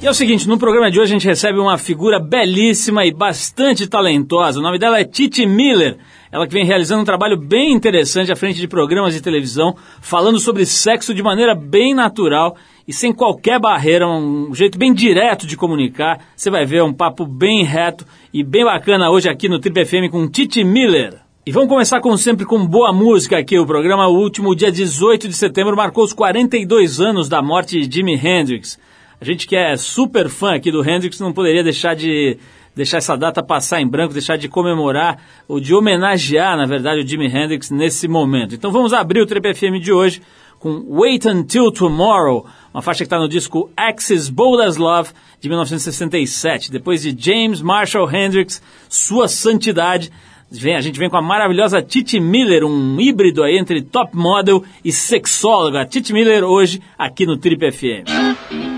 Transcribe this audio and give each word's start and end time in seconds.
E 0.00 0.06
é 0.06 0.10
o 0.10 0.14
seguinte, 0.14 0.46
no 0.46 0.58
programa 0.58 0.90
de 0.90 1.00
hoje 1.00 1.10
a 1.10 1.18
gente 1.18 1.26
recebe 1.26 1.58
uma 1.58 1.78
figura 1.78 2.20
belíssima 2.20 3.06
e 3.06 3.10
bastante 3.10 3.86
talentosa. 3.86 4.60
O 4.60 4.62
nome 4.62 4.78
dela 4.78 5.00
é 5.00 5.04
Titi 5.04 5.46
Miller. 5.46 5.96
Ela 6.30 6.46
que 6.46 6.52
vem 6.52 6.66
realizando 6.66 7.00
um 7.00 7.04
trabalho 7.04 7.36
bem 7.36 7.72
interessante 7.72 8.30
à 8.30 8.36
frente 8.36 8.60
de 8.60 8.68
programas 8.68 9.14
de 9.14 9.22
televisão, 9.22 9.74
falando 10.02 10.38
sobre 10.38 10.66
sexo 10.66 11.14
de 11.14 11.22
maneira 11.22 11.54
bem 11.54 11.94
natural 11.94 12.56
e 12.86 12.92
sem 12.92 13.10
qualquer 13.10 13.58
barreira, 13.58 14.06
um 14.06 14.54
jeito 14.54 14.78
bem 14.78 14.92
direto 14.92 15.46
de 15.46 15.56
comunicar. 15.56 16.20
Você 16.36 16.50
vai 16.50 16.66
ver 16.66 16.82
um 16.82 16.92
papo 16.92 17.24
bem 17.24 17.64
reto 17.64 18.04
e 18.32 18.44
bem 18.44 18.64
bacana 18.64 19.10
hoje 19.10 19.30
aqui 19.30 19.48
no 19.48 19.58
Trip 19.58 19.82
FM 19.82 20.10
com 20.10 20.28
Titi 20.28 20.62
Miller. 20.62 21.14
E 21.46 21.50
vamos 21.50 21.70
começar, 21.70 22.00
como 22.00 22.18
sempre, 22.18 22.44
com 22.44 22.66
boa 22.66 22.92
música 22.92 23.38
aqui. 23.38 23.58
O 23.58 23.66
programa, 23.66 24.08
o 24.08 24.18
último 24.18 24.54
dia 24.54 24.70
18 24.70 25.26
de 25.26 25.34
setembro, 25.34 25.74
marcou 25.74 26.04
os 26.04 26.12
42 26.12 27.00
anos 27.00 27.30
da 27.30 27.40
morte 27.40 27.80
de 27.80 27.96
Jimi 27.96 28.14
Hendrix. 28.14 28.78
A 29.20 29.24
gente 29.24 29.46
que 29.46 29.56
é 29.56 29.76
super 29.76 30.28
fã 30.28 30.54
aqui 30.54 30.70
do 30.70 30.88
Hendrix 30.88 31.18
não 31.20 31.32
poderia 31.32 31.64
deixar 31.64 31.94
de 31.94 32.38
deixar 32.74 32.98
essa 32.98 33.16
data 33.16 33.42
passar 33.42 33.80
em 33.80 33.88
branco, 33.88 34.12
deixar 34.12 34.36
de 34.36 34.48
comemorar, 34.48 35.18
ou 35.48 35.58
de 35.58 35.74
homenagear, 35.74 36.58
na 36.58 36.66
verdade, 36.66 37.00
o 37.00 37.08
Jimi 37.08 37.26
Hendrix 37.26 37.70
nesse 37.70 38.06
momento. 38.06 38.54
Então 38.54 38.70
vamos 38.70 38.92
abrir 38.92 39.22
o 39.22 39.26
Trip 39.26 39.54
FM 39.54 39.80
de 39.82 39.90
hoje 39.90 40.20
com 40.58 40.84
Wait 40.90 41.24
Until 41.24 41.72
Tomorrow, 41.72 42.46
uma 42.74 42.82
faixa 42.82 42.98
que 42.98 43.04
está 43.04 43.18
no 43.18 43.28
disco 43.28 43.70
Axis 43.74 44.28
Bold 44.28 44.62
as 44.62 44.76
Love, 44.76 45.10
de 45.40 45.48
1967. 45.48 46.70
Depois 46.70 47.00
de 47.00 47.16
James 47.18 47.62
Marshall 47.62 48.10
Hendrix, 48.14 48.62
Sua 48.88 49.26
Santidade, 49.26 50.12
Vem, 50.48 50.76
a 50.76 50.80
gente 50.80 50.96
vem 50.96 51.10
com 51.10 51.16
a 51.16 51.22
maravilhosa 51.22 51.82
Titi 51.82 52.20
Miller, 52.20 52.64
um 52.64 53.00
híbrido 53.00 53.42
aí 53.42 53.58
entre 53.58 53.82
top 53.82 54.16
model 54.16 54.62
e 54.84 54.92
sexóloga. 54.92 55.84
Titi 55.84 56.12
Miller 56.12 56.44
hoje 56.44 56.80
aqui 56.96 57.26
no 57.26 57.36
Trip 57.36 57.72
FM. 57.72 58.75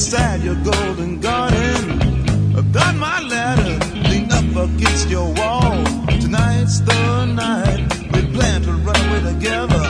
Inside 0.00 0.40
your 0.40 0.54
golden 0.64 1.20
garden. 1.20 2.56
I've 2.56 2.72
got 2.72 2.94
my 2.94 3.20
ladder 3.20 3.84
leaned 4.08 4.32
up 4.32 4.56
against 4.64 5.10
your 5.10 5.30
wall. 5.34 5.84
Tonight's 6.22 6.80
the 6.80 7.26
night 7.26 7.80
we 8.10 8.22
plan 8.32 8.62
to 8.62 8.72
run 8.72 8.96
away 8.96 9.34
together. 9.34 9.84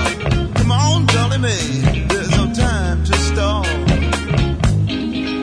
Come 0.57 0.73
on, 0.73 1.07
Jolly 1.07 1.39
May, 1.39 2.07
there's 2.09 2.31
no 2.33 2.53
time 2.53 3.05
to 3.05 3.15
stall. 3.19 3.63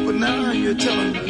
But 0.06 0.16
now 0.16 0.52
you're 0.52 0.76
telling 0.76 1.14
me. 1.14 1.27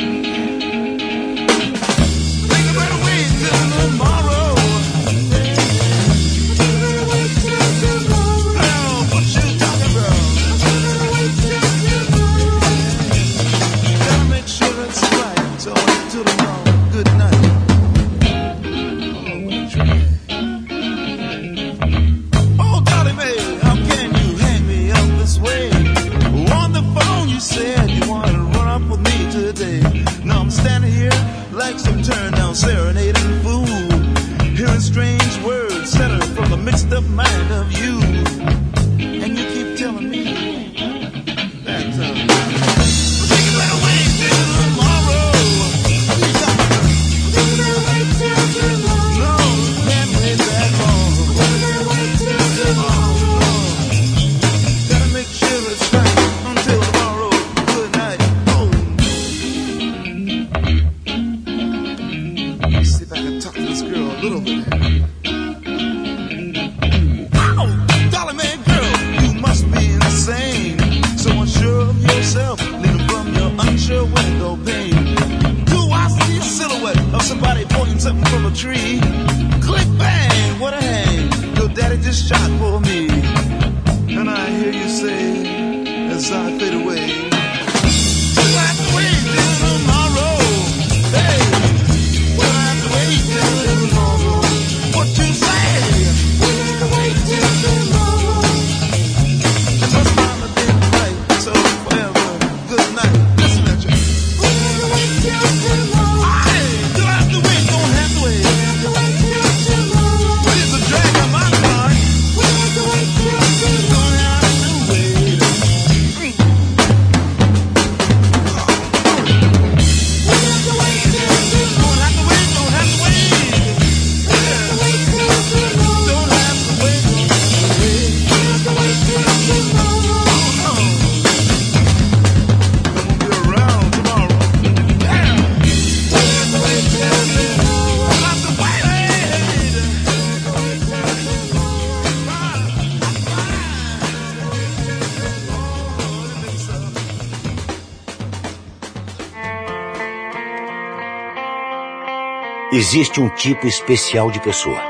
Existe 152.89 153.19
um 153.19 153.27
tipo 153.27 153.67
especial 153.67 154.31
de 154.31 154.39
pessoa. 154.39 154.81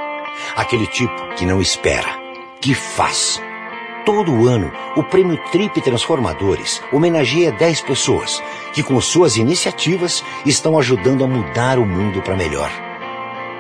Aquele 0.56 0.86
tipo 0.86 1.34
que 1.36 1.48
não 1.48 1.60
espera, 1.60 2.08
que 2.62 2.76
faz. 2.76 3.42
Todo 4.06 4.48
ano, 4.48 4.72
o 4.96 5.02
Prêmio 5.02 5.36
Trip 5.52 5.82
Transformadores 5.82 6.80
homenageia 6.94 7.52
10 7.52 7.82
pessoas 7.82 8.40
que, 8.72 8.84
com 8.84 9.02
suas 9.02 9.36
iniciativas, 9.36 10.24
estão 10.46 10.78
ajudando 10.78 11.24
a 11.24 11.28
mudar 11.28 11.80
o 11.80 11.88
mundo 11.88 12.22
para 12.22 12.38
melhor. 12.38 12.70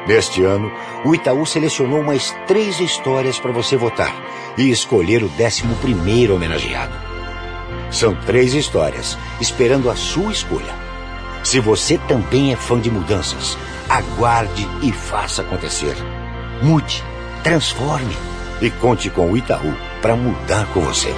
Neste 0.07 0.44
ano, 0.44 0.72
o 1.04 1.16
Itaú 1.16 1.44
selecionou 1.44 2.04
mais 2.04 2.31
três 2.45 2.80
histórias 2.80 3.39
para 3.39 3.51
você 3.51 3.75
votar 3.75 4.16
e 4.56 4.69
escolher 4.69 5.24
o 5.24 5.31
11 5.31 6.31
homenageado. 6.31 6.94
São 7.89 8.13
três 8.13 8.54
histórias 8.54 9.18
esperando 9.42 9.89
a 9.89 9.95
sua 9.95 10.31
escolha. 10.31 10.75
Se 11.44 11.60
você 11.60 11.98
também 11.98 12.54
é 12.54 12.56
fã 12.56 12.80
de 12.80 12.92
mudanças, 12.92 13.57
aguarde 13.89 14.68
e 14.81 14.92
faça 14.92 15.42
acontecer. 15.42 15.95
Mude, 16.62 17.04
transforme 17.44 18.16
e 18.62 18.69
conte 18.69 19.10
com 19.10 19.31
o 19.31 19.38
Itaú 19.38 19.74
para 20.01 20.16
mudar 20.16 20.66
com 20.74 20.81
você. 20.81 21.13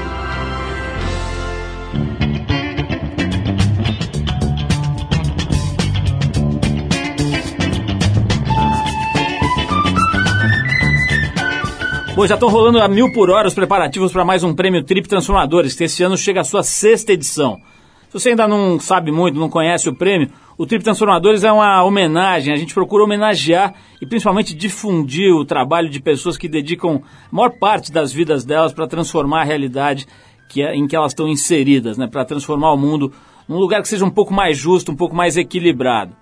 Bom, 12.16 12.28
já 12.28 12.36
estão 12.36 12.50
rolando 12.50 12.82
a 12.82 12.88
mil 12.90 13.14
por 13.14 13.30
hora 13.30 13.48
os 13.48 13.54
preparativos 13.54 14.12
para 14.12 14.26
mais 14.26 14.44
um 14.44 14.54
prêmio 14.54 14.84
Trip 14.84 15.08
Transformadores, 15.08 15.74
que 15.74 15.86
esse 15.86 16.04
ano 16.04 16.18
chega 16.18 16.42
à 16.42 16.44
sua 16.44 16.64
sexta 16.64 17.14
edição. 17.14 17.62
Se 18.10 18.14
você 18.14 18.30
ainda 18.30 18.48
não 18.48 18.80
sabe 18.80 19.12
muito, 19.12 19.40
não 19.40 19.50
conhece 19.50 19.88
o 19.88 19.94
prêmio, 19.94 20.32
o 20.58 20.66
Trip 20.66 20.84
Transformadores 20.84 21.44
é 21.44 21.52
uma 21.52 21.84
homenagem. 21.84 22.52
A 22.52 22.58
gente 22.58 22.74
procura 22.74 23.04
homenagear 23.04 23.76
e 24.02 24.06
principalmente 24.06 24.56
difundir 24.56 25.32
o 25.32 25.46
trabalho 25.46 25.88
de 25.88 26.00
pessoas 26.00 26.36
que 26.36 26.48
dedicam 26.50 27.04
a 27.32 27.36
maior 27.36 27.52
parte 27.52 27.92
das 27.92 28.12
vidas 28.12 28.44
delas 28.44 28.74
para 28.74 28.88
transformar 28.88 29.42
a 29.42 29.44
realidade 29.44 30.08
que 30.48 30.64
é, 30.64 30.76
em 30.76 30.88
que 30.88 30.96
elas 30.96 31.12
estão 31.12 31.28
inseridas, 31.28 32.00
né? 32.00 32.08
para 32.08 32.26
transformar 32.26 32.74
o 32.74 32.78
mundo 32.78 33.14
num 33.48 33.60
lugar 33.60 33.80
que 33.84 33.88
seja 33.88 34.04
um 34.04 34.10
pouco 34.10 34.34
mais 34.34 34.58
justo, 34.58 34.92
um 34.92 34.96
pouco 34.96 35.16
mais 35.16 35.38
equilibrado. 35.38 36.16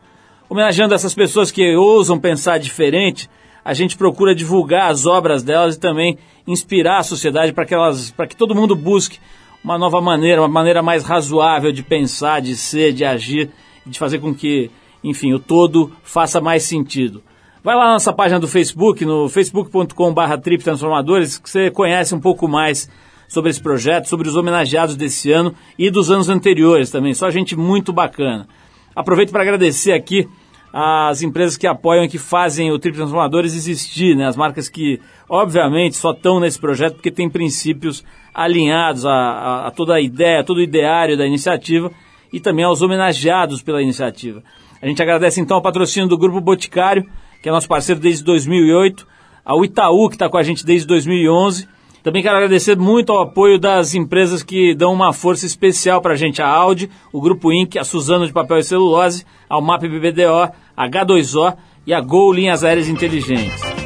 Homenageando 0.49 0.93
essas 0.93 1.15
pessoas 1.15 1.51
que 1.51 1.73
ousam 1.77 2.19
pensar 2.19 2.57
diferente, 2.57 3.29
a 3.63 3.73
gente 3.73 3.95
procura 3.95 4.35
divulgar 4.35 4.91
as 4.91 5.05
obras 5.05 5.41
delas 5.41 5.75
e 5.75 5.79
também 5.79 6.17
inspirar 6.45 6.97
a 6.97 7.03
sociedade 7.03 7.53
para 7.53 7.65
que, 7.65 7.73
elas, 7.73 8.13
que 8.27 8.35
todo 8.35 8.53
mundo 8.53 8.75
busque 8.75 9.19
uma 9.63 9.77
nova 9.77 9.99
maneira, 10.01 10.41
uma 10.41 10.47
maneira 10.47 10.81
mais 10.81 11.03
razoável 11.03 11.71
de 11.71 11.83
pensar, 11.83 12.41
de 12.41 12.55
ser, 12.55 12.93
de 12.93 13.03
agir, 13.03 13.49
de 13.85 13.97
fazer 13.97 14.19
com 14.19 14.33
que, 14.33 14.71
enfim, 15.03 15.33
o 15.33 15.39
todo 15.39 15.91
faça 16.03 16.39
mais 16.39 16.63
sentido. 16.63 17.23
Vai 17.63 17.75
lá 17.75 17.85
na 17.85 17.93
nossa 17.93 18.13
página 18.13 18.39
do 18.39 18.47
Facebook, 18.47 19.03
no 19.03 19.27
facebook.com.br 19.27 20.37
Trip 20.41 20.63
Transformadores, 20.63 21.37
que 21.37 21.49
você 21.49 21.69
conhece 21.69 22.15
um 22.15 22.19
pouco 22.19 22.47
mais 22.47 22.89
sobre 23.27 23.49
esse 23.49 23.61
projeto, 23.61 24.07
sobre 24.07 24.27
os 24.29 24.35
homenageados 24.35 24.95
desse 24.95 25.31
ano 25.31 25.53
e 25.77 25.89
dos 25.89 26.09
anos 26.09 26.29
anteriores 26.29 26.89
também. 26.89 27.13
Só 27.13 27.29
gente 27.29 27.55
muito 27.55 27.91
bacana. 27.91 28.47
Aproveito 28.95 29.31
para 29.31 29.41
agradecer 29.41 29.91
aqui 29.91 30.27
as 30.71 31.21
empresas 31.21 31.57
que 31.57 31.67
apoiam 31.67 32.03
e 32.03 32.07
que 32.07 32.17
fazem 32.17 32.71
o 32.71 32.79
Trip 32.79 32.95
Transformadores 32.95 33.55
existir, 33.55 34.15
né? 34.15 34.27
As 34.27 34.35
marcas 34.35 34.69
que, 34.69 34.99
obviamente, 35.27 35.97
só 35.97 36.11
estão 36.11 36.39
nesse 36.39 36.59
projeto 36.59 36.95
porque 36.95 37.11
tem 37.11 37.29
princípios 37.29 38.03
alinhados 38.37 39.03
a, 39.03 39.11
a, 39.11 39.67
a 39.67 39.71
toda 39.71 39.95
a 39.95 39.99
ideia, 39.99 40.43
todo 40.43 40.57
o 40.57 40.61
ideário 40.61 41.17
da 41.17 41.25
iniciativa 41.25 41.91
e 42.31 42.39
também 42.39 42.63
aos 42.63 42.83
homenageados 42.83 43.63
pela 43.63 43.81
iniciativa. 43.81 44.43
A 44.79 44.85
gente 44.85 45.01
agradece 45.01 45.41
então 45.41 45.57
ao 45.57 45.63
patrocínio 45.63 46.07
do 46.07 46.17
Grupo 46.17 46.39
Boticário, 46.39 47.03
que 47.41 47.49
é 47.49 47.51
nosso 47.51 47.67
parceiro 47.67 47.99
desde 47.99 48.23
2008, 48.23 49.07
ao 49.43 49.65
Itaú, 49.65 50.07
que 50.07 50.15
está 50.15 50.29
com 50.29 50.37
a 50.37 50.43
gente 50.43 50.63
desde 50.63 50.85
2011. 50.85 51.67
Também 52.03 52.21
quero 52.21 52.35
agradecer 52.35 52.77
muito 52.77 53.11
ao 53.11 53.21
apoio 53.23 53.57
das 53.57 53.95
empresas 53.95 54.43
que 54.43 54.75
dão 54.75 54.93
uma 54.93 55.11
força 55.11 55.47
especial 55.47 55.99
para 55.99 56.13
a 56.13 56.17
gente, 56.17 56.39
a 56.39 56.47
Audi, 56.47 56.91
o 57.11 57.19
Grupo 57.19 57.51
Inc., 57.51 57.75
a 57.75 57.83
Suzano 57.83 58.27
de 58.27 58.31
Papel 58.31 58.59
e 58.59 58.63
Celulose, 58.63 59.25
a 59.49 59.59
MAP 59.59 59.81
BBDO, 59.81 60.53
H2O 60.77 61.57
e 61.87 61.93
a 61.93 61.99
Gol 61.99 62.31
Linhas 62.33 62.63
Aéreas 62.63 62.87
Inteligentes. 62.87 63.76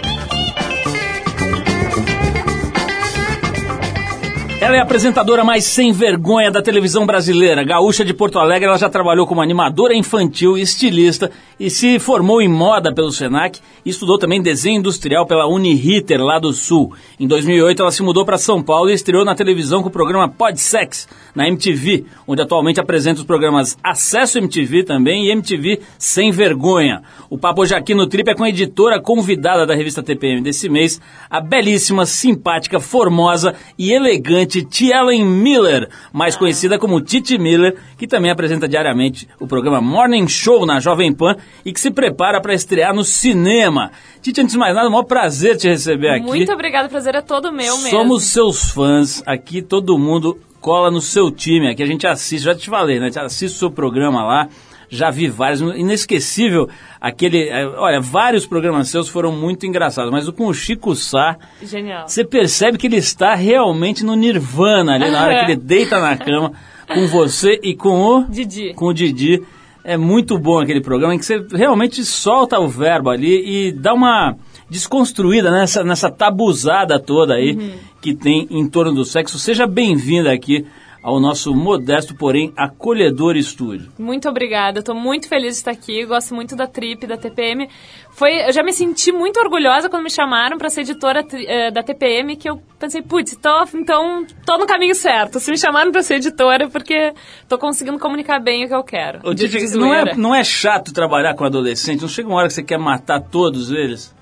Ela 4.62 4.76
é 4.76 4.80
a 4.80 4.84
apresentadora 4.84 5.44
mais 5.44 5.64
sem 5.64 5.92
vergonha 5.92 6.52
da 6.52 6.62
televisão 6.62 7.04
brasileira. 7.04 7.64
Gaúcha 7.64 8.06
de 8.06 8.14
Porto 8.14 8.38
Alegre, 8.38 8.68
ela 8.68 8.78
já 8.78 8.88
trabalhou 8.88 9.26
como 9.26 9.42
animadora 9.42 9.96
infantil, 9.96 10.56
estilista 10.56 11.32
e 11.60 11.68
se 11.68 11.98
formou 11.98 12.44
em 12.44 12.48
moda 12.48 12.94
pelo 12.94 13.12
Senac 13.12 13.60
e 13.84 13.90
estudou 13.90 14.20
também 14.20 14.40
desenho 14.40 14.78
industrial 14.78 15.26
pela 15.26 15.48
Uniriter 15.48 16.24
lá 16.24 16.38
do 16.38 16.54
Sul. 16.54 16.94
Em 17.20 17.28
2008, 17.28 17.82
ela 17.82 17.92
se 17.92 18.04
mudou 18.04 18.24
para 18.24 18.38
São 18.38 18.62
Paulo 18.62 18.92
e 18.92 18.94
estreou 18.94 19.26
na 19.26 19.34
televisão 19.34 19.82
com 19.82 19.90
o 19.90 19.92
programa 19.92 20.30
Podsex, 20.30 21.08
na 21.34 21.48
MTV, 21.48 22.06
onde 22.28 22.44
atualmente 22.44 22.80
apresenta 22.80 23.20
os 23.20 23.26
programas 23.26 23.76
Acesso 23.84 24.38
MTV 24.38 24.84
também 24.84 25.26
e 25.26 25.32
MTV 25.32 25.80
Sem 25.98 26.32
Vergonha. 26.32 27.02
O 27.32 27.38
papo 27.38 27.64
hoje 27.64 27.74
aqui 27.74 27.96
no 27.96 28.06
Trip 28.06 28.30
é 28.30 28.36
com 28.36 28.44
a 28.44 28.50
editora 28.50 29.02
convidada 29.02 29.66
da 29.66 29.74
revista 29.74 30.04
TPM 30.04 30.40
desse 30.42 30.70
mês, 30.70 31.02
a 31.28 31.42
belíssima, 31.42 32.06
simpática, 32.06 32.80
formosa 32.80 33.56
e 33.76 33.92
elegante 33.92 34.51
Tia 34.60 34.98
Ellen 34.98 35.24
Miller, 35.26 35.88
mais 36.12 36.36
conhecida 36.36 36.78
como 36.78 37.00
Titi 37.00 37.38
Miller, 37.38 37.78
que 37.98 38.08
também 38.08 38.32
apresenta 38.32 38.68
diariamente 38.68 39.28
o 39.40 39.48
programa 39.48 39.80
Morning 39.80 40.28
Show 40.28 40.66
na 40.66 40.80
Jovem 40.80 41.14
Pan 41.14 41.36
e 41.64 41.72
que 41.72 41.80
se 41.80 41.92
prepara 41.92 42.42
para 42.42 42.54
estrear 42.54 42.94
no 42.94 43.04
cinema. 43.04 43.92
Titi, 44.22 44.42
antes 44.42 44.54
de 44.54 44.60
mais 44.60 44.76
nada, 44.76 44.88
é 44.88 44.90
um 44.90 44.92
maior 44.92 45.06
prazer 45.06 45.56
te 45.56 45.70
receber 45.70 46.10
aqui. 46.10 46.26
Muito 46.26 46.52
obrigada, 46.52 46.88
o 46.88 46.92
prazer 46.92 47.16
é 47.16 47.22
todo 47.22 47.52
meu 47.52 47.78
mesmo. 47.78 47.90
Somos 47.90 48.24
seus 48.26 48.72
fãs, 48.72 49.24
aqui 49.26 49.62
todo 49.62 49.98
mundo 49.98 50.38
cola 50.60 50.92
no 50.92 51.02
seu 51.02 51.32
time, 51.32 51.70
aqui 51.70 51.82
a 51.82 51.88
gente 51.88 52.06
assiste, 52.06 52.44
já 52.44 52.54
te 52.54 52.70
falei, 52.70 53.00
né? 53.00 53.10
Assiste 53.16 53.56
o 53.56 53.60
seu 53.60 53.72
programa 53.72 54.24
lá 54.24 54.50
já 54.92 55.10
vi 55.10 55.30
vários. 55.30 55.62
Inesquecível 55.62 56.70
aquele. 57.00 57.48
é, 57.48 57.66
Olha, 57.66 58.02
vários 58.02 58.46
programas 58.46 58.90
seus 58.90 59.08
foram 59.08 59.32
muito 59.32 59.66
engraçados, 59.66 60.12
mas 60.12 60.28
o 60.28 60.34
com 60.34 60.48
o 60.48 60.54
Chico 60.54 60.94
Sá. 60.96 61.38
Genial. 61.64 62.08
Você 62.08 62.26
percebe 62.26 62.78
que 62.78 62.88
ele 62.88 62.98
está 62.98 63.34
realmente 63.34 64.04
no 64.04 64.16
Nirvana 64.16 64.96
ali 64.96 65.10
na 65.10 65.24
hora 65.24 65.40
que 65.40 65.52
ele 65.52 65.56
deita 65.64 66.00
na 66.00 66.18
cama 66.18 66.52
com 66.94 67.08
você 67.08 67.58
e 67.64 67.74
com 67.74 68.02
o. 68.02 68.26
Didi. 68.26 68.74
Com 68.74 68.88
o 68.88 68.94
Didi. 68.94 69.42
É 69.84 69.98
muito 69.98 70.38
bom 70.38 70.60
aquele 70.60 70.82
programa 70.82 71.16
em 71.16 71.18
que 71.18 71.26
você 71.26 71.44
realmente 71.54 72.04
solta 72.06 72.60
o 72.60 72.68
verbo 72.68 73.10
ali 73.10 73.70
e 73.70 73.72
dá 73.72 73.96
uma 73.96 74.36
desconstruída 74.70 75.50
nessa, 75.50 75.84
nessa 75.84 76.12
tabuzada 76.12 77.00
toda 77.00 77.34
aí 77.34 77.80
que 78.00 78.14
tem 78.14 78.48
em 78.52 78.68
torno 78.68 78.94
do 78.94 79.04
sexo. 79.04 79.40
Seja 79.40 79.66
bem-vinda 79.66 80.32
aqui 80.32 80.68
ao 81.04 81.20
nosso 81.20 81.54
modesto, 81.56 82.16
porém 82.16 82.54
acolhedor 82.56 83.36
estúdio. 83.36 83.92
Muito 83.98 84.30
obrigada, 84.30 84.80
estou 84.80 84.94
muito 84.96 85.28
feliz 85.28 85.54
de 85.54 85.58
estar 85.60 85.72
aqui, 85.72 86.06
gosto 86.06 86.36
muito 86.36 86.56
da 86.56 86.68
Trip, 86.68 87.08
da 87.08 87.18
TPM. 87.18 87.68
Foi, 88.12 88.48
eu 88.48 88.52
já 88.54 88.62
me 88.62 88.72
senti 88.74 89.12
muito 89.12 89.40
orgulhosa 89.40 89.90
quando 89.90 90.04
me 90.04 90.10
chamaram 90.10 90.58
para 90.58 90.70
ser 90.70 90.82
editora 90.82 91.26
eh, 91.34 91.72
da 91.72 91.82
TPM, 91.82 92.36
que 92.36 92.50
eu 92.50 92.62
pensei, 92.78 93.02
putz, 93.02 93.36
tô, 93.36 93.64
então 93.74 94.26
tô 94.46 94.58
no 94.58 94.66
caminho 94.68 94.94
certo. 94.94 95.40
Se 95.40 95.50
me 95.50 95.58
chamaram 95.58 95.92
para 95.92 96.04
ser 96.04 96.16
editora, 96.16 96.70
porque 96.70 97.14
tô 97.48 97.58
conseguindo 97.58 97.98
comunicar 97.98 98.40
bem 98.40 98.66
o 98.66 98.68
que 98.68 98.76
eu 98.76 98.84
quero. 98.84 99.20
Ô, 99.24 99.34
De- 99.34 99.48
de 99.48 99.78
não, 99.78 99.94
é, 99.94 100.16
não 100.16 100.36
é 100.36 100.44
chato 100.44 100.94
trabalhar 100.94 101.34
com 101.34 101.44
adolescente? 101.44 102.02
Não 102.02 102.10
chega 102.10 102.28
uma 102.30 102.38
hora 102.38 102.48
que 102.48 102.54
você 102.54 102.64
quer 102.64 102.78
matar 102.78 103.22
todos 103.22 103.72
eles? 103.72 104.14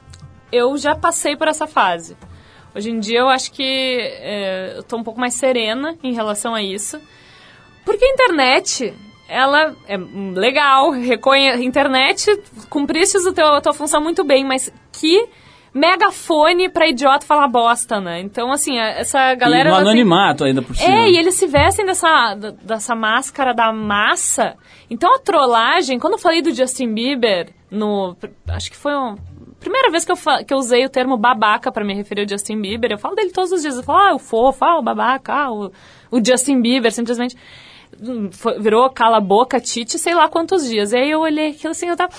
eu 0.52 0.76
já 0.78 0.96
passei 0.96 1.38
por 1.38 1.48
essa 1.48 1.68
fase. 1.68 2.18
Hoje 2.80 2.92
em 2.92 3.00
dia 3.00 3.20
eu 3.20 3.28
acho 3.28 3.52
que 3.52 3.62
é, 3.62 4.76
eu 4.78 4.84
tô 4.84 4.96
um 4.96 5.04
pouco 5.04 5.20
mais 5.20 5.34
serena 5.34 5.98
em 6.02 6.14
relação 6.14 6.56
a 6.56 6.62
isso. 6.64 6.98
Porque 7.84 8.06
a 8.06 8.10
internet, 8.10 8.94
ela 9.28 9.76
é 9.86 9.98
legal, 10.34 10.92
reconhe... 10.92 11.50
a 11.50 11.58
internet 11.58 12.42
cumprisse 12.70 13.18
o 13.18 13.34
teu, 13.34 13.48
a 13.48 13.60
tua 13.60 13.74
função 13.74 14.02
muito 14.02 14.24
bem, 14.24 14.46
mas 14.46 14.72
que 14.94 15.28
megafone 15.74 16.70
pra 16.70 16.88
idiota 16.88 17.26
falar 17.26 17.50
bosta, 17.50 18.00
né? 18.00 18.22
Então, 18.22 18.50
assim, 18.50 18.80
essa 18.80 19.36
galera... 19.36 19.70
e 19.70 19.72
no 19.72 19.78
ela 19.78 19.84
tem- 19.84 19.92
anonimato 19.92 20.46
ainda 20.46 20.62
por 20.62 20.74
cima. 20.74 20.90
é, 20.90 21.12
e 21.12 21.18
eles 21.18 21.36
se 21.36 21.48
vestem 21.48 21.86
dessa, 21.86 22.34
dessa 22.64 22.96
máscara 22.96 23.54
da 23.54 23.74
massa. 23.74 24.56
Então 24.90 25.16
a 25.16 25.20
trollagem, 25.20 26.00
quando 26.00 26.14
eu 26.14 26.20
falei 26.20 26.42
do 26.42 26.54
Justin 26.54 26.94
Bieber, 26.94 27.52
no. 27.70 28.16
Acho 28.48 28.72
que 28.72 28.78
foi 28.78 28.94
a 28.94 29.16
primeira 29.60 29.92
vez 29.92 30.06
que 30.06 30.12
eu, 30.12 30.18
que 30.46 30.54
eu 30.54 30.58
usei 30.58 30.86
o 30.86 30.90
termo 30.90 31.18
babaca 31.18 31.72
pra 31.72 31.84
me 31.84 31.94
referir 31.94 32.22
ao 32.22 32.30
Justin 32.30 32.62
Bieber. 32.62 32.92
Eu 32.92 32.98
falo 32.98 33.16
dele 33.16 33.32
todos 33.32 33.52
os 33.52 33.62
dias. 33.62 33.78
Eu 33.78 33.84
falo, 33.84 34.00
ah, 34.00 34.16
o 34.16 34.20
fofo, 34.20 34.64
ah, 34.64 34.80
o 34.80 34.82
babaca, 34.82 35.34
ah, 35.34 35.52
o, 35.52 35.72
o 36.10 36.26
Justin 36.26 36.62
Bieber, 36.62 36.92
simplesmente. 36.92 37.36
hum, 38.02 38.30
virou 38.60 38.90
cala 38.90 39.18
a 39.18 39.22
boca, 39.22 39.60
Tite, 39.60 40.00
sei 40.00 40.16
lá 40.16 40.28
quantos 40.28 40.68
dias. 40.68 40.94
E 40.94 40.98
aí 40.98 41.12
eu 41.12 41.20
olhei 41.20 41.50
aquilo 41.50 41.72
assim, 41.72 41.88
eu 41.88 41.98
tava. 41.98 42.14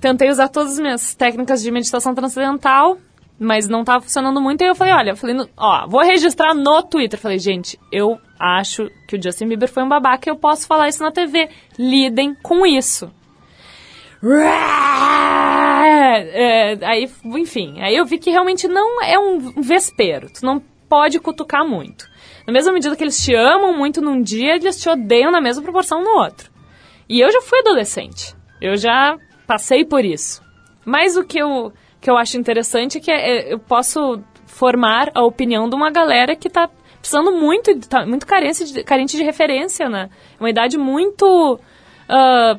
Tentei 0.00 0.28
usar 0.30 0.48
todas 0.48 0.74
as 0.74 0.78
minhas 0.78 1.14
técnicas 1.14 1.62
de 1.62 1.70
meditação 1.70 2.14
transcendental, 2.14 2.98
mas 3.38 3.68
não 3.68 3.82
tava 3.82 4.02
funcionando 4.02 4.40
muito. 4.40 4.62
Aí 4.62 4.68
eu 4.68 4.74
falei, 4.74 4.92
olha, 4.92 5.10
eu 5.10 5.16
falei, 5.16 5.36
ó, 5.56 5.86
vou 5.88 6.02
registrar 6.02 6.54
no 6.54 6.82
Twitter. 6.82 7.18
Eu 7.18 7.22
falei, 7.22 7.38
gente, 7.38 7.78
eu 7.90 8.18
acho 8.38 8.90
que 9.08 9.16
o 9.16 9.22
Justin 9.22 9.48
Bieber 9.48 9.68
foi 9.68 9.82
um 9.82 9.88
babaca 9.88 10.28
e 10.28 10.30
eu 10.30 10.36
posso 10.36 10.66
falar 10.66 10.88
isso 10.88 11.02
na 11.02 11.10
TV. 11.10 11.48
Lidem 11.78 12.34
com 12.34 12.66
isso. 12.66 13.10
É, 16.16 16.78
aí, 16.82 17.10
enfim, 17.24 17.80
aí 17.80 17.96
eu 17.96 18.04
vi 18.04 18.18
que 18.18 18.30
realmente 18.30 18.66
não 18.68 19.02
é 19.02 19.18
um 19.18 19.60
vespeiro. 19.60 20.30
Tu 20.32 20.44
não 20.44 20.62
pode 20.88 21.18
cutucar 21.18 21.66
muito. 21.66 22.08
Na 22.46 22.52
mesma 22.52 22.72
medida 22.72 22.94
que 22.94 23.02
eles 23.02 23.22
te 23.22 23.34
amam 23.34 23.76
muito 23.76 24.00
num 24.00 24.20
dia, 24.20 24.56
eles 24.56 24.80
te 24.80 24.88
odeiam 24.88 25.30
na 25.30 25.40
mesma 25.40 25.62
proporção 25.62 26.02
no 26.02 26.10
outro. 26.10 26.50
E 27.08 27.20
eu 27.20 27.30
já 27.30 27.40
fui 27.40 27.58
adolescente. 27.60 28.34
Eu 28.60 28.76
já 28.76 29.16
passei 29.46 29.84
por 29.84 30.04
isso. 30.04 30.42
Mas 30.84 31.16
o 31.16 31.24
que 31.24 31.38
eu, 31.38 31.72
que 32.00 32.10
eu 32.10 32.16
acho 32.16 32.36
interessante 32.36 32.98
é 32.98 33.00
que 33.00 33.10
é, 33.10 33.52
eu 33.52 33.58
posso 33.58 34.22
formar 34.46 35.10
a 35.14 35.22
opinião 35.24 35.68
de 35.68 35.74
uma 35.74 35.90
galera 35.90 36.36
que 36.36 36.48
tá 36.48 36.68
precisando 36.98 37.32
muito, 37.32 37.78
tá 37.88 38.06
muito 38.06 38.26
carência 38.26 38.64
de, 38.64 38.84
carente 38.84 39.16
de 39.16 39.22
referência, 39.22 39.88
né? 39.88 40.08
Uma 40.38 40.48
idade 40.48 40.78
muito. 40.78 41.58
ah, 42.08 42.56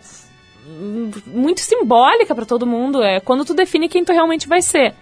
muito 1.27 1.61
simbólica 1.61 2.33
para 2.33 2.45
todo 2.45 2.65
mundo. 2.65 3.01
É 3.01 3.19
quando 3.19 3.45
tu 3.45 3.53
define 3.53 3.89
quem 3.89 4.03
tu 4.03 4.11
realmente 4.11 4.47
vai 4.47 4.61
ser. 4.61 4.93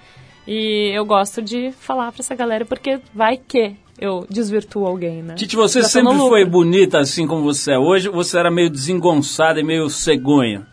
E 0.48 0.91
eu 0.93 1.05
gosto 1.05 1.41
de 1.41 1.72
falar 1.72 2.12
pra 2.12 2.22
essa 2.22 2.36
galera 2.36 2.65
porque 2.65 3.00
vai 3.13 3.38
que 3.38 3.75
eu 4.00 4.25
desvirtuo 4.29 4.86
alguém, 4.86 5.22
né? 5.22 5.36
Titi, 5.36 5.55
você 5.55 5.82
Já 5.82 5.88
sempre 5.88 6.17
foi 6.17 6.43
bonita 6.43 7.00
assim 7.00 7.25
como 7.25 7.43
você 7.43 7.74
é 7.74 7.77
hoje? 7.77 8.10
Você 8.10 8.38
era 8.38 8.51
meio 8.51 8.70
desengonçada 8.70 9.60
e 9.60 9.63
meio 9.63 9.89
cegonha? 9.89 10.67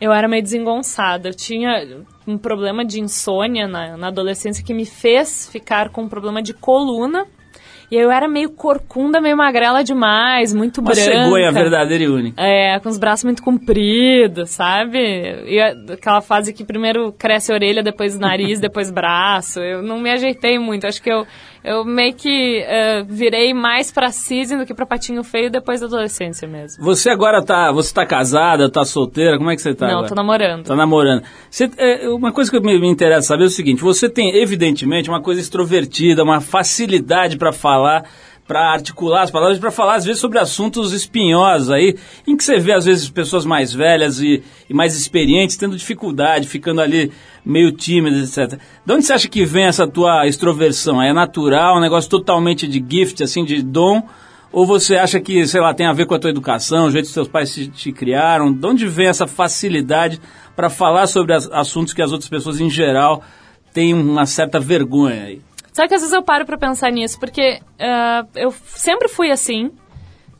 Eu 0.00 0.12
era 0.12 0.26
meio 0.26 0.42
desengonçada. 0.42 1.28
Eu 1.28 1.34
tinha 1.34 2.02
um 2.26 2.36
problema 2.36 2.84
de 2.84 3.00
insônia 3.00 3.68
na, 3.68 3.96
na 3.96 4.08
adolescência 4.08 4.64
que 4.64 4.74
me 4.74 4.84
fez 4.84 5.48
ficar 5.50 5.90
com 5.90 6.02
um 6.02 6.08
problema 6.08 6.42
de 6.42 6.52
coluna. 6.52 7.26
E 7.92 7.94
eu 7.94 8.10
era 8.10 8.26
meio 8.26 8.48
corcunda, 8.48 9.20
meio 9.20 9.36
magrela 9.36 9.84
demais, 9.84 10.54
muito 10.54 10.80
Uma 10.80 10.92
branca. 10.92 11.02
cegonha 11.02 11.52
verdadeira 11.52 12.04
e 12.04 12.08
única. 12.08 12.40
É, 12.42 12.80
com 12.80 12.88
os 12.88 12.96
braços 12.96 13.22
muito 13.24 13.42
compridos, 13.42 14.48
sabe? 14.48 14.98
E 15.46 15.60
aquela 15.60 16.22
fase 16.22 16.54
que 16.54 16.64
primeiro 16.64 17.12
cresce 17.12 17.52
a 17.52 17.54
orelha, 17.54 17.82
depois 17.82 18.18
nariz, 18.18 18.58
depois 18.60 18.90
braço. 18.90 19.60
Eu 19.60 19.82
não 19.82 20.00
me 20.00 20.10
ajeitei 20.10 20.58
muito. 20.58 20.86
Acho 20.86 21.02
que 21.02 21.12
eu, 21.12 21.26
eu 21.64 21.84
meio 21.84 22.14
que 22.14 22.58
eh, 22.66 23.04
virei 23.08 23.54
mais 23.54 23.92
pra 23.92 24.10
cisne 24.10 24.58
do 24.58 24.66
que 24.66 24.74
pra 24.74 24.84
patinho 24.84 25.22
feio 25.22 25.50
depois 25.50 25.80
da 25.80 25.86
adolescência 25.86 26.48
mesmo. 26.48 26.82
Você 26.82 27.08
agora 27.08 27.42
tá. 27.42 27.70
Você 27.72 27.94
tá 27.94 28.04
casada, 28.04 28.70
tá 28.70 28.84
solteira? 28.84 29.38
Como 29.38 29.50
é 29.50 29.54
que 29.54 29.62
você 29.62 29.74
tá? 29.74 29.86
não, 29.86 29.94
agora? 29.94 30.08
tô 30.08 30.14
namorando. 30.14 30.64
Tá 30.64 30.74
namorando. 30.74 31.22
Você, 31.48 31.70
é, 31.76 32.08
uma 32.08 32.32
coisa 32.32 32.50
que 32.50 32.60
me, 32.60 32.80
me 32.80 32.88
interessa 32.88 33.28
saber 33.28 33.44
é 33.44 33.46
o 33.46 33.50
seguinte: 33.50 33.82
você 33.82 34.08
tem, 34.08 34.36
evidentemente, 34.36 35.08
uma 35.08 35.22
coisa 35.22 35.40
extrovertida, 35.40 36.24
uma 36.24 36.40
facilidade 36.40 37.36
para 37.36 37.52
falar, 37.52 38.04
para 38.52 38.70
articular 38.70 39.22
as 39.22 39.30
palavras, 39.30 39.58
para 39.58 39.70
falar, 39.70 39.94
às 39.94 40.04
vezes, 40.04 40.20
sobre 40.20 40.38
assuntos 40.38 40.92
espinhosos 40.92 41.70
aí, 41.70 41.96
em 42.26 42.36
que 42.36 42.44
você 42.44 42.58
vê, 42.58 42.74
às 42.74 42.84
vezes, 42.84 43.08
pessoas 43.08 43.46
mais 43.46 43.72
velhas 43.72 44.20
e, 44.20 44.42
e 44.68 44.74
mais 44.74 44.94
experientes 44.94 45.56
tendo 45.56 45.74
dificuldade, 45.74 46.46
ficando 46.46 46.82
ali 46.82 47.10
meio 47.46 47.72
tímidas, 47.72 48.36
etc. 48.36 48.60
De 48.84 48.92
onde 48.92 49.06
você 49.06 49.14
acha 49.14 49.26
que 49.26 49.42
vem 49.46 49.64
essa 49.64 49.86
tua 49.88 50.26
extroversão? 50.26 51.00
É 51.00 51.14
natural, 51.14 51.78
um 51.78 51.80
negócio 51.80 52.10
totalmente 52.10 52.68
de 52.68 52.84
gift, 52.86 53.22
assim, 53.22 53.42
de 53.42 53.62
dom? 53.62 54.02
Ou 54.52 54.66
você 54.66 54.96
acha 54.96 55.18
que, 55.18 55.46
sei 55.46 55.62
lá, 55.62 55.72
tem 55.72 55.86
a 55.86 55.94
ver 55.94 56.04
com 56.04 56.14
a 56.14 56.18
tua 56.18 56.28
educação, 56.28 56.88
o 56.88 56.90
jeito 56.90 57.06
que 57.06 57.12
seus 57.14 57.28
pais 57.28 57.54
te, 57.54 57.68
te 57.68 57.90
criaram? 57.90 58.52
De 58.52 58.66
onde 58.66 58.86
vem 58.86 59.06
essa 59.06 59.26
facilidade 59.26 60.20
para 60.54 60.68
falar 60.68 61.06
sobre 61.06 61.32
as- 61.32 61.50
assuntos 61.50 61.94
que 61.94 62.02
as 62.02 62.12
outras 62.12 62.28
pessoas, 62.28 62.60
em 62.60 62.68
geral, 62.68 63.22
têm 63.72 63.94
uma 63.94 64.26
certa 64.26 64.60
vergonha 64.60 65.22
aí? 65.24 65.40
Sabe 65.72 65.88
que 65.88 65.94
às 65.94 66.02
vezes 66.02 66.14
eu 66.14 66.22
paro 66.22 66.44
pra 66.44 66.58
pensar 66.58 66.90
nisso, 66.90 67.18
porque 67.18 67.60
ah, 67.80 68.26
eu 68.34 68.52
sempre 68.52 69.08
fui 69.08 69.30
assim, 69.30 69.70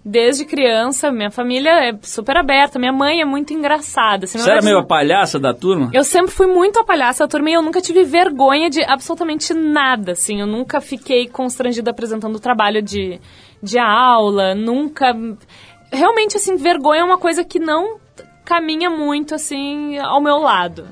desde 0.05 0.45
criança. 0.45 1.11
Minha 1.11 1.31
família 1.31 1.71
é 1.89 1.99
super 2.03 2.37
aberta, 2.37 2.79
minha 2.79 2.93
mãe 2.93 3.21
é 3.21 3.25
muito 3.25 3.53
engraçada. 3.53 4.25
assim, 4.25 4.39
Você 4.39 4.51
era 4.51 4.63
meio 4.63 4.79
a 4.79 4.85
palhaça 4.85 5.39
da 5.39 5.55
turma? 5.55 5.91
Eu 5.93 6.05
sempre 6.05 6.33
fui 6.33 6.47
muito 6.47 6.79
a 6.79 6.85
palhaça 6.85 7.25
da 7.25 7.29
turma 7.29 7.51
e 7.51 7.55
eu 7.55 7.63
nunca 7.63 7.81
tive 7.81 8.05
vergonha 8.05 8.69
de 8.69 8.83
absolutamente 8.85 9.55
nada, 9.55 10.13
assim. 10.13 10.41
Eu 10.41 10.47
nunca 10.47 10.81
fiquei 10.81 11.29
constrangida 11.29 11.91
apresentando 11.91 12.37
o 12.37 12.41
trabalho 12.41 12.83
de, 12.83 13.21
de 13.63 13.79
aula, 13.79 14.55
nunca... 14.55 15.15
Realmente, 15.93 16.37
assim, 16.37 16.57
vergonha 16.57 17.03
é 17.03 17.05
uma 17.05 17.19
coisa 17.19 17.45
que 17.45 17.59
não 17.59 18.01
caminha 18.45 18.89
muito, 18.91 19.35
assim, 19.35 19.99
ao 19.99 20.23
meu 20.23 20.39
lado. 20.39 20.87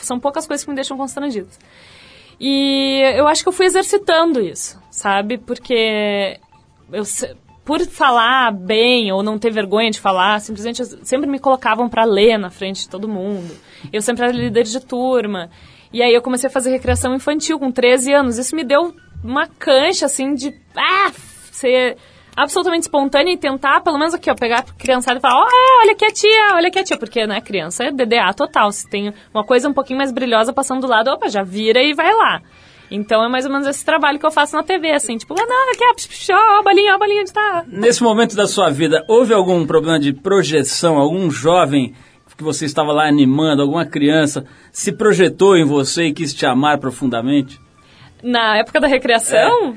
São 0.00 0.18
poucas 0.18 0.46
coisas 0.46 0.64
que 0.64 0.70
me 0.70 0.74
deixam 0.74 0.96
constrangida. 0.96 1.48
E 2.38 3.00
eu 3.16 3.26
acho 3.26 3.42
que 3.42 3.48
eu 3.48 3.52
fui 3.52 3.66
exercitando 3.66 4.40
isso, 4.40 4.80
sabe? 4.90 5.38
Porque 5.38 6.38
eu, 6.92 7.02
por 7.64 7.80
falar 7.86 8.52
bem 8.52 9.10
ou 9.10 9.22
não 9.22 9.38
ter 9.38 9.50
vergonha 9.50 9.90
de 9.90 10.00
falar, 10.00 10.40
simplesmente 10.40 10.84
sempre 11.04 11.28
me 11.28 11.38
colocavam 11.38 11.88
para 11.88 12.04
ler 12.04 12.38
na 12.38 12.50
frente 12.50 12.82
de 12.82 12.88
todo 12.88 13.08
mundo. 13.08 13.54
Eu 13.92 14.02
sempre 14.02 14.24
era 14.24 14.32
líder 14.32 14.64
de 14.64 14.80
turma. 14.80 15.50
E 15.92 16.02
aí 16.02 16.12
eu 16.12 16.22
comecei 16.22 16.48
a 16.48 16.52
fazer 16.52 16.70
recreação 16.70 17.14
infantil 17.14 17.58
com 17.58 17.72
13 17.72 18.12
anos. 18.12 18.38
Isso 18.38 18.54
me 18.54 18.62
deu 18.62 18.94
uma 19.24 19.46
cancha, 19.46 20.06
assim, 20.06 20.34
de 20.34 20.54
ah, 20.76 21.10
ser 21.50 21.96
absolutamente 22.36 22.82
espontânea 22.82 23.32
e 23.32 23.38
tentar, 23.38 23.80
pelo 23.80 23.98
menos 23.98 24.12
aqui, 24.12 24.30
ó, 24.30 24.34
pegar 24.34 24.58
a 24.58 24.62
criançada 24.62 25.18
e 25.18 25.22
falar, 25.22 25.40
ó, 25.40 25.46
é, 25.46 25.82
olha 25.82 25.92
aqui 25.92 26.04
a 26.04 26.12
tia, 26.12 26.54
olha 26.54 26.68
aqui 26.68 26.78
a 26.78 26.84
tia. 26.84 26.98
Porque, 26.98 27.26
né, 27.26 27.40
criança 27.40 27.84
é 27.84 27.90
DDA 27.90 28.32
total. 28.36 28.70
Se 28.70 28.88
tem 28.88 29.12
uma 29.32 29.44
coisa 29.44 29.68
um 29.68 29.72
pouquinho 29.72 29.98
mais 29.98 30.12
brilhosa 30.12 30.52
passando 30.52 30.82
do 30.82 30.86
lado, 30.86 31.08
opa, 31.08 31.28
já 31.28 31.42
vira 31.42 31.82
e 31.82 31.94
vai 31.94 32.12
lá. 32.12 32.42
Então 32.90 33.24
é 33.24 33.28
mais 33.28 33.44
ou 33.44 33.50
menos 33.50 33.66
esse 33.66 33.84
trabalho 33.84 34.18
que 34.18 34.26
eu 34.26 34.30
faço 34.30 34.54
na 34.54 34.62
TV, 34.62 34.92
assim, 34.92 35.16
tipo, 35.16 35.34
ah, 35.34 35.46
não, 35.46 35.72
aqui, 35.72 35.84
ó, 35.90 35.94
psh, 35.94 36.06
psh, 36.06 36.30
ó, 36.30 36.58
a 36.60 36.62
bolinha, 36.62 36.92
ó, 36.92 36.94
a 36.94 36.98
bolinha 36.98 37.22
onde 37.22 37.32
tá. 37.32 37.64
Nesse 37.66 38.02
momento 38.02 38.36
da 38.36 38.46
sua 38.46 38.70
vida, 38.70 39.04
houve 39.08 39.34
algum 39.34 39.66
problema 39.66 39.98
de 39.98 40.12
projeção? 40.12 40.96
Algum 40.96 41.28
jovem 41.30 41.94
que 42.36 42.44
você 42.44 42.66
estava 42.66 42.92
lá 42.92 43.08
animando, 43.08 43.62
alguma 43.62 43.86
criança, 43.86 44.44
se 44.70 44.92
projetou 44.92 45.56
em 45.56 45.64
você 45.64 46.04
e 46.04 46.12
quis 46.12 46.34
te 46.34 46.44
amar 46.44 46.78
profundamente? 46.78 47.58
Na 48.22 48.58
época 48.58 48.80
da 48.80 48.86
recreação? 48.86 49.74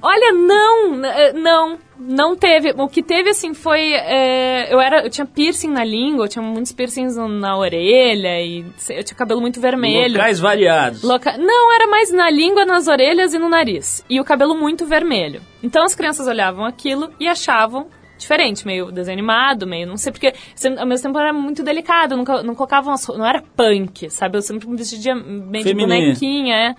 Olha, 0.00 0.32
não, 0.32 1.04
eh, 1.04 1.32
não, 1.32 1.78
não 1.98 2.36
teve. 2.36 2.72
O 2.76 2.88
que 2.88 3.02
teve, 3.02 3.30
assim, 3.30 3.52
foi... 3.54 3.92
eh, 3.94 4.72
eu, 4.72 4.80
era, 4.80 5.02
eu 5.04 5.10
tinha 5.10 5.26
piercing 5.26 5.68
na 5.70 5.84
língua, 5.84 6.24
eu 6.24 6.28
tinha 6.28 6.42
muitos 6.42 6.72
piercings 6.72 7.16
na 7.16 7.56
orelha 7.56 8.40
e 8.40 8.64
eu 8.90 9.02
tinha 9.04 9.16
cabelo 9.16 9.40
muito 9.40 9.60
vermelho. 9.60 10.12
Locais 10.14 10.38
variados. 10.38 11.02
Loca- 11.02 11.36
Não, 11.36 11.74
era 11.74 11.86
mais 11.88 12.12
na 12.12 12.30
língua, 12.30 12.64
nas 12.64 12.86
orelhas 12.86 13.34
e 13.34 13.38
no 13.38 13.48
nariz. 13.48 14.04
E 14.08 14.20
o 14.20 14.24
cabelo 14.24 14.54
muito 14.54 14.86
vermelho. 14.86 15.40
Então 15.62 15.82
as 15.84 15.94
crianças 15.94 16.26
olhavam 16.28 16.64
aquilo 16.64 17.10
e 17.18 17.26
achavam 17.26 17.88
diferente, 18.16 18.66
meio 18.66 18.90
desenho 18.90 19.16
animado, 19.16 19.64
meio 19.66 19.86
não 19.86 19.96
sei 19.96 20.10
porque. 20.10 20.32
Ao 20.78 20.86
mesmo 20.86 21.06
tempo 21.08 21.18
era 21.18 21.32
muito 21.32 21.62
delicado, 21.62 22.16
nunca, 22.16 22.42
não 22.42 22.54
colocavam 22.54 22.92
as, 22.92 23.06
não 23.08 23.24
era 23.26 23.42
punk, 23.56 24.10
sabe? 24.10 24.36
Eu 24.38 24.42
sempre 24.42 24.68
me 24.68 24.76
vestia 24.76 25.14
meio 25.14 25.64
de 25.64 25.70
Feminina. 25.70 25.94
bonequinha, 26.00 26.54
é. 26.56 26.74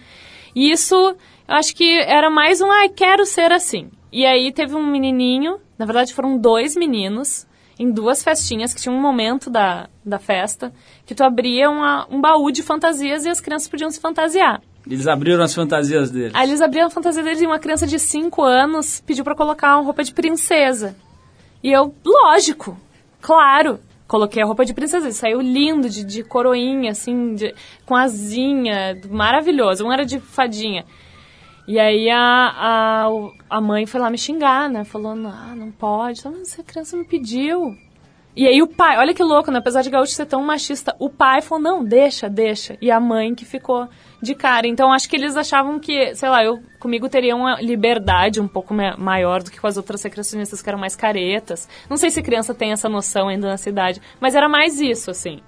E 0.55 0.71
isso, 0.71 1.15
eu 1.50 1.56
acho 1.56 1.75
que 1.75 2.00
era 2.01 2.29
mais 2.29 2.62
um, 2.62 2.72
ai, 2.72 2.89
quero 2.89 3.25
ser 3.25 3.51
assim. 3.51 3.89
E 4.12 4.25
aí 4.25 4.51
teve 4.51 4.75
um 4.75 4.86
menininho, 4.86 5.60
na 5.77 5.86
verdade 5.86 6.13
foram 6.13 6.38
dois 6.38 6.75
meninos, 6.75 7.48
em 7.77 7.89
duas 7.91 8.24
festinhas, 8.24 8.74
que 8.74 8.82
tinha 8.82 8.94
um 8.94 9.00
momento 9.01 9.50
da, 9.50 9.88
da 10.06 10.20
festa, 10.20 10.74
que 11.06 11.15
tu 11.15 11.24
abria 11.24 11.70
uma- 11.70 12.06
um 12.10 12.20
baú 12.20 12.51
de 12.51 12.62
fantasias 12.62 13.25
e 13.25 13.29
as 13.29 13.39
crianças 13.39 13.68
podiam 13.70 13.89
se 13.89 14.00
fantasiar. 14.01 14.62
Eles 14.86 15.08
abriram 15.08 15.44
as 15.44 15.53
fantasias 15.53 16.10
deles. 16.12 16.32
Aí 16.34 16.50
eles 16.50 16.62
abriram 16.62 16.88
a 16.88 16.89
fantasia 16.89 17.22
deles 17.24 17.41
e 17.41 17.46
uma 17.46 17.60
criança 17.60 17.86
de 17.88 18.00
5 18.00 18.41
anos 18.44 19.01
pediu 19.06 19.24
pra 19.24 19.36
colocar 19.36 19.75
uma 19.77 19.84
roupa 19.86 20.03
de 20.03 20.13
princesa. 20.13 20.96
E 21.63 21.72
eu, 21.72 21.94
lógico, 22.03 22.77
claro. 23.22 23.79
Coloquei 24.08 24.41
a 24.41 24.46
roupa 24.46 24.65
de 24.65 24.74
princesa 24.74 25.08
e 25.08 25.13
saiu 25.13 25.39
lindo, 25.39 25.88
de, 25.88 26.03
de 26.03 26.24
coroinha, 26.24 26.91
assim, 26.91 27.36
de- 27.36 27.53
com 27.86 27.96
asinha, 27.96 29.00
maravilhoso. 29.10 29.86
Um 29.86 29.94
era 29.94 30.03
de 30.03 30.20
fadinha. 30.20 30.84
E 31.69 31.79
aí 31.79 32.09
a, 32.09 32.17
a, 32.19 33.07
a 33.47 33.61
mãe 33.61 33.85
foi 33.85 34.01
lá 34.01 34.09
me 34.09 34.17
xingar, 34.17 34.67
né? 34.67 34.83
Falou, 34.83 35.11
ah, 35.11 35.53
não 35.55 35.69
pode. 35.69 36.19
Mas 36.25 36.53
essa 36.53 36.63
criança 36.63 36.97
me 36.97 37.05
pediu. 37.05 37.77
E 38.35 38.47
aí 38.47 38.59
o 38.59 38.65
pai, 38.67 38.97
olha 38.97 39.13
que 39.13 39.21
louco, 39.21 39.51
né? 39.51 39.59
Apesar 39.59 39.83
de 39.83 39.89
Gaúcho 39.91 40.13
ser 40.13 40.25
tão 40.25 40.41
machista, 40.43 40.95
o 40.97 41.11
pai 41.11 41.43
falou, 41.43 41.63
não, 41.63 41.83
deixa, 41.83 42.27
deixa. 42.27 42.75
E 42.81 42.89
a 42.89 42.99
mãe 42.99 43.35
que 43.35 43.45
ficou 43.45 43.88
de 44.19 44.33
cara. 44.33 44.65
Então 44.65 44.91
acho 44.91 45.07
que 45.07 45.15
eles 45.15 45.38
achavam 45.38 45.77
que, 45.79 46.15
sei 46.15 46.29
lá, 46.29 46.43
eu 46.43 46.59
comigo 46.79 47.07
teria 47.07 47.35
uma 47.35 47.61
liberdade 47.61 48.41
um 48.41 48.47
pouco 48.47 48.73
ma- 48.73 48.97
maior 48.97 49.43
do 49.43 49.51
que 49.51 49.59
com 49.61 49.67
as 49.67 49.77
outras 49.77 50.01
recreacionistas 50.01 50.63
que 50.63 50.69
eram 50.69 50.79
mais 50.79 50.95
caretas. 50.95 51.69
Não 51.88 51.97
sei 51.97 52.09
se 52.09 52.23
criança 52.23 52.51
tem 52.55 52.71
essa 52.71 52.89
noção 52.89 53.27
ainda 53.27 53.47
na 53.47 53.57
cidade, 53.57 54.01
mas 54.19 54.33
era 54.33 54.49
mais 54.49 54.79
isso, 54.79 55.11
assim. 55.11 55.39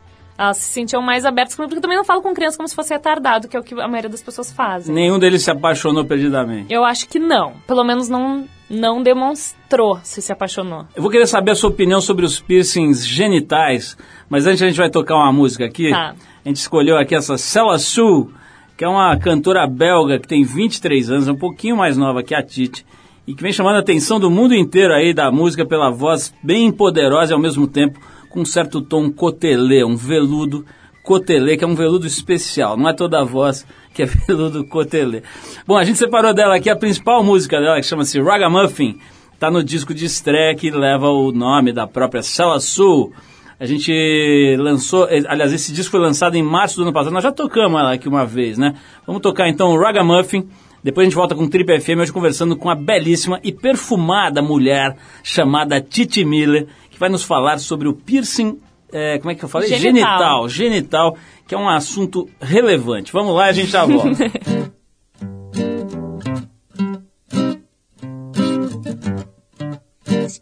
Elas 0.41 0.57
se 0.57 0.73
sentiam 0.73 1.03
mais 1.03 1.23
abertas 1.23 1.53
comigo, 1.53 1.69
porque 1.69 1.77
eu 1.77 1.81
também 1.83 1.97
não 1.97 2.03
falo 2.03 2.19
com 2.19 2.33
criança 2.33 2.57
como 2.57 2.67
se 2.67 2.73
fosse 2.73 2.91
retardado, 2.91 3.47
que 3.47 3.55
é 3.55 3.59
o 3.59 3.63
que 3.63 3.79
a 3.79 3.87
maioria 3.87 4.09
das 4.09 4.23
pessoas 4.23 4.51
fazem. 4.51 4.91
Nenhum 4.91 5.19
deles 5.19 5.43
se 5.43 5.51
apaixonou 5.51 6.03
perdidamente. 6.03 6.73
Eu 6.73 6.83
acho 6.83 7.07
que 7.07 7.19
não. 7.19 7.53
Pelo 7.67 7.83
menos 7.83 8.09
não, 8.09 8.45
não 8.67 9.03
demonstrou 9.03 9.99
se 10.01 10.19
se 10.19 10.31
apaixonou. 10.33 10.87
Eu 10.95 11.03
vou 11.03 11.11
querer 11.11 11.27
saber 11.27 11.51
a 11.51 11.55
sua 11.55 11.69
opinião 11.69 12.01
sobre 12.01 12.25
os 12.25 12.39
piercings 12.39 13.05
genitais, 13.05 13.95
mas 14.27 14.47
antes 14.47 14.63
a 14.63 14.67
gente 14.67 14.77
vai 14.77 14.89
tocar 14.89 15.13
uma 15.13 15.31
música 15.31 15.63
aqui. 15.63 15.91
Tá. 15.91 16.15
A 16.43 16.49
gente 16.49 16.57
escolheu 16.57 16.97
aqui 16.97 17.13
essa 17.13 17.37
Cella 17.37 17.77
Sue, 17.77 18.27
que 18.75 18.83
é 18.83 18.87
uma 18.87 19.15
cantora 19.19 19.67
belga 19.67 20.17
que 20.17 20.27
tem 20.27 20.43
23 20.43 21.11
anos, 21.11 21.27
é 21.27 21.31
um 21.31 21.37
pouquinho 21.37 21.77
mais 21.77 21.97
nova 21.97 22.23
que 22.23 22.33
a 22.33 22.41
Titi, 22.41 22.83
e 23.27 23.35
que 23.35 23.43
vem 23.43 23.53
chamando 23.53 23.75
a 23.75 23.79
atenção 23.81 24.19
do 24.19 24.31
mundo 24.31 24.55
inteiro 24.55 24.91
aí 24.91 25.13
da 25.13 25.31
música 25.31 25.67
pela 25.67 25.91
voz 25.91 26.33
bem 26.41 26.71
poderosa 26.71 27.31
e 27.31 27.35
ao 27.35 27.39
mesmo 27.39 27.67
tempo 27.67 27.99
com 28.31 28.41
um 28.41 28.45
certo 28.45 28.81
tom 28.81 29.11
cotelê, 29.11 29.83
um 29.83 29.95
veludo 29.95 30.65
cotelê, 31.03 31.57
que 31.57 31.63
é 31.63 31.67
um 31.67 31.75
veludo 31.75 32.07
especial, 32.07 32.77
não 32.77 32.89
é 32.89 32.93
toda 32.93 33.19
a 33.19 33.23
voz 33.23 33.65
que 33.93 34.03
é 34.03 34.05
veludo 34.27 34.65
cotelê. 34.65 35.21
Bom, 35.67 35.77
a 35.77 35.83
gente 35.83 35.97
separou 35.97 36.33
dela 36.33 36.55
aqui 36.55 36.69
a 36.69 36.75
principal 36.75 37.23
música 37.23 37.59
dela, 37.59 37.77
que 37.77 37.85
chama-se 37.85 38.21
Ragamuffin, 38.21 38.99
tá 39.39 39.51
no 39.51 39.63
disco 39.63 39.93
de 39.93 40.05
estreia 40.05 40.55
que 40.55 40.71
leva 40.71 41.09
o 41.09 41.31
nome 41.31 41.73
da 41.73 41.85
própria 41.85 42.21
Cella 42.21 42.59
Sul. 42.59 43.11
A 43.59 43.65
gente 43.65 44.55
lançou, 44.57 45.07
eh, 45.07 45.23
aliás, 45.27 45.53
esse 45.53 45.71
disco 45.71 45.91
foi 45.91 45.99
lançado 45.99 46.35
em 46.35 46.41
março 46.41 46.77
do 46.77 46.83
ano 46.83 46.93
passado, 46.93 47.13
nós 47.13 47.23
já 47.23 47.31
tocamos 47.31 47.79
ela 47.79 47.93
aqui 47.93 48.07
uma 48.07 48.25
vez, 48.25 48.57
né? 48.57 48.75
Vamos 49.05 49.21
tocar 49.21 49.47
então 49.49 49.71
o 49.71 49.79
Ragamuffin, 49.79 50.47
depois 50.83 51.05
a 51.05 51.09
gente 51.09 51.15
volta 51.15 51.35
com 51.35 51.47
Trip 51.47 51.79
FM, 51.79 51.99
hoje 51.99 52.11
conversando 52.11 52.55
com 52.55 52.69
a 52.69 52.75
belíssima 52.75 53.39
e 53.43 53.51
perfumada 53.51 54.41
mulher 54.41 54.97
chamada 55.21 55.79
Titi 55.79 56.25
Miller, 56.25 56.67
vai 57.01 57.09
nos 57.09 57.23
falar 57.23 57.57
sobre 57.57 57.87
o 57.87 57.93
piercing, 57.93 58.59
eh, 58.93 59.17
como 59.17 59.31
é 59.31 59.35
que 59.35 59.43
eu 59.43 59.49
falei? 59.49 59.67
Genital. 59.69 60.47
Genital, 60.47 60.49
genital, 60.49 61.17
que 61.47 61.55
é 61.55 61.57
um 61.57 61.67
assunto 61.67 62.29
relevante. 62.39 63.11
Vamos 63.11 63.35
lá, 63.35 63.45
a 63.45 63.51
gente 63.51 63.71
já 63.71 63.85
volta. 63.85 64.09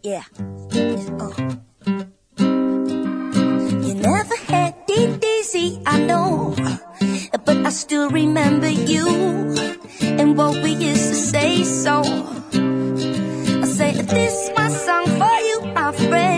Yeah. 0.02 0.24
You 3.86 3.94
never 3.94 4.36
had 4.48 4.74
DDC, 4.86 5.82
I 5.84 5.98
know, 6.06 6.54
but 7.44 7.66
I 7.66 7.70
still 7.70 8.08
remember 8.08 8.68
you 8.68 9.06
and 10.00 10.38
what 10.38 10.62
we 10.62 10.70
used 10.70 11.08
to 11.10 11.14
say. 11.14 11.64
So 11.64 12.02
this 14.10 14.50
my 14.56 14.68
song 14.68 15.06
for 15.18 15.36
you, 15.48 15.60
my 15.74 15.92
friend. 15.92 16.29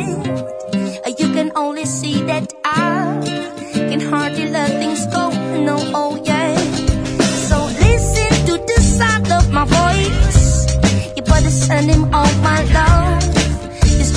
Send 11.73 11.91
him 11.91 12.05
all 12.15 12.33
my 12.49 12.61
love. 12.77 13.23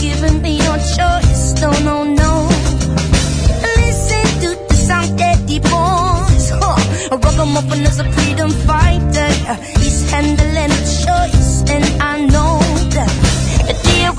Giving 0.02 0.42
me 0.42 0.54
no 0.60 0.74
choice. 0.98 1.44
No. 2.20 2.34
Listen 3.78 4.28
to 4.44 4.50
the 5.50 5.58
pours. 5.70 6.46
Huh. 6.62 7.14
A 7.14 7.18
freedom 8.16 8.52
fighter. 8.68 9.30
He's 9.80 10.00
handling 10.12 10.76
choice, 11.06 11.52
and 11.74 11.86
I 12.12 12.14
know 12.34 12.60
that. 12.96 13.14
Dear 13.86 14.12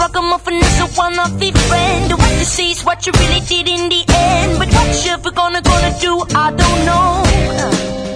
is 0.68 0.78
a 0.84 0.86
one 1.04 1.18
of 1.26 1.38
the 1.38 1.50
friend. 1.68 2.12
What 2.20 2.32
you 2.40 2.48
see 2.56 2.70
is 2.70 2.82
what 2.84 3.06
you 3.06 3.12
really 3.20 3.42
did 3.52 3.68
in 3.68 3.82
the 3.94 4.02
end. 4.08 4.58
But 4.60 4.70
what 4.76 4.88
you 5.04 5.12
ever 5.12 5.30
gonna 5.30 5.62
gonna 5.70 5.92
do, 6.00 6.12
I 6.44 6.46
don't 6.60 6.80
know. 6.88 8.15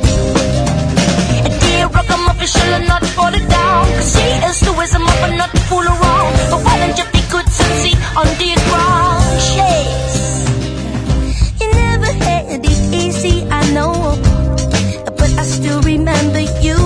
A 2.41 2.43
dear 2.43 2.49
ragamuffin 2.49 2.49
shall 2.49 2.89
not 2.89 3.05
fall 3.07 3.35
it 3.35 3.49
down. 3.51 3.85
Cause 3.97 4.15
he 4.15 4.29
is 4.49 4.61
the 4.61 4.73
wisdom 4.73 5.03
of 5.03 5.23
a 5.25 5.37
not 5.37 5.51
to 5.51 5.61
fool 5.69 5.85
around. 5.85 6.33
But 6.51 6.65
why 6.65 6.79
don't 6.79 6.97
you 6.97 7.05
be 7.13 7.21
good 7.29 7.45
and 7.45 7.75
see 7.83 7.95
on 8.17 8.27
the 8.41 8.57
ground? 8.69 9.25
Yes. 9.61 10.41
You 11.61 11.71
never 11.73 12.13
had 12.25 12.65
it 12.65 12.95
easy, 12.95 13.47
I 13.51 13.61
know. 13.73 13.93
But 15.05 15.31
I 15.39 15.43
still 15.43 15.83
remember 15.83 16.41
you 16.65 16.79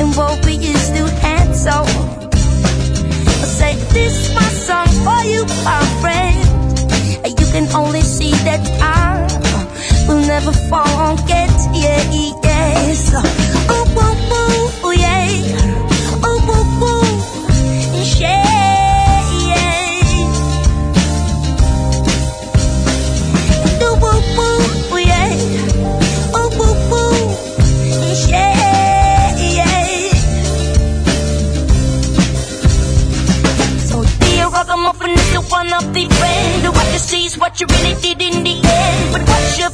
and 0.00 0.16
what 0.16 0.44
we 0.46 0.54
used 0.54 0.94
to 0.96 1.04
have. 1.20 1.54
So 1.54 1.84
I 3.42 3.46
say 3.58 3.74
this 3.92 4.34
my 4.34 4.48
song 4.66 4.88
for 5.04 5.20
you, 5.28 5.44
my 5.64 5.84
friend. 6.00 6.36
You 7.28 7.46
can 7.52 7.68
only 7.74 8.00
see 8.00 8.32
that 8.48 8.64
I 8.80 9.28
will 10.08 10.24
never 10.26 10.52
forget. 10.52 11.50
Yeah, 11.74 12.02
yeah. 12.12 13.47
Is 35.80 35.92
the 35.92 35.94
one 35.94 35.94
of 35.94 35.94
the 35.94 36.14
friend. 36.14 36.74
What 36.74 36.92
you 36.92 36.98
see 36.98 37.24
is 37.26 37.38
what 37.38 37.60
you 37.60 37.66
really 37.66 37.94
did 38.00 38.20
in 38.22 38.44
the 38.44 38.60
end. 38.64 39.12
But 39.12 39.22
what 39.28 39.58
you 39.58 39.70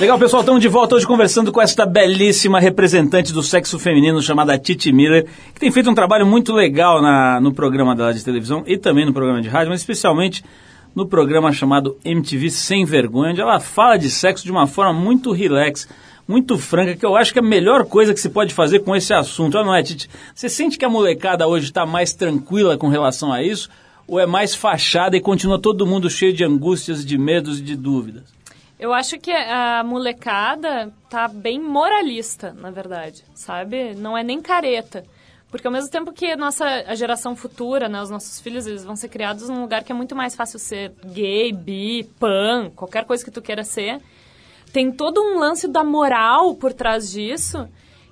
Legal, 0.00 0.18
pessoal, 0.18 0.40
estamos 0.40 0.62
de 0.62 0.68
volta 0.68 0.94
hoje 0.96 1.06
conversando 1.06 1.52
com 1.52 1.60
esta 1.60 1.84
belíssima 1.84 2.58
representante 2.58 3.34
do 3.34 3.42
sexo 3.42 3.78
feminino 3.78 4.22
chamada 4.22 4.58
Titi 4.58 4.90
Miller, 4.92 5.26
que 5.52 5.60
tem 5.60 5.70
feito 5.70 5.90
um 5.90 5.94
trabalho 5.94 6.26
muito 6.26 6.54
legal 6.54 7.02
na- 7.02 7.38
no 7.38 7.52
programa 7.52 7.94
dela 7.94 8.14
de 8.14 8.24
televisão 8.24 8.64
e 8.66 8.78
também 8.78 9.04
no 9.04 9.12
programa 9.12 9.42
de 9.42 9.48
rádio, 9.48 9.68
mas 9.70 9.80
especialmente 9.80 10.42
no 10.96 11.06
programa 11.06 11.52
chamado 11.52 11.98
MTV 12.02 12.48
Sem 12.48 12.86
Vergonha, 12.86 13.32
onde 13.32 13.42
ela 13.42 13.60
fala 13.60 13.98
de 13.98 14.08
sexo 14.10 14.42
de 14.44 14.50
uma 14.50 14.66
forma 14.66 14.94
muito 14.98 15.32
relax, 15.32 15.86
muito 16.26 16.56
franca, 16.56 16.96
que 16.96 17.04
eu 17.04 17.14
acho 17.14 17.32
que 17.34 17.38
é 17.38 17.42
a 17.42 17.44
melhor 17.44 17.84
coisa 17.84 18.14
que 18.14 18.20
se 18.20 18.30
pode 18.30 18.54
fazer 18.54 18.78
com 18.80 18.96
esse 18.96 19.12
assunto. 19.12 19.58
Ah, 19.58 19.64
não 19.64 19.74
é, 19.74 19.82
Titi? 19.82 20.08
Você 20.34 20.48
sente 20.48 20.78
que 20.78 20.84
a 20.84 20.88
molecada 20.88 21.46
hoje 21.46 21.66
está 21.66 21.84
mais 21.84 22.14
tranquila 22.14 22.78
com 22.78 22.88
relação 22.88 23.30
a 23.30 23.42
isso? 23.42 23.68
Ou 24.08 24.18
é 24.18 24.24
mais 24.24 24.54
fachada 24.54 25.14
e 25.14 25.20
continua 25.20 25.58
todo 25.60 25.86
mundo 25.86 26.08
cheio 26.08 26.32
de 26.32 26.42
angústias, 26.42 27.04
de 27.04 27.18
medos 27.18 27.58
e 27.58 27.62
de 27.62 27.76
dúvidas? 27.76 28.39
Eu 28.80 28.94
acho 28.94 29.18
que 29.18 29.30
a 29.30 29.84
molecada 29.84 30.90
tá 31.10 31.28
bem 31.28 31.60
moralista, 31.60 32.54
na 32.54 32.70
verdade, 32.70 33.22
sabe? 33.34 33.94
Não 33.94 34.16
é 34.16 34.24
nem 34.24 34.40
careta. 34.40 35.04
Porque 35.50 35.66
ao 35.66 35.72
mesmo 35.72 35.90
tempo 35.90 36.14
que 36.14 36.32
a 36.32 36.36
nossa 36.36 36.64
a 36.64 36.94
geração 36.94 37.36
futura, 37.36 37.90
né, 37.90 38.00
os 38.00 38.08
nossos 38.08 38.40
filhos, 38.40 38.66
eles 38.66 38.82
vão 38.82 38.96
ser 38.96 39.10
criados 39.10 39.50
num 39.50 39.60
lugar 39.60 39.84
que 39.84 39.92
é 39.92 39.94
muito 39.94 40.16
mais 40.16 40.34
fácil 40.34 40.58
ser 40.58 40.94
gay, 41.04 41.52
bi, 41.52 42.04
pan, 42.18 42.70
qualquer 42.74 43.04
coisa 43.04 43.22
que 43.22 43.30
tu 43.30 43.42
queira 43.42 43.64
ser. 43.64 44.00
Tem 44.72 44.90
todo 44.90 45.20
um 45.20 45.38
lance 45.38 45.68
da 45.68 45.84
moral 45.84 46.54
por 46.54 46.72
trás 46.72 47.10
disso 47.10 47.68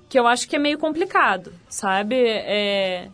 que 0.07 0.19
eu 0.19 0.27
acho 0.27 0.47
que 0.47 0.55
é 0.55 0.59
meio 0.59 0.77
complicado, 0.77 1.51
sabe? 1.67 2.15
É, 2.15 3.09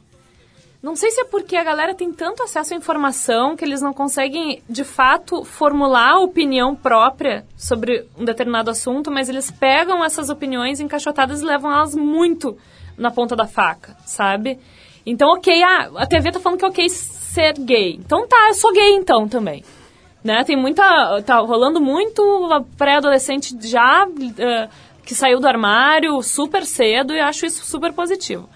não 0.86 0.96
sei 0.96 1.10
se 1.10 1.22
é 1.22 1.26
porque 1.26 1.56
a 1.56 1.64
galera 1.64 1.96
tem 1.96 2.14
tanto 2.14 2.44
acesso 2.44 2.76
à 2.76 2.78
informação 2.78 3.56
que 3.56 3.66
eles 3.66 3.82
não 3.82 3.92
conseguem, 3.92 4.62
de 4.70 4.84
fato, 4.84 5.44
formular 5.44 6.12
a 6.12 6.20
opinião 6.20 6.76
própria 6.76 7.44
sobre 7.58 8.08
um 8.16 8.24
determinado 8.24 8.70
assunto, 8.70 9.10
mas 9.10 9.28
eles 9.28 9.50
pegam 9.50 10.06
essas 10.06 10.30
opiniões 10.30 10.80
encaixotadas 10.80 11.42
e 11.42 11.44
levam 11.44 11.72
elas 11.72 11.96
muito 11.96 12.56
na 12.96 13.10
ponta 13.10 13.36
da 13.36 13.48
faca, 13.48 13.98
sabe? 14.06 14.60
Então, 15.04 15.30
ok, 15.30 15.64
ah, 15.64 15.90
a 15.96 16.06
TV 16.06 16.32
tá 16.32 16.40
falando 16.40 16.60
que 16.60 16.66
é 16.66 16.68
ok 16.68 16.88
ser 16.88 17.54
gay. 17.58 17.96
Então 17.96 18.28
tá, 18.28 18.50
eu 18.50 18.54
sou 18.54 18.72
gay 18.72 18.92
então 18.92 19.28
também. 19.28 19.64
Né? 20.24 20.44
Tem 20.44 20.56
muita. 20.56 21.20
tá 21.24 21.40
rolando 21.40 21.82
muito 21.82 22.48
pré-adolescente 22.78 23.56
já 23.68 24.08
eh, 24.38 24.70
que 25.04 25.16
saiu 25.16 25.40
do 25.40 25.48
armário 25.48 26.22
super 26.22 26.64
cedo 26.64 27.12
e 27.12 27.20
acho 27.20 27.48
isso 27.48 27.66
super 27.66 27.92
positivo. 27.92 28.48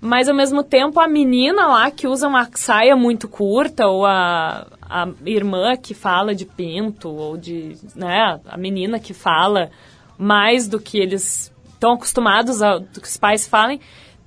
Mas 0.00 0.28
ao 0.28 0.34
mesmo 0.34 0.62
tempo 0.62 1.00
a 1.00 1.08
menina 1.08 1.66
lá 1.66 1.90
que 1.90 2.06
usa 2.06 2.28
uma 2.28 2.48
saia 2.54 2.94
muito 2.94 3.28
curta, 3.28 3.86
ou 3.86 4.06
a, 4.06 4.66
a 4.80 5.08
irmã 5.26 5.76
que 5.76 5.92
fala 5.92 6.34
de 6.34 6.44
pinto, 6.44 7.08
ou 7.08 7.36
de. 7.36 7.76
né, 7.96 8.40
a 8.46 8.56
menina 8.56 9.00
que 9.00 9.12
fala 9.12 9.70
mais 10.16 10.68
do 10.68 10.78
que 10.78 10.98
eles 10.98 11.52
estão 11.68 11.92
acostumados 11.92 12.62
a 12.62 12.78
do 12.78 13.00
que 13.00 13.08
os 13.08 13.16
pais 13.16 13.46
falem, 13.46 13.80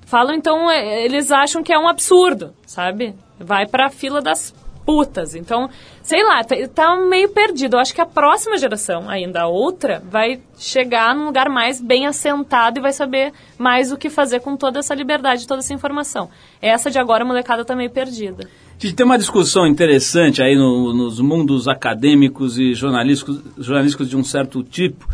falam, 0.05 0.33
então 0.33 0.69
é, 0.69 1.03
eles 1.05 1.31
acham 1.31 1.63
que 1.63 1.71
é 1.71 1.79
um 1.79 1.87
absurdo, 1.87 2.53
sabe? 2.65 3.15
Vai 3.39 3.65
pra 3.65 3.89
fila 3.89 4.21
das 4.21 4.53
putas. 4.85 5.35
Então, 5.35 5.69
sei 6.01 6.23
lá, 6.23 6.43
tá, 6.43 6.55
tá 6.73 6.95
meio 6.95 7.29
perdido. 7.29 7.75
Eu 7.75 7.79
acho 7.79 7.93
que 7.93 8.01
a 8.01 8.05
próxima 8.05 8.57
geração, 8.57 9.09
ainda 9.09 9.41
a 9.41 9.47
outra, 9.47 10.01
vai 10.09 10.39
chegar 10.57 11.15
num 11.15 11.25
lugar 11.25 11.49
mais 11.49 11.79
bem 11.81 12.05
assentado 12.07 12.79
e 12.79 12.81
vai 12.81 12.91
saber 12.91 13.31
mais 13.57 13.91
o 13.91 13.97
que 13.97 14.09
fazer 14.09 14.39
com 14.39 14.55
toda 14.57 14.79
essa 14.79 14.93
liberdade, 14.95 15.47
toda 15.47 15.59
essa 15.59 15.73
informação. 15.73 16.29
Essa 16.61 16.89
de 16.91 16.99
agora, 16.99 17.23
a 17.23 17.27
molecada 17.27 17.63
tá 17.63 17.75
meio 17.75 17.89
perdida. 17.91 18.47
Tem 18.95 19.05
uma 19.05 19.17
discussão 19.17 19.67
interessante 19.67 20.41
aí 20.41 20.55
no- 20.55 20.91
nos 20.91 21.19
mundos 21.19 21.67
acadêmicos 21.67 22.57
e 22.57 22.73
jornalísticos, 22.73 23.39
jornalísticos 23.59 24.09
de 24.09 24.17
um 24.17 24.23
certo 24.23 24.63
tipo, 24.63 25.07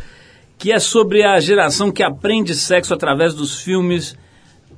que 0.58 0.72
é 0.72 0.80
sobre 0.80 1.24
a 1.24 1.38
geração 1.40 1.92
que 1.92 2.02
aprende 2.02 2.56
sexo 2.56 2.94
através 2.94 3.34
dos 3.34 3.62
filmes 3.62 4.18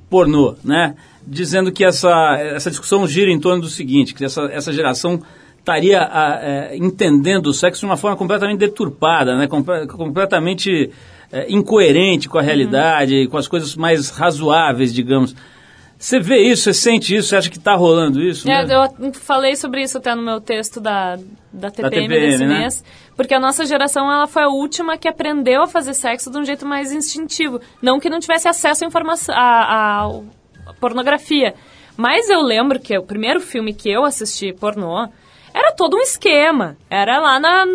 pornô, 0.09 0.55
né? 0.63 0.95
Dizendo 1.25 1.71
que 1.71 1.83
essa, 1.83 2.37
essa 2.39 2.69
discussão 2.69 3.07
gira 3.07 3.29
em 3.29 3.39
torno 3.39 3.61
do 3.61 3.67
seguinte, 3.67 4.13
que 4.13 4.25
essa, 4.25 4.43
essa 4.45 4.71
geração 4.73 5.21
estaria 5.59 6.01
ah, 6.01 6.39
eh, 6.41 6.77
entendendo 6.77 7.47
o 7.47 7.53
sexo 7.53 7.81
de 7.81 7.85
uma 7.85 7.97
forma 7.97 8.17
completamente 8.17 8.59
deturpada, 8.59 9.37
né? 9.37 9.47
Comple- 9.47 9.85
completamente 9.87 10.89
eh, 11.31 11.45
incoerente 11.49 12.27
com 12.27 12.39
a 12.39 12.41
realidade, 12.41 13.27
com 13.27 13.37
as 13.37 13.47
coisas 13.47 13.75
mais 13.75 14.09
razoáveis, 14.09 14.93
digamos. 14.93 15.35
Você 15.97 16.17
vê 16.17 16.37
isso, 16.37 16.63
você 16.63 16.73
sente 16.73 17.13
isso, 17.13 17.27
você 17.27 17.35
acha 17.35 17.49
que 17.49 17.57
está 17.57 17.75
rolando 17.75 18.21
isso? 18.21 18.49
É, 18.49 18.63
eu 18.63 19.13
falei 19.13 19.57
sobre 19.57 19.83
isso 19.83 19.97
até 19.97 20.15
no 20.15 20.21
meu 20.21 20.39
texto 20.39 20.79
da, 20.79 21.19
da 21.51 21.69
TPM, 21.69 22.07
TPM, 22.07 22.19
desse 22.25 22.45
né? 22.45 22.59
mês, 22.59 22.83
porque 23.17 23.33
a 23.33 23.39
nossa 23.39 23.65
geração 23.65 24.09
ela 24.09 24.25
foi 24.25 24.43
a 24.43 24.47
última 24.47 24.97
que 24.97 25.09
aprendeu 25.09 25.61
a 25.61 25.67
fazer 25.67 25.93
sexo 25.93 26.31
de 26.31 26.37
um 26.39 26.45
jeito 26.45 26.65
mais 26.65 26.93
instintivo. 26.93 27.59
Não 27.81 27.99
que 27.99 28.09
não 28.09 28.17
tivesse 28.17 28.47
acesso 28.47 28.85
à 28.85 28.87
informação, 28.87 29.35
à, 29.35 30.05
à 30.05 30.21
pornografia. 30.79 31.53
Mas 31.97 32.29
eu 32.29 32.41
lembro 32.41 32.79
que 32.79 32.97
o 32.97 33.03
primeiro 33.03 33.41
filme 33.41 33.73
que 33.73 33.89
eu 33.89 34.05
assisti 34.05 34.53
pornô 34.53 35.07
era 35.53 35.73
todo 35.73 35.97
um 35.97 36.01
esquema. 36.01 36.77
Era 36.89 37.19
lá 37.19 37.39
na, 37.39 37.65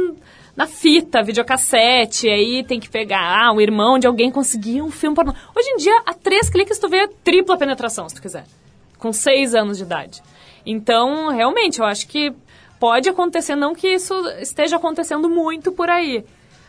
na 0.57 0.67
fita, 0.67 1.23
videocassete, 1.23 2.29
aí 2.29 2.65
tem 2.65 2.81
que 2.81 2.89
pegar, 2.89 3.21
ah, 3.21 3.53
o 3.53 3.61
irmão 3.61 3.99
de 3.99 4.07
alguém 4.07 4.31
conseguiu 4.31 4.85
um 4.85 4.91
filme 4.91 5.17
pornô. 5.17 5.33
Hoje 5.55 5.69
em 5.71 5.77
dia, 5.77 6.03
a 6.07 6.15
três 6.15 6.49
cliques 6.49 6.79
tu 6.79 6.89
vê 6.89 7.09
tripla 7.23 7.57
penetração, 7.57 8.09
se 8.09 8.15
tu 8.15 8.23
quiser. 8.23 8.45
Com 8.99 9.13
seis 9.13 9.55
anos 9.55 9.77
de 9.77 9.85
idade. 9.85 10.23
Então, 10.65 11.29
realmente, 11.29 11.81
eu 11.81 11.85
acho 11.85 12.07
que 12.09 12.33
pode 12.81 13.09
acontecer, 13.09 13.57
não 13.57 13.75
que 13.75 13.89
isso 13.89 14.15
esteja 14.41 14.77
acontecendo 14.77 15.29
muito 15.29 15.73
por 15.73 15.91
aí. 15.91 16.25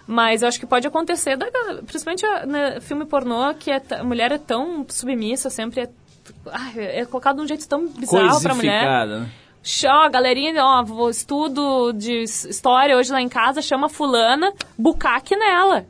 Mas 0.07 0.41
eu 0.41 0.47
acho 0.47 0.59
que 0.59 0.65
pode 0.65 0.87
acontecer, 0.87 1.37
principalmente 1.87 2.25
no 2.45 2.81
filme 2.81 3.05
pornô, 3.05 3.53
que 3.55 3.71
é 3.71 3.81
a 3.91 4.03
mulher 4.03 4.31
é 4.31 4.37
tão 4.37 4.85
submissa, 4.87 5.49
sempre 5.49 5.81
é, 5.81 5.89
ai, 6.51 6.73
é 6.77 7.05
colocado 7.05 7.37
de 7.37 7.41
um 7.43 7.47
jeito 7.47 7.67
tão 7.67 7.87
bizarro 7.87 8.27
pra 8.41 8.53
mulher. 8.55 8.83
Né? 9.21 9.29
Ó, 9.89 10.09
galerinha, 10.09 10.63
ó, 10.63 10.83
vou- 10.83 11.09
estudo 11.09 11.91
de 11.93 12.21
história 12.23 12.95
hoje 12.95 13.11
lá 13.11 13.19
em 13.21 13.27
casa, 13.29 13.61
chama 13.61 13.89
fulana, 13.89 14.53
bucaque 14.77 15.35
nela. 15.35 15.85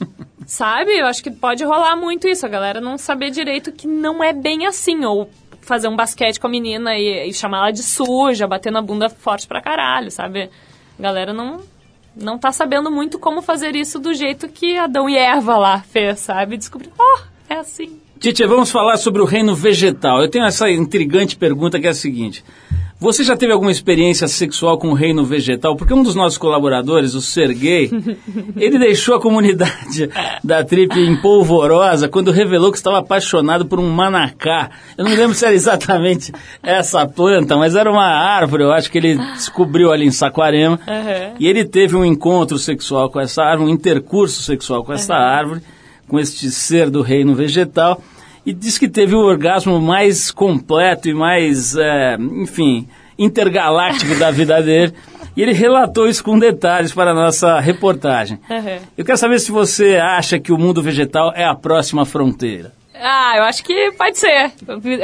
Sabe? 0.46 0.92
Eu 0.98 1.06
acho 1.06 1.22
que 1.22 1.30
pode 1.30 1.62
rolar 1.64 1.94
muito 1.96 2.26
isso, 2.26 2.44
a 2.46 2.48
galera 2.48 2.80
não 2.80 2.96
saber 2.98 3.30
direito 3.30 3.70
que 3.70 3.86
não 3.86 4.22
é 4.24 4.32
bem 4.32 4.66
assim, 4.66 5.04
ou 5.04 5.30
fazer 5.60 5.88
um 5.88 5.94
basquete 5.94 6.40
com 6.40 6.46
a 6.46 6.50
menina 6.50 6.96
e, 6.96 7.28
e 7.28 7.32
chamar 7.34 7.58
ela 7.58 7.70
de 7.70 7.82
suja, 7.82 8.46
bater 8.48 8.72
na 8.72 8.80
bunda 8.82 9.08
forte 9.10 9.46
pra 9.46 9.60
caralho, 9.60 10.10
sabe? 10.10 10.50
A 10.98 11.02
galera 11.02 11.32
não, 11.32 11.60
não 12.16 12.38
tá 12.38 12.50
sabendo 12.50 12.90
muito 12.90 13.18
como 13.18 13.42
fazer 13.42 13.76
isso 13.76 13.98
do 13.98 14.12
jeito 14.14 14.48
que 14.48 14.76
Adão 14.78 15.08
e 15.08 15.16
Eva 15.16 15.56
lá 15.58 15.80
fez, 15.82 16.20
sabe? 16.20 16.56
Descobrir, 16.56 16.90
ó, 16.98 17.20
é 17.48 17.56
assim. 17.56 17.99
Tite, 18.20 18.44
vamos 18.44 18.70
falar 18.70 18.98
sobre 18.98 19.22
o 19.22 19.24
reino 19.24 19.54
vegetal. 19.54 20.20
Eu 20.20 20.28
tenho 20.28 20.44
essa 20.44 20.70
intrigante 20.70 21.38
pergunta 21.38 21.80
que 21.80 21.86
é 21.86 21.90
a 21.90 21.94
seguinte. 21.94 22.44
Você 23.00 23.24
já 23.24 23.34
teve 23.34 23.50
alguma 23.50 23.72
experiência 23.72 24.28
sexual 24.28 24.76
com 24.76 24.88
o 24.88 24.92
reino 24.92 25.24
vegetal? 25.24 25.74
Porque 25.74 25.94
um 25.94 26.02
dos 26.02 26.14
nossos 26.14 26.36
colaboradores, 26.36 27.14
o 27.14 27.22
Sergei, 27.22 27.90
ele 28.58 28.78
deixou 28.78 29.14
a 29.14 29.20
comunidade 29.22 30.10
da 30.44 30.62
Trip 30.62 30.94
em 31.00 31.16
polvorosa 31.16 32.10
quando 32.10 32.30
revelou 32.30 32.70
que 32.70 32.76
estava 32.76 32.98
apaixonado 32.98 33.64
por 33.64 33.80
um 33.80 33.88
manacá. 33.88 34.68
Eu 34.98 35.04
não 35.04 35.12
me 35.12 35.16
lembro 35.16 35.34
se 35.34 35.46
era 35.46 35.54
exatamente 35.54 36.30
essa 36.62 37.06
planta, 37.08 37.56
mas 37.56 37.74
era 37.74 37.90
uma 37.90 38.04
árvore, 38.04 38.64
eu 38.64 38.70
acho 38.70 38.90
que 38.90 38.98
ele 38.98 39.16
descobriu 39.32 39.90
ali 39.90 40.04
em 40.04 40.10
Saquarema. 40.10 40.78
Uhum. 40.86 41.36
E 41.40 41.48
ele 41.48 41.64
teve 41.64 41.96
um 41.96 42.04
encontro 42.04 42.58
sexual 42.58 43.08
com 43.08 43.18
essa 43.18 43.42
árvore, 43.42 43.70
um 43.70 43.72
intercurso 43.72 44.42
sexual 44.42 44.84
com 44.84 44.92
essa 44.92 45.14
árvore, 45.14 45.62
com 46.10 46.18
este 46.18 46.50
ser 46.50 46.90
do 46.90 47.00
reino 47.00 47.34
vegetal, 47.34 48.02
e 48.44 48.52
diz 48.52 48.76
que 48.76 48.88
teve 48.88 49.14
o 49.14 49.20
orgasmo 49.20 49.80
mais 49.80 50.30
completo 50.30 51.08
e 51.08 51.14
mais, 51.14 51.76
é, 51.76 52.16
enfim, 52.18 52.88
intergaláctico 53.16 54.16
da 54.16 54.30
vida 54.30 54.60
dele. 54.60 54.92
E 55.36 55.42
ele 55.42 55.52
relatou 55.52 56.08
isso 56.08 56.24
com 56.24 56.38
detalhes 56.38 56.92
para 56.92 57.12
a 57.12 57.14
nossa 57.14 57.60
reportagem. 57.60 58.40
Uhum. 58.50 58.78
Eu 58.98 59.04
quero 59.04 59.16
saber 59.16 59.38
se 59.38 59.52
você 59.52 59.96
acha 59.96 60.38
que 60.38 60.52
o 60.52 60.58
mundo 60.58 60.82
vegetal 60.82 61.32
é 61.34 61.44
a 61.44 61.54
próxima 61.54 62.04
fronteira. 62.04 62.72
Ah, 63.02 63.34
eu 63.36 63.44
acho 63.44 63.64
que 63.64 63.92
pode 63.92 64.18
ser. 64.18 64.52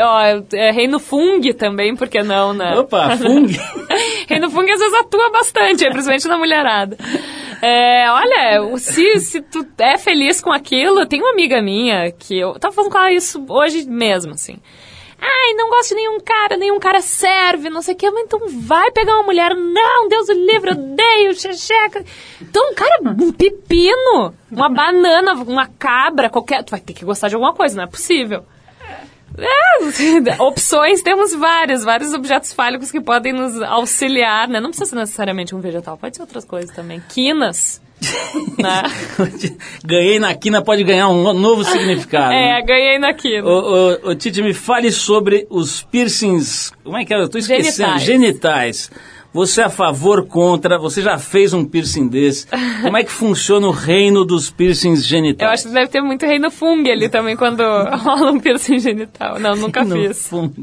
Ó, 0.02 0.20
é 0.52 0.70
Reino 0.70 0.98
Fung 0.98 1.40
também, 1.54 1.96
por 1.96 2.08
que 2.08 2.22
não, 2.22 2.52
né? 2.52 2.78
Opa, 2.78 3.16
Fung! 3.16 3.46
Reino 4.28 4.50
Fung 4.50 4.70
às 4.70 4.78
vezes 4.78 4.94
atua 4.94 5.30
bastante, 5.30 5.84
principalmente 5.88 6.28
na 6.28 6.36
mulherada. 6.36 6.98
É, 7.62 8.10
olha, 8.10 8.76
se, 8.78 9.18
se 9.20 9.40
tu 9.40 9.66
é 9.78 9.98
feliz 9.98 10.40
com 10.40 10.52
aquilo, 10.52 11.06
tem 11.06 11.20
uma 11.20 11.32
amiga 11.32 11.62
minha 11.62 12.10
que 12.12 12.38
eu 12.38 12.58
tava 12.58 12.74
falando 12.74 12.92
com 12.92 12.98
ela 12.98 13.12
isso 13.12 13.44
hoje 13.48 13.86
mesmo, 13.88 14.32
assim. 14.32 14.58
Ai, 15.18 15.54
não 15.54 15.70
gosto 15.70 15.90
de 15.90 15.94
nenhum 15.94 16.20
cara, 16.20 16.56
nenhum 16.58 16.78
cara 16.78 17.00
serve, 17.00 17.70
não 17.70 17.80
sei 17.80 17.94
o 17.94 17.96
que, 17.96 18.10
mas 18.10 18.24
então 18.24 18.40
vai 18.48 18.90
pegar 18.90 19.14
uma 19.14 19.22
mulher. 19.22 19.54
Não, 19.54 20.08
Deus 20.08 20.28
o 20.28 20.32
livre, 20.32 20.72
odeio, 20.72 21.34
xexeca. 21.34 22.04
Então, 22.40 22.74
cara, 22.74 23.00
um 23.18 23.32
pepino, 23.32 24.34
uma 24.50 24.68
banana, 24.68 25.32
uma 25.32 25.66
cabra, 25.66 26.28
qualquer. 26.28 26.62
Tu 26.62 26.70
vai 26.70 26.80
ter 26.80 26.92
que 26.92 27.04
gostar 27.04 27.28
de 27.28 27.34
alguma 27.34 27.54
coisa, 27.54 27.76
não 27.76 27.84
é 27.84 27.86
possível. 27.86 28.44
É, 29.38 30.36
opções 30.42 31.02
temos 31.02 31.34
várias, 31.34 31.84
vários 31.84 32.12
objetos 32.12 32.52
fálicos 32.52 32.90
que 32.90 33.00
podem 33.00 33.32
nos 33.32 33.60
auxiliar, 33.62 34.48
né? 34.48 34.60
Não 34.60 34.70
precisa 34.70 34.90
ser 34.90 34.96
necessariamente 34.96 35.54
um 35.54 35.60
vegetal, 35.60 35.96
pode 35.96 36.16
ser 36.16 36.22
outras 36.22 36.44
coisas 36.44 36.74
também. 36.74 37.02
Quinas, 37.08 37.80
né? 38.58 38.82
Ganhei 39.84 40.18
na 40.18 40.34
quina 40.34 40.62
pode 40.62 40.84
ganhar 40.84 41.08
um 41.08 41.32
novo 41.32 41.64
significado. 41.64 42.30
né? 42.30 42.58
É, 42.58 42.62
ganhei 42.62 42.98
na 42.98 43.14
quina. 43.14 43.46
Ô, 43.46 44.10
ô, 44.10 44.14
Tite, 44.14 44.42
me 44.42 44.52
fale 44.54 44.90
sobre 44.92 45.46
os 45.50 45.82
piercings. 45.82 46.72
Como 46.84 46.96
é 46.96 47.04
que 47.04 47.14
é? 47.14 47.20
Eu 47.20 47.28
tô 47.28 47.38
esquecendo. 47.38 47.98
Genitais. 47.98 48.02
Genitais. 48.02 48.90
Você 49.36 49.60
é 49.60 49.64
a 49.64 49.68
favor, 49.68 50.26
contra? 50.26 50.78
Você 50.78 51.02
já 51.02 51.18
fez 51.18 51.52
um 51.52 51.62
piercing 51.62 52.08
desse? 52.08 52.46
Como 52.80 52.96
é 52.96 53.04
que 53.04 53.12
funciona 53.12 53.66
o 53.66 53.70
reino 53.70 54.24
dos 54.24 54.48
piercings 54.50 55.02
Eu 55.02 55.06
genitais? 55.08 55.52
acho 55.52 55.68
que 55.68 55.74
deve 55.74 55.88
ter 55.88 56.00
muito 56.00 56.24
reino 56.24 56.50
fungo 56.50 56.88
ali 56.90 57.06
também 57.10 57.36
quando 57.36 57.60
rola 58.02 58.32
um 58.32 58.40
piercing 58.40 58.78
genital. 58.78 59.38
Não, 59.38 59.54
nunca 59.54 59.84
No 59.84 59.94
fiz. 59.94 60.26
fundo. 60.26 60.54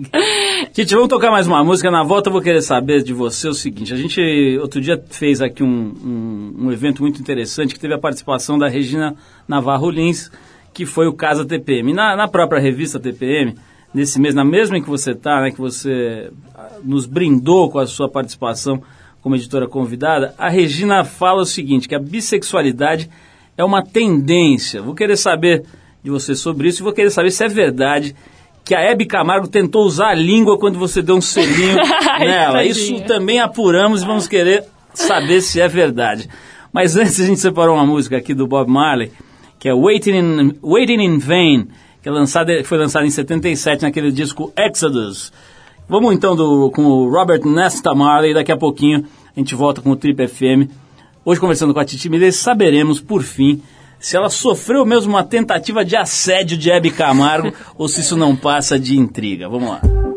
Tite, 0.74 0.96
vamos 0.96 1.10
tocar 1.10 1.30
mais 1.30 1.46
uma 1.46 1.64
música. 1.64 1.92
Na 1.92 2.02
volta 2.02 2.30
eu 2.30 2.34
vou 2.34 2.42
querer 2.42 2.64
saber 2.64 3.04
de 3.04 3.14
você 3.14 3.48
o 3.48 3.54
seguinte. 3.54 3.94
A 3.94 3.96
gente 3.96 4.58
outro 4.60 4.82
dia 4.82 5.00
fez 5.08 5.40
aqui 5.40 5.62
um, 5.64 5.94
um, 6.04 6.66
um 6.66 6.72
evento 6.72 7.04
muito 7.04 7.22
interessante 7.22 7.76
que 7.76 7.80
teve 7.80 7.94
a 7.94 8.00
participação 8.00 8.58
da 8.58 8.68
Regina 8.68 9.16
Navarro 9.48 9.92
Lins, 9.92 10.32
que 10.74 10.84
foi 10.84 11.06
o 11.06 11.14
Casa 11.14 11.46
TPM. 11.46 11.94
Na, 11.94 12.16
na 12.16 12.28
própria 12.28 12.60
revista 12.60 13.00
TPM, 13.00 13.54
nesse 13.94 14.20
mês, 14.20 14.34
na 14.34 14.44
mesma 14.44 14.78
em 14.78 14.82
que 14.82 14.90
você 14.90 15.12
está, 15.12 15.42
né, 15.42 15.52
que 15.52 15.60
você 15.60 16.32
ah, 16.56 16.78
nos 16.84 17.06
brindou 17.06 17.70
com 17.70 17.80
a 17.80 17.86
sua 17.86 18.10
participação 18.10 18.82
como 19.22 19.36
editora 19.36 19.68
convidada, 19.68 20.34
a 20.38 20.50
Regina 20.50 21.04
fala 21.04 21.42
o 21.42 21.46
seguinte, 21.46 21.88
que 21.88 21.96
a 21.96 22.00
bissexualidade 22.00 23.10
é 23.58 23.64
uma 23.64 23.84
tendência. 23.84 24.82
Vou 24.82 24.94
querer 24.94 25.16
saber 25.16 25.64
de 26.04 26.10
você 26.10 26.36
sobre 26.36 26.68
isso 26.68 26.82
e 26.82 26.84
vou 26.84 26.92
querer 26.92 27.10
saber 27.10 27.32
se 27.32 27.44
é 27.44 27.48
verdade 27.48 28.16
que 28.66 28.76
a 28.76 28.82
Hebe 28.82 29.06
Camargo 29.06 29.48
tentou 29.48 29.86
usar 29.86 30.10
a 30.10 30.14
língua 30.14 30.58
quando 30.58 30.80
você 30.80 31.02
deu 31.02 31.16
um 31.16 31.22
selinho 31.22 31.76
nela. 32.20 32.64
Isso 32.64 33.02
também 33.02 33.40
apuramos 33.40 34.02
e 34.02 34.06
vamos 34.06 34.28
querer 34.28 34.66
saber 34.94 35.42
se 35.42 35.60
é 35.60 35.68
verdade. 35.68 36.30
Mas 36.72 36.96
antes 36.96 37.20
a 37.20 37.26
gente 37.26 37.40
separou 37.40 37.76
uma 37.76 37.86
música 37.86 38.18
aqui 38.18 38.34
do 38.34 38.48
Bob 38.48 38.70
Marley, 38.70 39.12
que 39.60 39.68
é 39.68 39.74
Waiting 39.74 40.12
in, 40.12 40.52
Waiting 40.62 41.02
in 41.02 41.20
Vain, 41.20 41.68
que 42.04 42.10
é 42.10 42.64
foi 42.66 42.78
lançada 42.78 43.06
em 43.06 43.10
77 43.10 43.84
naquele 43.84 44.12
disco 44.12 44.52
Exodus. 44.58 45.32
Vamos 45.88 46.14
então 46.14 46.36
do, 46.36 46.70
com 46.70 46.84
o 46.84 47.10
Robert 47.10 47.46
Nesta 47.46 47.96
Marley, 47.96 48.34
daqui 48.34 48.52
a 48.52 48.58
pouquinho 48.58 49.06
a 49.36 49.40
gente 49.40 49.56
volta 49.56 49.82
com 49.82 49.90
o 49.90 49.96
Trip 49.96 50.28
FM. 50.28 50.70
Hoje 51.24 51.40
conversando 51.40 51.74
com 51.74 51.80
a 51.80 51.86
Titi 51.86 52.10
Miller, 52.10 52.34
saberemos 52.34 53.00
por 53.00 53.24
fim 53.24 53.62
se 54.00 54.18
ela 54.18 54.30
sofreu 54.30 54.86
mesmo 54.86 55.14
uma 55.14 55.24
tentativa 55.24 55.86
de 55.86 55.96
assédio 55.96 56.58
de 56.58 56.70
Hebe 56.70 56.92
Camargo 56.92 57.54
ou 57.78 57.88
se 57.88 58.02
isso 58.02 58.18
não 58.18 58.36
passa 58.36 58.78
de 58.78 59.00
intriga. 59.00 59.48
Vamos 59.48 59.70
lá. 59.70 60.13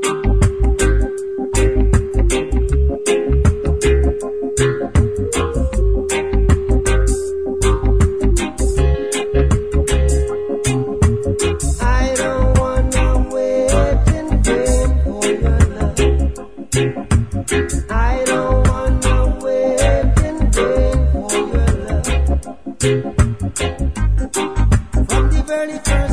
early 25.56 25.78
time. 25.78 26.05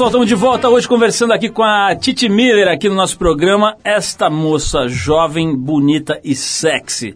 Pessoal, 0.00 0.08
estamos 0.08 0.28
de 0.28 0.34
volta 0.34 0.70
hoje 0.70 0.88
conversando 0.88 1.34
aqui 1.34 1.50
com 1.50 1.62
a 1.62 1.94
Titi 1.94 2.26
Miller 2.26 2.68
aqui 2.68 2.88
no 2.88 2.94
nosso 2.94 3.18
programa. 3.18 3.76
Esta 3.84 4.30
moça 4.30 4.88
jovem, 4.88 5.54
bonita 5.54 6.18
e 6.24 6.34
sexy. 6.34 7.14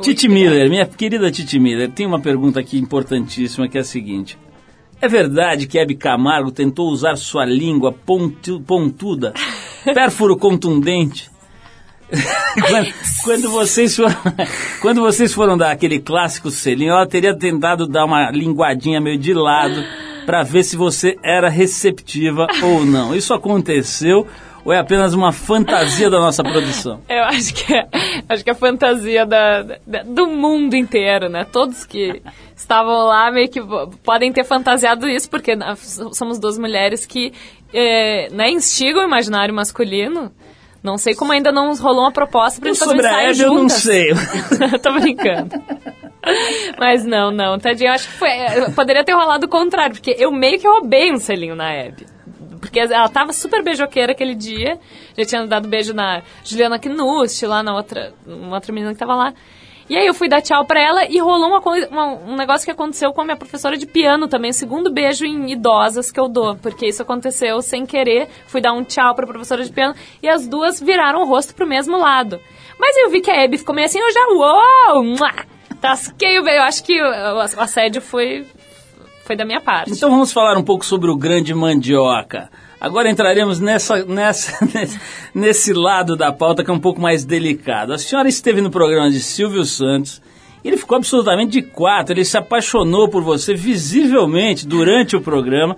Titi 0.00 0.26
Miller, 0.26 0.70
minha 0.70 0.86
querida 0.86 1.30
Titi 1.30 1.58
Miller, 1.58 1.90
tem 1.90 2.06
uma 2.06 2.18
pergunta 2.18 2.60
aqui 2.60 2.78
importantíssima 2.78 3.68
que 3.68 3.76
é 3.76 3.82
a 3.82 3.84
seguinte. 3.84 4.38
É 5.02 5.06
verdade 5.06 5.66
que 5.66 5.78
Hebe 5.78 5.96
Camargo 5.96 6.50
tentou 6.50 6.88
usar 6.88 7.16
sua 7.16 7.44
língua 7.44 7.92
pontu- 7.92 8.62
pontuda, 8.62 9.34
pérfuro 9.84 10.34
contundente? 10.34 11.30
quando, 12.68 12.94
quando 13.22 13.50
vocês 13.50 13.94
foram, 13.94 14.16
quando 14.80 15.00
vocês 15.02 15.34
foram 15.34 15.58
dar 15.58 15.72
aquele 15.72 15.98
clássico 15.98 16.50
selinho, 16.50 16.92
ela 16.92 17.06
teria 17.06 17.36
tentado 17.36 17.86
dar 17.86 18.06
uma 18.06 18.30
linguadinha 18.30 18.98
meio 18.98 19.18
de 19.18 19.34
lado 19.34 19.84
para 20.26 20.42
ver 20.42 20.62
se 20.62 20.76
você 20.76 21.16
era 21.22 21.48
receptiva 21.48 22.46
ou 22.62 22.84
não. 22.84 23.14
Isso 23.14 23.32
aconteceu 23.34 24.26
ou 24.64 24.72
é 24.72 24.78
apenas 24.78 25.12
uma 25.12 25.30
fantasia 25.30 26.08
da 26.08 26.18
nossa 26.18 26.42
produção? 26.42 27.02
Eu 27.08 27.22
acho 27.24 27.52
que 27.54 27.74
é, 27.74 27.86
acho 28.28 28.42
que 28.42 28.48
é 28.48 28.52
a 28.52 28.56
fantasia 28.56 29.26
da, 29.26 29.62
da- 29.86 30.02
do 30.06 30.26
mundo 30.26 30.74
inteiro, 30.74 31.28
né? 31.28 31.44
Todos 31.52 31.84
que 31.84 32.22
estavam 32.56 33.04
lá 33.06 33.30
meio 33.30 33.48
que 33.50 33.60
podem 34.02 34.32
ter 34.32 34.42
fantasiado 34.44 35.06
isso, 35.08 35.28
porque 35.28 35.52
somos 36.14 36.38
duas 36.38 36.56
mulheres 36.58 37.04
que 37.04 37.32
é, 37.74 38.28
né, 38.30 38.50
instigam 38.50 39.02
o 39.02 39.06
imaginário 39.06 39.54
masculino. 39.54 40.32
Não 40.82 40.96
sei 40.98 41.14
como 41.14 41.32
ainda 41.32 41.50
não 41.50 41.74
rolou 41.74 42.02
uma 42.02 42.12
proposta 42.12 42.60
pra 42.60 42.68
gente 42.70 42.78
fazer 42.78 42.92
um 42.92 42.96
Sobre 42.96 43.06
a 43.06 43.10
ensaio 43.10 43.30
Hebe 43.30 43.40
eu 43.40 43.48
não 43.54 43.60
juntas. 43.60 43.76
sei. 43.82 44.08
Tô 44.82 44.92
brincando. 44.92 45.62
Mas 46.78 47.04
não, 47.04 47.30
não, 47.30 47.58
tadinho, 47.58 47.88
eu 47.88 47.94
acho 47.94 48.08
que 48.08 48.14
foi. 48.14 48.30
Poderia 48.74 49.04
ter 49.04 49.12
rolado 49.12 49.46
o 49.46 49.48
contrário, 49.48 49.94
porque 49.94 50.14
eu 50.18 50.30
meio 50.32 50.58
que 50.58 50.66
roubei 50.66 51.12
um 51.12 51.18
selinho 51.18 51.54
na 51.54 51.72
Hebe. 51.72 52.06
Porque 52.60 52.80
ela 52.80 53.08
tava 53.08 53.32
super 53.32 53.62
beijoqueira 53.62 54.12
aquele 54.12 54.34
dia. 54.34 54.78
Já 55.16 55.24
tinha 55.24 55.46
dado 55.46 55.68
beijo 55.68 55.92
na 55.92 56.22
Juliana 56.42 56.78
Knust, 56.78 57.42
lá 57.46 57.62
na 57.62 57.74
outra, 57.74 58.14
uma 58.26 58.54
outra 58.56 58.72
menina 58.72 58.92
que 58.92 58.98
tava 58.98 59.14
lá. 59.14 59.34
E 59.86 59.94
aí 59.98 60.06
eu 60.06 60.14
fui 60.14 60.30
dar 60.30 60.40
tchau 60.40 60.64
pra 60.64 60.80
ela 60.80 61.04
e 61.04 61.18
rolou 61.20 61.46
uma 61.46 61.60
coisa, 61.60 61.86
uma- 61.90 62.14
um 62.14 62.34
negócio 62.36 62.64
que 62.64 62.70
aconteceu 62.70 63.12
com 63.12 63.20
a 63.20 63.24
minha 63.24 63.36
professora 63.36 63.76
de 63.76 63.84
piano 63.86 64.26
também, 64.26 64.50
o 64.50 64.54
segundo 64.54 64.90
beijo 64.90 65.26
em 65.26 65.52
idosas 65.52 66.10
que 66.10 66.18
eu 66.18 66.26
dou, 66.26 66.56
porque 66.56 66.86
isso 66.86 67.02
aconteceu 67.02 67.60
sem 67.60 67.84
querer. 67.84 68.26
Fui 68.46 68.62
dar 68.62 68.72
um 68.72 68.82
tchau 68.82 69.14
pra 69.14 69.26
professora 69.26 69.62
de 69.62 69.70
piano 69.70 69.94
e 70.22 70.28
as 70.28 70.48
duas 70.48 70.80
viraram 70.80 71.20
o 71.20 71.26
rosto 71.26 71.54
pro 71.54 71.66
mesmo 71.66 71.98
lado. 71.98 72.40
Mas 72.78 72.96
eu 72.96 73.10
vi 73.10 73.20
que 73.20 73.30
a 73.30 73.36
Hebe 73.36 73.58
ficou 73.58 73.74
meio 73.74 73.84
assim, 73.84 73.98
eu 73.98 74.10
já, 74.10 74.26
uou, 74.30 75.04
mua, 75.04 75.30
tasquei 75.88 76.38
o 76.38 76.42
beijo. 76.44 76.58
Eu 76.58 76.62
acho 76.64 76.82
que 76.84 77.00
o, 77.02 77.40
assédio 77.60 78.00
foi, 78.00 78.46
foi 79.24 79.36
da 79.36 79.44
minha 79.44 79.60
parte. 79.60 79.92
Então 79.92 80.10
vamos 80.10 80.32
falar 80.32 80.56
um 80.56 80.62
pouco 80.62 80.84
sobre 80.84 81.10
o 81.10 81.16
grande 81.16 81.52
mandioca. 81.54 82.48
Agora 82.80 83.08
entraremos 83.10 83.60
nessa, 83.60 84.04
nessa, 84.04 84.64
nesse- 84.74 85.00
nesse 85.34 85.72
lado 85.72 86.16
da 86.16 86.32
pauta 86.32 86.64
que 86.64 86.70
é 86.70 86.74
um 86.74 86.80
pouco 86.80 87.00
mais 87.00 87.24
delicado. 87.24 87.92
A 87.92 87.98
senhora 87.98 88.28
esteve 88.28 88.60
no 88.60 88.70
programa 88.70 89.10
de 89.10 89.20
Silvio 89.20 89.64
Santos. 89.64 90.20
e 90.64 90.68
Ele 90.68 90.76
ficou 90.76 90.96
absolutamente 90.96 91.52
de 91.52 91.62
quatro, 91.62 92.12
ele 92.14 92.24
se 92.24 92.36
apaixonou 92.36 93.08
por 93.08 93.22
você 93.22 93.54
visivelmente 93.54 94.66
durante 94.66 95.16
o 95.16 95.20
programa. 95.20 95.76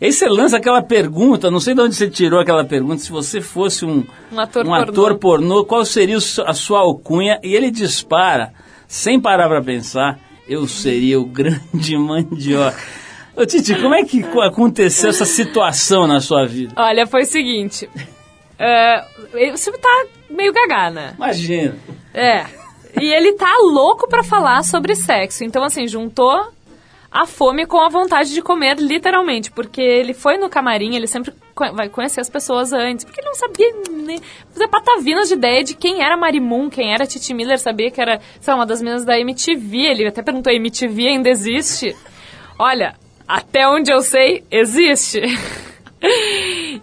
E 0.00 0.06
aí 0.06 0.12
você 0.12 0.28
lança 0.28 0.56
aquela 0.56 0.80
pergunta, 0.80 1.50
não 1.50 1.58
sei 1.58 1.74
de 1.74 1.80
onde 1.80 1.94
você 1.96 2.08
tirou 2.08 2.38
aquela 2.40 2.64
pergunta, 2.64 2.98
se 2.98 3.10
você 3.10 3.40
fosse 3.40 3.84
um, 3.84 4.04
Um 4.32 4.38
ator 4.38 4.64
um 4.64 4.68
pornô. 4.68 4.82
ator 4.92 5.14
pornô, 5.18 5.64
qual 5.64 5.84
seria 5.84 6.16
a 6.46 6.54
sua 6.54 6.78
alcunha? 6.80 7.40
E 7.42 7.52
ele 7.54 7.68
dispara, 7.70 8.52
sem 8.88 9.20
parar 9.20 9.46
para 9.48 9.62
pensar, 9.62 10.18
eu 10.48 10.66
seria 10.66 11.20
o 11.20 11.24
grande 11.26 11.94
mandioca. 11.98 12.82
Ô 13.36 13.46
Titi, 13.46 13.74
como 13.80 13.94
é 13.94 14.02
que 14.02 14.22
co- 14.24 14.40
aconteceu 14.40 15.10
essa 15.10 15.24
situação 15.24 16.08
na 16.08 16.20
sua 16.20 16.44
vida? 16.46 16.72
Olha, 16.76 17.06
foi 17.06 17.22
o 17.22 17.26
seguinte. 17.26 17.88
o 19.52 19.56
Silvio 19.56 19.80
tá 19.80 20.06
meio 20.30 20.52
gagá, 20.52 20.90
né? 20.90 21.12
Imagina. 21.16 21.76
É. 22.12 22.46
E 23.00 23.04
ele 23.14 23.34
tá 23.34 23.52
louco 23.62 24.08
pra 24.08 24.24
falar 24.24 24.64
sobre 24.64 24.96
sexo. 24.96 25.44
Então, 25.44 25.62
assim, 25.62 25.86
juntou 25.86 26.48
a 27.12 27.26
fome 27.26 27.64
com 27.64 27.78
a 27.80 27.88
vontade 27.88 28.34
de 28.34 28.42
comer, 28.42 28.76
literalmente. 28.78 29.52
Porque 29.52 29.80
ele 29.80 30.12
foi 30.14 30.36
no 30.36 30.48
camarim, 30.48 30.96
ele 30.96 31.06
sempre 31.06 31.32
vai 31.74 31.88
conhecer 31.88 32.20
as 32.20 32.30
pessoas 32.30 32.72
antes. 32.72 33.04
Porque 33.04 33.20
ele 33.20 33.28
não 33.28 33.34
sabia 33.34 33.72
nem 33.90 34.20
fazer 34.50 34.68
patavinas 34.68 35.28
de 35.28 35.34
ideia 35.34 35.64
de 35.64 35.74
quem 35.74 36.02
era 36.02 36.16
Marimun, 36.16 36.70
quem 36.70 36.92
era 36.92 37.06
Titi 37.06 37.34
Miller. 37.34 37.58
Sabia 37.58 37.90
que 37.90 38.00
era, 38.00 38.20
sei 38.40 38.52
lá, 38.52 38.60
uma 38.60 38.66
das 38.66 38.80
meninas 38.80 39.04
da 39.04 39.18
MTV. 39.18 39.76
Ele 39.76 40.08
até 40.08 40.22
perguntou, 40.22 40.52
MTV 40.52 41.08
ainda 41.08 41.28
existe? 41.28 41.94
Olha, 42.58 42.94
até 43.26 43.68
onde 43.68 43.92
eu 43.92 44.00
sei, 44.00 44.44
existe. 44.50 45.20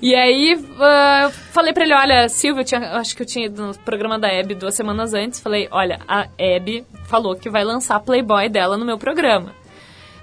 E 0.01 0.13
aí, 0.13 0.61
ah, 0.79 1.31
falei 1.51 1.71
pra 1.71 1.85
ele, 1.85 1.93
olha, 1.93 2.27
Silvio, 2.27 2.61
eu 2.61 2.65
tinha, 2.65 2.81
acho 2.97 3.15
que 3.15 3.21
eu 3.21 3.25
tinha 3.25 3.45
ido 3.45 3.67
no 3.67 3.77
programa 3.79 4.19
da 4.19 4.27
Hebe 4.27 4.53
duas 4.53 4.75
semanas 4.75 5.13
antes, 5.13 5.39
falei, 5.39 5.69
olha, 5.71 6.01
a 6.05 6.27
Hebe 6.37 6.85
falou 7.05 7.35
que 7.35 7.49
vai 7.49 7.63
lançar 7.63 7.99
Playboy 8.01 8.49
dela 8.49 8.77
no 8.77 8.85
meu 8.85 8.97
programa. 8.97 9.53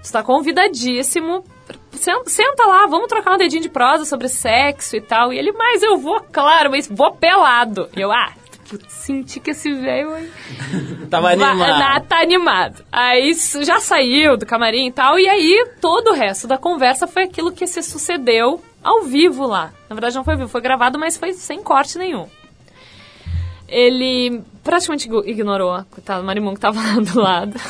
Você 0.03 0.13
tá 0.13 0.23
convidadíssimo, 0.23 1.43
senta 2.27 2.65
lá, 2.67 2.87
vamos 2.87 3.09
trocar 3.09 3.35
um 3.35 3.39
dedinho 3.39 3.63
de 3.63 3.69
prosa 3.69 4.05
sobre 4.05 4.29
sexo 4.29 4.97
e 4.97 5.01
tal. 5.01 5.33
E 5.33 5.39
ele, 5.39 5.53
mas 5.53 5.83
eu 5.83 5.99
vou, 5.99 6.21
claro, 6.33 6.71
mas 6.71 6.89
vou 6.89 7.13
pelado. 7.13 7.89
E 7.97 8.01
eu, 8.01 8.11
ah, 8.11 8.33
senti 8.89 9.39
que 9.41 9.51
esse 9.51 9.73
velho... 9.73 10.11
Tava 11.11 11.37
Va- 11.37 11.51
animado. 11.51 11.79
na- 11.79 12.01
tá 12.01 12.21
animado. 12.21 12.85
Aí 12.91 13.35
já 13.63 13.79
saiu 13.81 14.37
do 14.37 14.47
camarim 14.47 14.89
e 14.89 14.93
tal, 14.93 15.19
e 15.19 15.29
aí 15.29 15.67
todo 15.81 16.11
o 16.11 16.15
resto 16.15 16.47
da 16.49 16.57
conversa 16.59 17.07
foi 17.07 17.25
aquilo 17.25 17.53
que 17.53 17.67
se 17.67 17.83
sucedeu 17.83 18.63
ao 18.83 19.03
vivo 19.03 19.47
lá. 19.47 19.73
Na 19.89 19.95
verdade 19.95 20.17
não 20.17 20.25
foi 20.25 20.35
ao 20.35 20.39
vivo, 20.39 20.49
foi 20.51 20.61
gravado, 20.61 20.99
mas 20.99 21.17
foi 21.17 21.33
sem 21.35 21.63
corte 21.63 21.99
nenhum. 21.99 22.27
ele 23.69 24.43
praticamente 24.65 25.09
ignorou, 25.27 25.85
coitado, 25.91 26.23
o 26.23 26.27
Marimun 26.27 26.55
que 26.55 26.61
tava 26.61 26.79
lá 26.83 26.95
do 27.01 27.21
lado. 27.21 27.61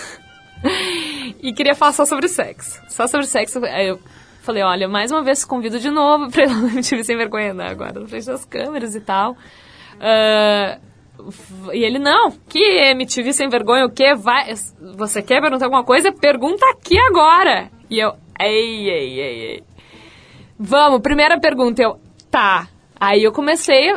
E 1.40 1.52
queria 1.52 1.74
falar 1.74 1.92
só 1.92 2.04
sobre 2.04 2.28
sexo. 2.28 2.80
Só 2.88 3.06
sobre 3.06 3.26
sexo. 3.26 3.64
Aí 3.64 3.88
eu 3.88 3.98
falei, 4.42 4.62
olha, 4.62 4.88
mais 4.88 5.10
uma 5.10 5.22
vez 5.22 5.44
convido 5.44 5.78
de 5.78 5.90
novo 5.90 6.30
pra 6.30 6.46
lá 6.46 6.54
no 6.54 6.68
MTV 6.68 7.04
Sem 7.04 7.16
Vergonha, 7.16 7.54
né? 7.54 7.68
Agora, 7.70 8.00
na 8.00 8.06
frente 8.06 8.26
das 8.26 8.44
câmeras 8.44 8.94
e 8.94 9.00
tal. 9.00 9.36
F- 11.30 11.70
e 11.76 11.84
ele, 11.84 11.98
não, 11.98 12.30
que 12.48 12.58
MTV 12.58 13.32
Sem 13.32 13.48
Vergonha, 13.48 13.84
o 13.86 13.90
quê? 13.90 14.14
Vai, 14.14 14.52
você 14.96 15.22
quer 15.22 15.40
perguntar 15.40 15.66
alguma 15.66 15.84
coisa? 15.84 16.10
Pergunta 16.12 16.64
aqui 16.70 16.98
agora. 16.98 17.70
E 17.88 17.98
eu, 17.98 18.14
ei, 18.40 18.88
ei, 18.88 19.20
ei, 19.20 19.40
ei. 19.52 19.62
Vamos, 20.58 21.00
primeira 21.00 21.38
pergunta, 21.38 21.82
eu, 21.82 22.00
tá. 22.30 22.68
Aí 22.98 23.22
eu 23.24 23.32
comecei, 23.32 23.88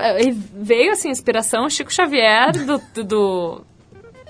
veio 0.53 0.91
assim, 0.91 1.09
inspiração, 1.09 1.69
Chico 1.69 1.93
Xavier, 1.93 2.51
do, 2.65 3.03
do 3.03 3.61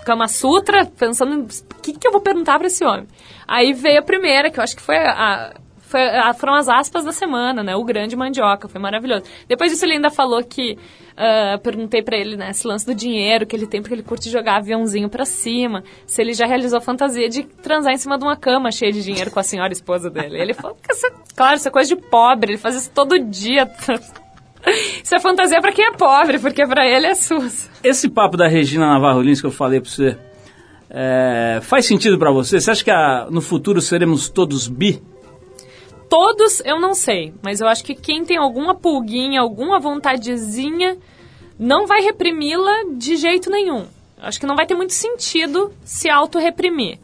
Kama 0.06 0.28
Sutra, 0.28 0.86
pensando 0.86 1.46
o 1.46 1.82
que, 1.82 1.94
que 1.94 2.08
eu 2.08 2.12
vou 2.12 2.22
perguntar 2.22 2.58
pra 2.60 2.68
esse 2.68 2.86
homem. 2.86 3.08
Aí 3.48 3.74
veio 3.74 4.00
a 4.00 4.04
primeira, 4.04 4.50
que 4.52 4.60
eu 4.60 4.64
acho 4.64 4.76
que 4.76 4.82
foi 4.82 4.98
a. 4.98 5.54
Foi, 5.88 6.02
a- 6.02 6.34
foram 6.34 6.56
as 6.56 6.68
aspas 6.68 7.04
da 7.06 7.12
semana, 7.12 7.62
né? 7.64 7.76
O 7.76 7.84
grande 7.84 8.16
mandioca, 8.16 8.68
foi 8.68 8.82
maravilhoso. 8.82 9.24
Depois 9.48 9.72
disso, 9.72 9.86
ele 9.86 9.94
ainda 9.94 10.10
falou 10.10 10.44
que. 10.44 10.78
ah, 11.16 11.60
perguntei 11.62 12.02
pra 12.02 12.18
ele, 12.18 12.36
né? 12.36 12.50
Esse 12.50 12.68
lance 12.68 12.86
do 12.86 12.94
dinheiro 12.96 13.46
que 13.46 13.56
ele 13.56 13.68
tem, 13.68 13.82
porque 13.82 13.94
ele 13.94 14.02
curte 14.04 14.30
jogar 14.30 14.58
aviãozinho 14.58 15.08
pra 15.10 15.26
cima. 15.26 15.84
Se 16.08 16.22
ele 16.22 16.34
já 16.34 16.46
realizou 16.48 16.80
a 16.80 16.82
fantasia 16.82 17.30
de 17.30 17.44
transar 17.44 17.94
em 17.94 17.98
cima 17.98 18.18
de 18.18 18.24
uma 18.26 18.36
cama 18.36 18.72
cheia 18.72 18.92
de 18.92 19.04
dinheiro 19.04 19.30
com 19.30 19.40
a 19.40 19.44
senhora 19.44 19.72
esposa 19.74 20.10
dele. 20.10 20.40
Ele 20.42 20.54
falou 20.56 20.76
é- 20.90 21.12
claro, 21.36 21.60
é 21.64 21.70
coisa 21.70 21.96
de 21.96 22.02
pobre, 22.02 22.54
ele 22.54 22.58
faz 22.58 22.76
isso 22.76 22.90
todo 22.92 23.18
dia. 23.20 23.70
Isso 25.04 25.16
é 25.16 25.20
fantasia 25.20 25.60
pra 25.62 25.72
quem 25.72 25.86
é 25.86 25.92
pobre, 25.92 26.40
porque 26.40 26.66
pra 26.68 26.86
ele 26.88 27.06
é 27.08 27.16
SUS. 27.16 27.70
Esse 27.84 28.10
papo 28.10 28.36
da 28.38 28.48
Regina 28.48 28.88
Navarro 28.88 29.22
Lins 29.22 29.40
que 29.42 29.48
eu 29.48 29.52
falei 29.52 29.80
pra 29.80 29.90
você, 29.90 30.18
é, 30.90 31.60
faz 31.62 31.86
sentido 31.86 32.18
pra 32.18 32.32
você? 32.32 32.60
Você 32.60 32.72
acha 32.72 32.84
que 32.84 32.92
a- 32.92 33.28
no 33.30 33.42
futuro 33.42 33.82
seremos 33.82 34.30
todos 34.30 34.68
bi? 34.68 35.02
Todos 36.10 36.62
eu 36.66 36.80
não 36.80 36.94
sei, 36.94 37.34
mas 37.44 37.60
eu 37.62 37.68
acho 37.68 37.84
que 37.84 37.96
quem 37.96 38.24
tem 38.24 38.38
alguma 38.38 38.76
pulguinha, 38.76 39.42
alguma 39.42 39.80
vontadezinha, 39.80 40.98
não 41.60 41.88
vai 41.88 42.02
reprimi-la 42.02 42.84
de 42.96 43.16
jeito 43.18 43.50
nenhum. 43.50 43.86
Acho 44.22 44.40
que 44.40 44.46
não 44.46 44.56
vai 44.56 44.66
ter 44.66 44.76
muito 44.76 44.94
sentido 44.94 45.72
se 45.84 46.10
auto-reprimir. 46.10 47.00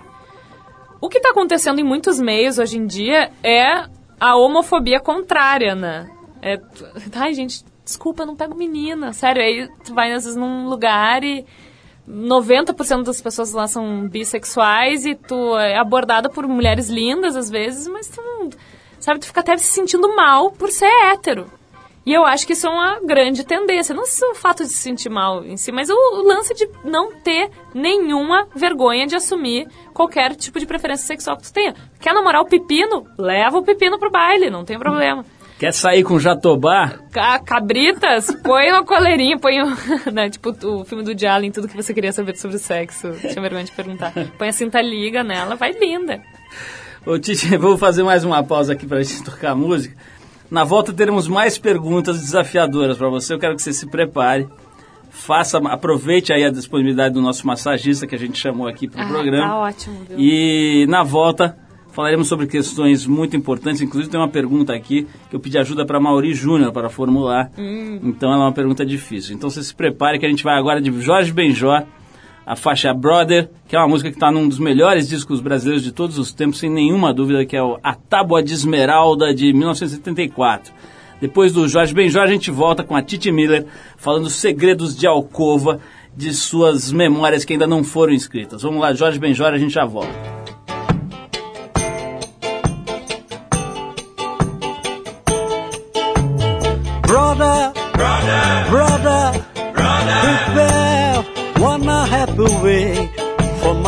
O 1.02 1.10
que 1.10 1.18
está 1.18 1.32
acontecendo 1.32 1.80
em 1.80 1.84
muitos 1.84 2.20
meios 2.20 2.58
hoje 2.60 2.78
em 2.78 2.86
dia 2.86 3.32
é 3.44 3.86
a 4.20 4.36
homofobia 4.36 5.00
contrária, 5.00 5.74
né? 5.76 6.10
É, 6.42 6.60
ai, 7.16 7.34
gente, 7.34 7.64
desculpa, 7.84 8.26
não 8.26 8.36
pego 8.36 8.56
menina. 8.56 9.14
Sério, 9.14 9.42
aí 9.42 9.70
tu 9.84 9.94
vai 9.94 10.12
às 10.12 10.24
vezes 10.24 10.38
num 10.38 10.68
lugar 10.68 11.24
e 11.24 11.46
90% 12.10 13.04
das 13.04 13.22
pessoas 13.22 13.54
lá 13.54 13.68
são 13.68 14.08
bissexuais 14.08 15.06
e 15.06 15.16
tu 15.16 15.58
é 15.58 15.78
abordada 15.78 16.30
por 16.30 16.48
mulheres 16.48 16.90
lindas 16.90 17.36
às 17.36 17.50
vezes, 17.50 17.88
mas 17.88 18.08
tu 18.08 18.22
não, 18.22 18.50
sabe, 19.00 19.20
tu 19.20 19.28
fica 19.28 19.42
até 19.42 19.56
se 19.58 19.68
sentindo 19.68 20.16
mal 20.16 20.52
por 20.52 20.70
ser 20.72 20.90
hétero. 21.12 21.46
E 22.04 22.12
eu 22.14 22.26
acho 22.26 22.48
que 22.48 22.54
isso 22.54 22.66
é 22.66 22.70
uma 22.70 23.00
grande 23.02 23.46
tendência. 23.46 23.94
Não 23.94 24.08
só 24.08 24.32
o 24.32 24.36
fato 24.36 24.64
de 24.64 24.70
se 24.70 24.78
sentir 24.78 25.10
mal 25.10 25.46
em 25.46 25.56
si, 25.56 25.72
mas 25.72 25.88
o, 25.88 25.94
o 25.94 26.28
lance 26.28 26.52
de 26.56 26.68
não 26.84 27.12
ter 27.12 27.52
nenhuma 27.76 28.48
vergonha 28.56 29.06
de 29.06 29.16
assumir 29.16 29.68
qualquer 29.94 30.36
tipo 30.36 30.60
de 30.60 30.66
preferência 30.66 31.06
sexual 31.06 31.38
que 31.38 31.44
tu 31.44 31.54
tenha. 31.54 31.76
Quer 32.00 32.14
namorar 32.14 32.42
o 32.42 32.48
pepino? 32.48 33.06
Leva 33.20 33.60
o 33.60 33.64
pepino 33.64 34.00
pro 34.00 34.10
baile, 34.10 34.50
não 34.50 34.66
tem 34.66 34.80
problema. 34.80 35.24
Quer 35.62 35.74
sair 35.74 36.02
com 36.04 36.18
jatobá? 36.20 36.96
Ca- 37.12 37.38
cabritas, 37.38 38.36
põe 38.44 38.72
uma 38.72 38.84
coleirinha, 38.84 39.38
põe 39.38 39.62
um, 39.62 39.76
né, 40.12 40.28
tipo 40.28 40.50
o 40.66 40.84
filme 40.84 41.04
do 41.04 41.16
Jalen, 41.16 41.52
tudo 41.52 41.68
que 41.68 41.76
você 41.76 41.94
queria 41.94 42.12
saber 42.12 42.36
sobre 42.36 42.58
sexo. 42.58 43.12
Tinha 43.20 43.40
vergonha 43.40 43.64
de 43.64 43.72
perguntar. 43.72 44.12
Põe 44.40 44.50
a 44.50 44.54
cinta 44.54 44.82
liga 44.82 45.24
nela, 45.24 45.56
vai 45.56 45.72
linda. 45.72 46.20
Ô 47.06 47.20
Titi, 47.20 47.56
vou 47.62 47.78
fazer 47.78 48.02
mais 48.02 48.24
uma 48.24 48.44
pausa 48.44 48.74
aqui 48.74 48.88
pra 48.88 49.04
gente 49.04 49.22
tocar 49.24 49.54
música. 49.54 49.96
Na 50.50 50.64
volta 50.64 50.92
teremos 50.92 51.28
mais 51.28 51.60
perguntas 51.60 52.20
desafiadoras 52.20 52.98
pra 52.98 53.10
você. 53.10 53.32
Eu 53.36 53.40
quero 53.40 53.56
que 53.56 53.62
você 53.62 53.72
se 53.72 53.86
prepare. 53.88 54.50
Faça, 55.12 55.60
aproveite 55.60 56.34
aí 56.34 56.44
a 56.44 56.50
disponibilidade 56.50 57.14
do 57.14 57.22
nosso 57.22 57.46
massagista 57.46 58.08
que 58.08 58.16
a 58.16 58.18
gente 58.18 58.40
chamou 58.40 58.68
aqui 58.68 58.88
pro 58.88 59.00
Ah, 59.00 59.06
programa. 59.08 59.48
tá 59.48 59.58
ótimo, 59.60 59.98
viu? 60.10 60.18
E 60.20 60.88
na 60.90 61.04
volta 61.04 61.56
falaremos 61.92 62.28
sobre 62.28 62.48
questões 62.48 63.06
muito 63.06 63.36
importantes. 63.36 63.82
Inclusive 63.82 64.10
tem 64.10 64.20
uma 64.20 64.30
pergunta 64.30 64.74
aqui 64.74 65.08
que 65.30 65.36
eu 65.36 65.40
pedi 65.40 65.58
ajuda 65.58 65.86
para 65.86 66.00
Mauri 66.00 66.34
Júnior 66.34 66.72
para 66.72 66.90
formular. 66.90 67.52
Então 68.04 68.32
ela 68.34 68.44
é 68.44 68.46
uma 68.48 68.54
pergunta 68.54 68.86
difícil. 68.86 69.36
Então 69.36 69.50
você 69.50 69.64
se 69.64 69.74
prepare 69.74 70.20
que 70.20 70.26
a 70.26 70.30
gente 70.30 70.44
vai 70.44 70.58
agora 70.58 70.82
de 70.82 70.92
Jorge 71.02 71.32
Benjó, 71.32 71.84
a 72.46 72.56
faixa 72.56 72.94
Brother, 72.94 73.50
que 73.68 73.76
é 73.76 73.80
uma 73.80 73.88
música 73.88 74.10
que 74.10 74.16
está 74.16 74.32
num 74.32 74.48
dos 74.48 74.60
melhores 74.60 75.08
discos 75.08 75.40
brasileiros 75.40 75.84
de 75.84 75.92
todos 75.92 76.18
os 76.18 76.34
tempos, 76.34 76.60
sem 76.60 76.70
nenhuma 76.70 77.14
dúvida, 77.14 77.46
que 77.46 77.56
é 77.56 77.64
o 77.64 77.80
A 77.84 77.94
Tábua 77.94 78.42
de 78.42 78.54
Esmeralda 78.54 79.34
de 79.34 79.54
1974. 79.54 80.74
Depois 81.22 81.54
do 81.54 81.68
Jorge 81.68 81.94
Benjó, 81.94 82.20
a 82.20 82.28
gente 82.28 82.50
volta 82.50 82.84
com 82.84 82.96
a 82.96 83.02
Titi 83.02 83.32
Miller 83.32 83.68
falando 83.96 84.28
segredos 84.28 84.98
de 84.98 85.06
alcova 85.06 85.80
de 86.18 86.34
suas 86.34 86.92
memórias 86.92 87.46
que 87.46 87.54
ainda 87.54 87.68
não 87.68 87.84
foram 87.84 88.12
escritas. 88.14 88.64
Vamos 88.64 88.82
lá, 88.82 88.92
Jorge 88.92 89.20
Benjó, 89.20 89.46
a 89.46 89.58
gente 89.58 89.74
já 89.74 89.86
volta. 89.86 90.41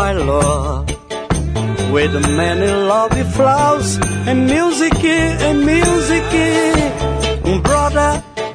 My 0.04 0.12
love. 0.12 0.86
With 1.96 2.13
many 2.42 2.70
lovely 2.92 3.26
flowers 3.36 3.89
and 4.30 4.39
music, 4.54 4.98
and 5.48 5.58
music. 5.74 6.30
Brother, 7.68 8.12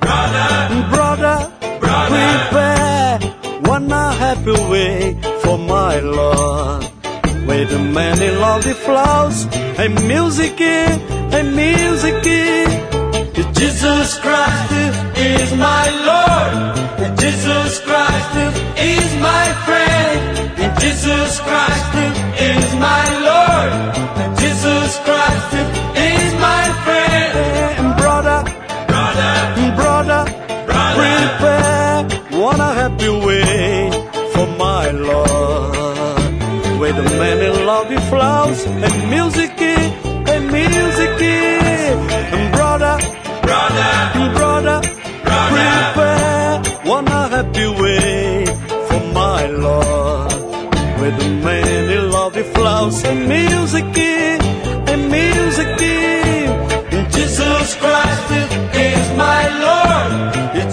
brother, 0.07 0.49
brother, 0.95 1.37
brother. 1.81 2.25
prepare 2.51 3.19
one 3.75 3.89
happy 4.23 4.57
way 4.73 4.93
for 5.43 5.57
my 5.75 5.95
love. 6.21 6.83
With 7.51 7.73
many 8.01 8.29
lovely 8.45 8.77
flowers 8.87 9.39
and 9.83 9.93
music, 10.13 10.61
and 11.37 11.49
music. 11.65 12.25
Jesus 13.61 14.09
Christ 14.25 14.73
is 15.33 15.49
my 15.69 15.85
Lord. 16.11 16.55
Jesus 17.23 17.81
Christ 17.89 18.33
is 18.95 19.09
my 19.29 19.47
friend. 19.65 20.48
Jesus 20.81 21.41
Christ 21.41 21.95
is 22.41 22.75
my 22.87 23.05
Lord. 23.29 23.71
Jesus 24.39 24.99
Christ 25.07 25.53
is 25.97 26.29
my 26.49 26.65
friend. 26.85 27.33
And 27.81 27.97
brother, 27.97 28.41
brother, 28.91 29.33
brother, 29.81 30.23
prepare 30.99 32.05
one 32.41 32.61
happy 32.81 33.09
way 33.09 33.91
for 34.33 34.47
my 34.65 34.91
Lord. 34.91 36.81
With 36.81 36.97
many 37.23 37.49
lovely 37.65 37.99
flowers 38.11 38.65
and 38.65 39.11
music, 39.11 39.61
and 39.61 40.53
music, 40.53 41.21
and 41.21 42.55
brother 42.55 43.19
brother, 43.49 44.29
brother, 44.37 44.81
prepare 45.25 46.63
one 46.85 47.07
happy 47.07 47.67
way 47.81 47.88
flowers 52.79 53.03
and 53.05 53.29
music, 53.29 53.85
and 54.93 55.11
music. 55.11 55.79
Jesus 57.11 57.75
Christ 57.77 58.31
is 58.75 59.17
my 59.17 59.43
Lord. 59.65 60.68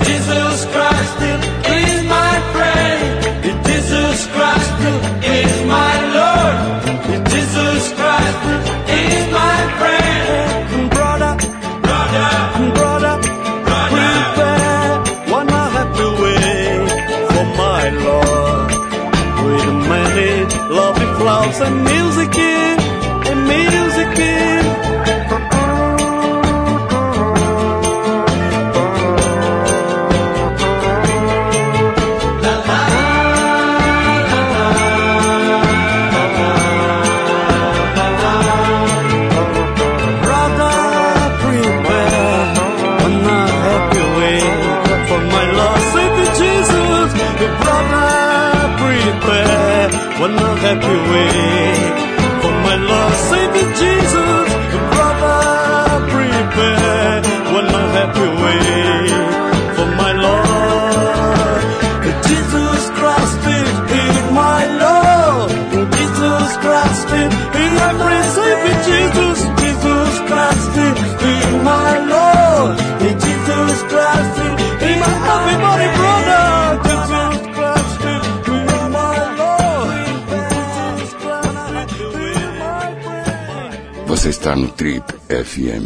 Você 84.25 84.29
está 84.31 84.55
no 84.55 84.67
Trip 84.69 85.03
FM. 85.29 85.85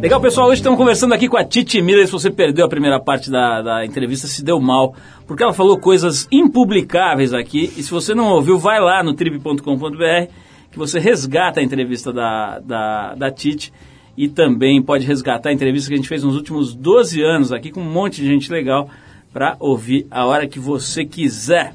Legal, 0.00 0.18
pessoal. 0.22 0.48
Hoje 0.48 0.60
estamos 0.60 0.78
conversando 0.78 1.12
aqui 1.12 1.28
com 1.28 1.36
a 1.36 1.44
Titi 1.44 1.82
Miller. 1.82 2.06
Se 2.06 2.12
você 2.12 2.30
perdeu 2.30 2.64
a 2.64 2.68
primeira 2.70 2.98
parte 2.98 3.30
da, 3.30 3.60
da 3.60 3.84
entrevista, 3.84 4.26
se 4.26 4.42
deu 4.42 4.58
mal, 4.58 4.94
porque 5.26 5.42
ela 5.42 5.52
falou 5.52 5.78
coisas 5.78 6.26
impublicáveis 6.32 7.34
aqui. 7.34 7.70
E 7.76 7.82
se 7.82 7.90
você 7.90 8.14
não 8.14 8.28
ouviu, 8.28 8.58
vai 8.58 8.80
lá 8.80 9.02
no 9.02 9.12
trip.com.br 9.12 10.32
que 10.70 10.78
você 10.78 10.98
resgata 10.98 11.60
a 11.60 11.62
entrevista 11.62 12.14
da, 12.14 12.58
da, 12.60 13.14
da 13.14 13.30
Titi 13.30 13.74
e 14.18 14.26
também 14.26 14.82
pode 14.82 15.06
resgatar 15.06 15.50
a 15.50 15.52
entrevista 15.52 15.88
que 15.88 15.94
a 15.94 15.96
gente 15.96 16.08
fez 16.08 16.24
nos 16.24 16.34
últimos 16.34 16.74
12 16.74 17.22
anos 17.22 17.52
aqui 17.52 17.70
com 17.70 17.80
um 17.80 17.88
monte 17.88 18.20
de 18.20 18.26
gente 18.26 18.50
legal 18.50 18.90
para 19.32 19.56
ouvir 19.60 20.08
a 20.10 20.26
hora 20.26 20.48
que 20.48 20.58
você 20.58 21.04
quiser. 21.04 21.72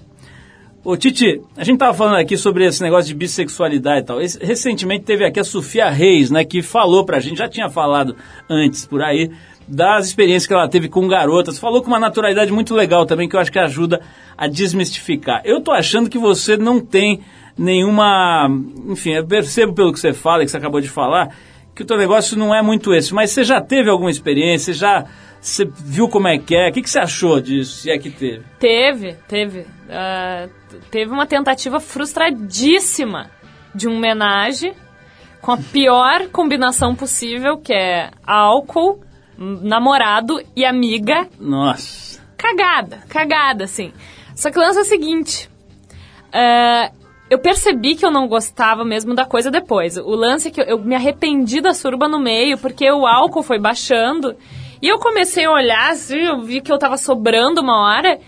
Ô 0.83 0.97
Titi, 0.97 1.39
a 1.55 1.63
gente 1.63 1.77
tava 1.77 1.93
falando 1.93 2.17
aqui 2.17 2.35
sobre 2.35 2.65
esse 2.65 2.83
negócio 2.83 3.07
de 3.07 3.13
bissexualidade 3.13 4.01
e 4.01 4.03
tal. 4.03 4.17
Recentemente 4.41 5.05
teve 5.05 5.23
aqui 5.23 5.39
a 5.39 5.43
Sofia 5.45 5.89
Reis, 5.89 6.29
né, 6.29 6.43
que 6.43 6.61
falou 6.61 7.05
pra 7.05 7.21
gente, 7.21 7.37
já 7.37 7.47
tinha 7.47 7.69
falado 7.69 8.13
antes 8.49 8.85
por 8.85 9.01
aí, 9.01 9.31
das 9.65 10.07
experiências 10.07 10.45
que 10.45 10.53
ela 10.53 10.67
teve 10.67 10.89
com 10.89 11.07
garotas. 11.07 11.57
Falou 11.57 11.81
com 11.81 11.87
uma 11.87 11.99
naturalidade 11.99 12.51
muito 12.51 12.75
legal 12.75 13.05
também, 13.05 13.29
que 13.29 13.37
eu 13.37 13.39
acho 13.39 13.53
que 13.53 13.59
ajuda 13.59 14.01
a 14.37 14.47
desmistificar. 14.47 15.41
Eu 15.45 15.61
tô 15.61 15.71
achando 15.71 16.09
que 16.09 16.17
você 16.17 16.57
não 16.57 16.81
tem 16.81 17.21
nenhuma. 17.57 18.49
Enfim, 18.89 19.11
eu 19.11 19.25
percebo 19.25 19.71
pelo 19.71 19.93
que 19.93 19.99
você 20.01 20.11
fala, 20.11 20.43
que 20.43 20.51
você 20.51 20.57
acabou 20.57 20.81
de 20.81 20.89
falar, 20.89 21.33
que 21.75 21.81
o 21.83 21.85
teu 21.85 21.97
negócio 21.97 22.37
não 22.37 22.53
é 22.53 22.61
muito 22.61 22.93
esse. 22.93 23.13
Mas 23.13 23.31
você 23.31 23.43
já 23.43 23.59
teve 23.61 23.89
alguma 23.89 24.11
experiência? 24.11 24.73
Você 24.73 24.79
já. 24.79 25.05
Você 25.41 25.65
viu 25.65 26.07
como 26.07 26.27
é 26.29 26.37
que 26.37 26.55
é? 26.55 26.69
O 26.69 26.71
que, 26.73 26.81
que 26.81 26.89
você 26.89 26.99
achou 26.99 27.41
disso, 27.41 27.81
se 27.81 27.91
é 27.91 27.97
que 27.97 28.09
teve? 28.09 28.45
Teve, 28.59 29.13
teve. 29.27 29.63
T- 29.63 30.77
teve 30.89 31.11
uma 31.11 31.25
tentativa 31.25 31.81
frustradíssima 31.81 33.29
de 33.75 33.87
um 33.89 33.97
homenagem 33.97 34.73
com 35.41 35.51
a 35.51 35.57
pior 35.57 36.29
combinação 36.29 36.95
possível, 36.95 37.57
que 37.57 37.73
é 37.73 38.09
álcool, 38.25 39.01
namorado 39.37 40.41
e 40.55 40.63
amiga. 40.63 41.27
Nossa. 41.37 42.21
Cagada, 42.37 42.99
cagada, 43.09 43.65
assim. 43.65 43.91
Só 44.35 44.49
que 44.49 44.57
o 44.57 44.61
lance 44.61 44.79
é 44.79 44.81
o 44.81 44.85
seguinte. 44.85 45.49
ah, 46.31 46.89
eu 47.33 47.39
percebi 47.39 47.95
que 47.95 48.05
eu 48.05 48.11
não 48.11 48.27
gostava 48.27 48.85
mesmo 48.85 49.15
da 49.15 49.25
coisa 49.25 49.49
depois. 49.49 49.97
O 49.97 50.11
lance 50.11 50.49
é 50.49 50.51
que 50.51 50.61
eu, 50.61 50.65
eu 50.65 50.77
me 50.77 50.93
arrependi 50.93 51.61
da 51.61 51.73
suruba 51.73 52.07
no 52.07 52.19
meio, 52.19 52.59
porque 52.59 52.89
o 52.91 53.07
álcool 53.07 53.41
foi 53.41 53.57
baixando. 53.57 54.35
E 54.79 54.87
eu 54.87 54.99
comecei 54.99 55.45
a 55.45 55.51
olhar, 55.51 55.89
assim, 55.89 56.19
eu 56.19 56.41
vi 56.41 56.61
que 56.61 56.71
eu 56.71 56.77
tava 56.77 56.95
sobrando 56.95 57.59
uma 57.59 57.87
hora. 57.87 58.19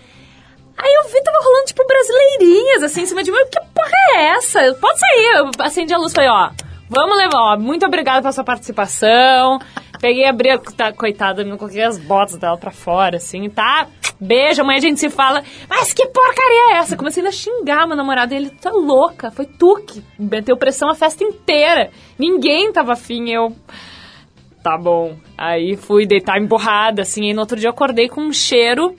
Aí 0.76 0.94
eu 0.94 1.08
vi, 1.08 1.22
tava 1.22 1.38
rolando, 1.38 1.66
tipo, 1.66 1.86
brasileirinhas, 1.86 2.82
assim, 2.82 3.02
em 3.02 3.06
cima 3.06 3.22
de 3.22 3.30
mim. 3.30 3.38
Que 3.48 3.60
porra 3.72 4.16
é 4.16 4.24
essa? 4.38 4.74
Pode 4.74 4.98
sair. 4.98 5.36
Eu 5.36 5.50
acendi 5.60 5.94
a 5.94 5.98
luz 5.98 6.12
falei, 6.12 6.28
ó, 6.28 6.50
vamos 6.90 7.16
levar, 7.16 7.54
ó, 7.54 7.56
muito 7.56 7.86
obrigada 7.86 8.22
pela 8.22 8.32
sua 8.32 8.42
participação. 8.42 9.60
Peguei, 10.00 10.26
abri, 10.26 10.50
a, 10.50 10.58
tá, 10.58 10.92
coitada, 10.92 11.42
eu 11.42 11.56
coloquei 11.58 11.82
as 11.82 11.98
botas 11.98 12.36
dela 12.36 12.56
pra 12.56 12.70
fora, 12.70 13.16
assim, 13.16 13.48
tá? 13.48 13.88
Beijo, 14.20 14.62
amanhã 14.62 14.78
a 14.78 14.80
gente 14.80 15.00
se 15.00 15.10
fala. 15.10 15.42
Mas 15.68 15.92
que 15.92 16.06
porcaria 16.06 16.74
é 16.74 16.78
essa? 16.78 16.96
Comecei 16.96 17.26
a 17.26 17.30
xingar 17.30 17.86
meu 17.86 17.96
namorado, 17.96 18.34
ele 18.34 18.50
tá 18.50 18.70
louca, 18.70 19.30
foi 19.30 19.46
tu 19.46 19.76
que 19.86 20.02
meteu 20.18 20.56
pressão 20.56 20.90
a 20.90 20.94
festa 20.94 21.22
inteira. 21.24 21.90
Ninguém 22.18 22.72
tava 22.72 22.92
afim, 22.92 23.30
eu... 23.30 23.54
Tá 24.62 24.76
bom. 24.76 25.16
Aí 25.38 25.76
fui 25.76 26.06
deitar 26.06 26.40
emborrada, 26.40 27.02
assim, 27.02 27.30
e 27.30 27.34
no 27.34 27.40
outro 27.40 27.56
dia 27.56 27.68
eu 27.68 27.72
acordei 27.72 28.08
com 28.08 28.22
um 28.22 28.32
cheiro 28.32 28.96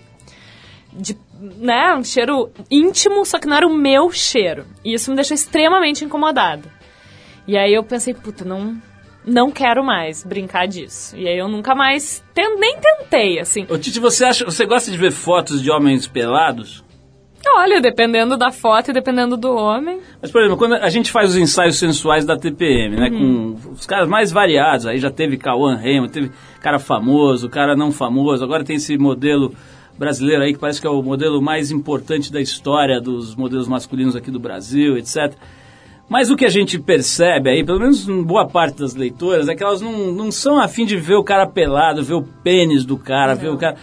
de, 0.93 1.17
né, 1.39 1.93
um 1.93 2.03
cheiro 2.03 2.49
íntimo, 2.71 3.25
só 3.25 3.37
que 3.37 3.47
não 3.47 3.57
era 3.57 3.67
o 3.67 3.73
meu 3.73 4.09
cheiro. 4.11 4.65
E 4.83 4.93
isso 4.93 5.09
me 5.09 5.15
deixou 5.15 5.35
extremamente 5.35 6.05
incomodada. 6.05 6.71
E 7.47 7.57
aí 7.57 7.73
eu 7.73 7.83
pensei, 7.83 8.13
puta, 8.13 8.45
não, 8.45 8.77
não 9.27 9.51
quero 9.51 9.83
mais 9.83 10.23
brincar 10.23 10.65
disso. 10.67 11.15
E 11.17 11.27
aí 11.27 11.37
eu 11.37 11.47
nunca 11.47 11.75
mais, 11.75 12.23
ten- 12.33 12.57
nem 12.57 12.77
tentei, 12.79 13.39
assim. 13.39 13.65
Ô 13.69 13.77
Titi, 13.77 13.99
você 13.99 14.25
acha, 14.25 14.45
você 14.45 14.65
gosta 14.65 14.89
de 14.89 14.97
ver 14.97 15.11
fotos 15.11 15.61
de 15.61 15.69
homens 15.69 16.07
pelados? 16.07 16.83
Olha, 17.55 17.79
dependendo 17.79 18.35
da 18.35 18.51
foto 18.51 18.89
e 18.89 18.93
dependendo 18.93 19.37
do 19.37 19.55
homem. 19.55 19.99
Mas, 20.21 20.31
por 20.31 20.41
exemplo, 20.41 20.57
quando 20.57 20.73
a 20.75 20.89
gente 20.89 21.11
faz 21.11 21.29
os 21.29 21.37
ensaios 21.37 21.77
sensuais 21.77 22.25
da 22.25 22.35
TPM, 22.37 22.95
né? 22.97 23.09
Uhum. 23.09 23.55
Com 23.63 23.71
os 23.71 23.85
caras 23.85 24.07
mais 24.09 24.31
variados, 24.31 24.85
aí 24.85 24.97
já 24.97 25.09
teve 25.11 25.37
Cauã 25.37 25.75
Raymond, 25.75 26.11
teve 26.11 26.31
cara 26.59 26.77
famoso, 26.79 27.47
cara 27.49 27.75
não 27.75 27.91
famoso, 27.91 28.43
agora 28.43 28.63
tem 28.65 28.75
esse 28.75 28.97
modelo 28.97 29.53
brasileiro 29.97 30.43
aí 30.43 30.53
que 30.53 30.59
parece 30.59 30.81
que 30.81 30.87
é 30.87 30.89
o 30.89 31.01
modelo 31.01 31.41
mais 31.41 31.71
importante 31.71 32.31
da 32.31 32.41
história 32.41 32.99
dos 32.99 33.33
modelos 33.35 33.67
masculinos 33.67 34.15
aqui 34.15 34.29
do 34.29 34.39
Brasil, 34.39 34.97
etc. 34.97 35.33
Mas 36.09 36.29
o 36.29 36.35
que 36.35 36.45
a 36.45 36.49
gente 36.49 36.79
percebe 36.79 37.49
aí, 37.49 37.65
pelo 37.65 37.79
menos 37.79 38.05
boa 38.05 38.47
parte 38.47 38.79
das 38.79 38.95
leitoras, 38.95 39.49
é 39.49 39.55
que 39.55 39.63
elas 39.63 39.81
não, 39.81 40.11
não 40.11 40.31
são 40.31 40.59
afim 40.59 40.85
de 40.85 40.95
ver 40.95 41.15
o 41.15 41.23
cara 41.23 41.45
pelado, 41.45 42.03
ver 42.03 42.13
o 42.13 42.23
pênis 42.23 42.85
do 42.85 42.97
cara, 42.97 43.35
ver 43.35 43.49
o 43.49 43.57
cara. 43.57 43.75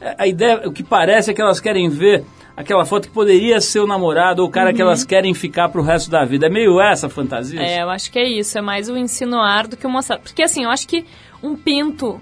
É, 0.00 0.14
A 0.18 0.26
ideia, 0.26 0.62
o 0.68 0.72
que 0.72 0.82
parece 0.82 1.30
é 1.30 1.34
que 1.34 1.42
elas 1.42 1.58
querem 1.58 1.88
ver 1.88 2.24
aquela 2.56 2.84
foto 2.84 3.08
que 3.08 3.14
poderia 3.14 3.60
ser 3.60 3.80
o 3.80 3.86
namorado 3.86 4.42
ou 4.42 4.48
o 4.48 4.50
cara 4.50 4.72
que 4.72 4.80
elas 4.80 5.04
querem 5.04 5.34
ficar 5.34 5.70
pro 5.70 5.82
resto 5.82 6.10
da 6.10 6.24
vida. 6.24 6.46
É 6.46 6.50
meio 6.50 6.80
essa 6.80 7.08
a 7.08 7.10
fantasia? 7.10 7.58
Uhum. 7.58 7.66
É, 7.66 7.82
eu 7.82 7.90
acho 7.90 8.12
que 8.12 8.18
é 8.18 8.28
isso. 8.28 8.56
É 8.56 8.60
mais 8.60 8.88
o 8.88 8.96
insinuar 8.96 9.66
do 9.66 9.76
que 9.76 9.86
o 9.86 9.90
mostrar. 9.90 10.18
Porque, 10.18 10.42
assim, 10.42 10.64
eu 10.64 10.70
acho 10.70 10.86
que 10.86 11.04
um 11.42 11.56
pinto 11.56 12.20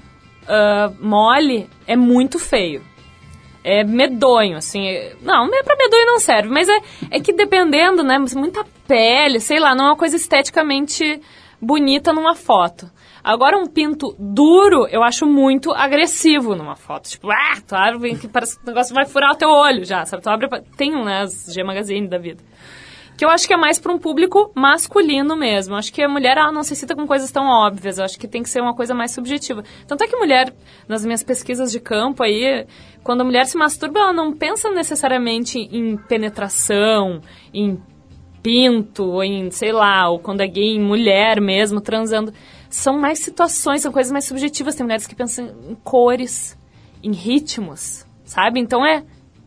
ah, 0.53 0.91
mole 1.01 1.69
é 1.87 1.95
muito 1.95 2.37
feio. 2.39 2.83
É 3.63 3.85
medonho, 3.85 4.57
assim. 4.57 4.87
é- 4.87 5.15
Não, 5.23 5.47
é 5.47 5.63
pra 5.63 5.77
medonho 5.77 6.07
não 6.07 6.19
serve, 6.19 6.49
mas 6.49 6.69
é, 6.69 6.81
é 7.11 7.21
que 7.21 7.33
dependendo, 7.33 8.03
né? 8.03 8.19
Muita 8.35 8.65
pele, 8.87 9.41
sei 9.41 9.61
lá, 9.61 9.75
não 9.75 9.87
é 9.87 9.89
uma 9.91 9.97
coisa 9.97 10.17
esteticamente 10.17 11.21
bonita 11.61 12.13
numa 12.13 12.35
foto. 12.35 12.91
Agora, 13.23 13.59
um 13.59 13.67
pinto 13.67 14.17
duro, 14.19 14.87
eu 14.91 15.03
acho 15.03 15.27
muito 15.27 15.73
agressivo 15.73 16.57
numa 16.57 16.75
foto. 16.75 17.11
Tipo, 17.11 17.31
ah, 17.31 17.61
tu 17.67 17.75
abre 17.75 18.17
que 18.17 18.27
parece 18.27 18.57
que 18.57 18.65
o 18.65 18.67
negócio 18.67 18.95
vai 18.95 19.05
furar 19.05 19.33
o 19.33 19.37
teu 19.37 19.51
olho 19.51 19.85
já, 19.85 20.07
sabe? 20.07 20.23
Tu 20.23 20.31
abre. 20.31 20.49
Tem, 20.77 20.91
né, 21.05 21.21
as 21.21 21.53
G 21.53 21.63
Magazine 21.63 22.09
da 22.09 22.17
vida 22.19 22.43
que 23.21 23.25
eu 23.27 23.29
acho 23.29 23.47
que 23.47 23.53
é 23.53 23.57
mais 23.59 23.79
para 23.79 23.93
um 23.93 23.99
público 23.99 24.51
masculino 24.55 25.37
mesmo. 25.37 25.75
Eu 25.75 25.79
acho 25.79 25.93
que 25.93 26.03
a 26.03 26.09
mulher 26.09 26.39
ela 26.39 26.51
não 26.51 26.63
se 26.63 26.75
cita 26.75 26.97
com 26.97 27.07
coisas 27.07 27.31
tão 27.31 27.45
óbvias. 27.45 27.99
Eu 27.99 28.07
acho 28.07 28.19
que 28.19 28.27
tem 28.27 28.43
que 28.43 28.49
ser 28.49 28.63
uma 28.63 28.75
coisa 28.75 28.95
mais 28.95 29.11
subjetiva. 29.11 29.63
Tanto 29.87 30.03
é 30.03 30.07
que 30.07 30.17
mulher, 30.17 30.55
nas 30.89 31.05
minhas 31.05 31.23
pesquisas 31.23 31.71
de 31.71 31.79
campo 31.81 32.23
aí, 32.23 32.67
quando 33.03 33.23
a 33.23 33.25
mulher 33.25 33.47
se 33.47 33.57
masturba, 33.57 33.99
ela 33.99 34.13
não 34.13 34.33
pensa 34.33 34.71
necessariamente 34.71 35.59
em 35.59 35.97
penetração, 35.97 37.21
em 37.53 37.81
pinto, 38.43 39.23
em, 39.23 39.51
sei 39.51 39.73
lá, 39.73 40.09
ou 40.09 40.19
quando 40.19 40.41
é 40.41 40.47
gay, 40.47 40.77
em 40.77 40.81
mulher 40.81 41.41
mesmo, 41.41 41.81
transando. 41.81 42.33
São 42.69 42.99
mais 42.99 43.19
situações, 43.19 43.83
são 43.83 43.93
coisas 43.93 44.13
mais 44.13 44.25
subjetivas. 44.25 44.75
Tem 44.75 44.85
mulheres 44.85 45.07
que 45.07 45.15
pensam 45.15 45.47
em 45.69 45.75
cores, 45.75 46.59
em 47.03 47.13
ritmos, 47.13 48.07
sabe? 48.25 48.61
Então 48.61 48.85
é, 48.85 49.03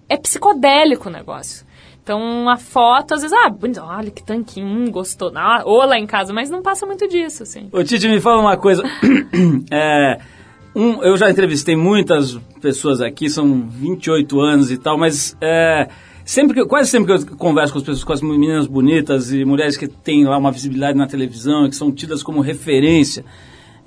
é 0.10 0.18
psicodélico 0.18 1.10
o 1.10 1.12
negócio. 1.12 1.66
Então 2.04 2.50
a 2.50 2.58
foto, 2.58 3.14
às 3.14 3.22
vezes, 3.22 3.36
ah, 3.46 3.50
bonito, 3.50 3.80
olha 3.82 4.12
que 4.12 4.22
tanquinho, 4.22 4.68
hum, 4.68 4.92
gostou. 4.92 5.32
Ou 5.64 5.86
lá 5.86 5.98
em 5.98 6.06
casa, 6.06 6.34
mas 6.34 6.50
não 6.50 6.62
passa 6.62 6.86
muito 6.86 7.08
disso, 7.08 7.44
assim. 7.44 7.70
Ô 7.72 7.82
Titi, 7.84 8.10
me 8.10 8.20
fala 8.20 8.42
uma 8.42 8.58
coisa. 8.58 8.84
É, 9.72 10.20
um, 10.76 11.04
eu 11.04 11.16
já 11.18 11.30
entrevistei 11.30 11.76
muitas 11.76 12.38
pessoas 12.62 13.02
aqui, 13.02 13.30
são 13.30 13.68
28 13.70 14.40
anos 14.40 14.72
e 14.72 14.78
tal, 14.78 14.98
mas 14.98 15.38
é, 15.40 15.88
sempre 16.26 16.56
que, 16.56 16.66
quase 16.66 16.90
sempre 16.90 17.18
que 17.18 17.32
eu 17.32 17.38
converso 17.38 17.74
com 17.74 17.80
as 17.80 17.86
pessoas, 17.86 18.04
com 18.04 18.14
as 18.14 18.22
meninas 18.22 18.66
bonitas 18.66 19.32
e 19.32 19.46
mulheres 19.46 19.78
que 19.78 19.88
têm 19.88 20.26
lá 20.26 20.38
uma 20.38 20.52
visibilidade 20.52 20.98
na 20.98 21.08
televisão 21.08 21.70
que 21.70 21.76
são 21.76 21.92
tidas 21.92 22.24
como 22.24 22.42
referência 22.42 23.24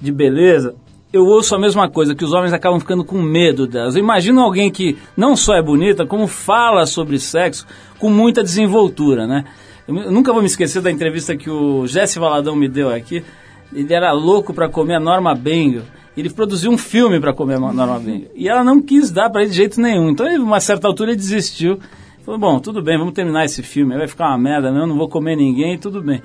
de 0.00 0.12
beleza, 0.12 0.74
eu 1.12 1.26
ouço 1.26 1.54
a 1.54 1.58
mesma 1.58 1.88
coisa, 1.88 2.14
que 2.14 2.24
os 2.24 2.32
homens 2.32 2.52
acabam 2.52 2.78
ficando 2.78 3.04
com 3.04 3.20
medo 3.20 3.66
delas. 3.66 3.94
Eu 3.94 4.02
imagino 4.02 4.40
alguém 4.40 4.70
que 4.70 4.98
não 5.16 5.34
só 5.34 5.54
é 5.54 5.62
bonita, 5.62 6.04
como 6.04 6.26
fala 6.26 6.84
sobre 6.84 7.18
sexo 7.18 7.66
com 7.98 8.10
muita 8.10 8.42
desenvoltura, 8.42 9.26
né? 9.26 9.44
Eu 9.88 10.10
nunca 10.10 10.32
vou 10.32 10.42
me 10.42 10.48
esquecer 10.48 10.82
da 10.82 10.90
entrevista 10.90 11.36
que 11.36 11.48
o 11.48 11.86
Jesse 11.86 12.18
Valadão 12.18 12.56
me 12.56 12.68
deu 12.68 12.90
aqui, 12.90 13.24
Ele 13.72 13.94
era 13.94 14.12
louco 14.12 14.52
para 14.52 14.68
comer 14.68 14.96
a 14.96 15.00
Norma 15.00 15.34
Bengal. 15.34 15.84
Ele 16.16 16.30
produziu 16.30 16.70
um 16.70 16.78
filme 16.78 17.20
para 17.20 17.32
comer 17.32 17.56
a 17.56 17.58
Norma 17.60 17.98
Bengal. 17.98 18.30
E 18.34 18.48
ela 18.48 18.64
não 18.64 18.80
quis 18.80 19.10
dar 19.10 19.28
para 19.28 19.42
ele 19.42 19.50
de 19.50 19.56
jeito 19.56 19.80
nenhum. 19.80 20.08
Então, 20.10 20.26
ele, 20.26 20.38
uma 20.38 20.60
certa 20.60 20.88
altura, 20.88 21.10
ele 21.10 21.16
desistiu. 21.18 21.78
Falou, 22.24 22.40
bom, 22.40 22.58
tudo 22.58 22.82
bem, 22.82 22.96
vamos 22.98 23.12
terminar 23.12 23.44
esse 23.44 23.62
filme. 23.62 23.96
Vai 23.96 24.08
ficar 24.08 24.28
uma 24.28 24.38
merda 24.38 24.72
mesmo, 24.72 24.86
não 24.86 24.96
vou 24.96 25.08
comer 25.08 25.36
ninguém, 25.36 25.76
tudo 25.78 26.02
bem. 26.02 26.22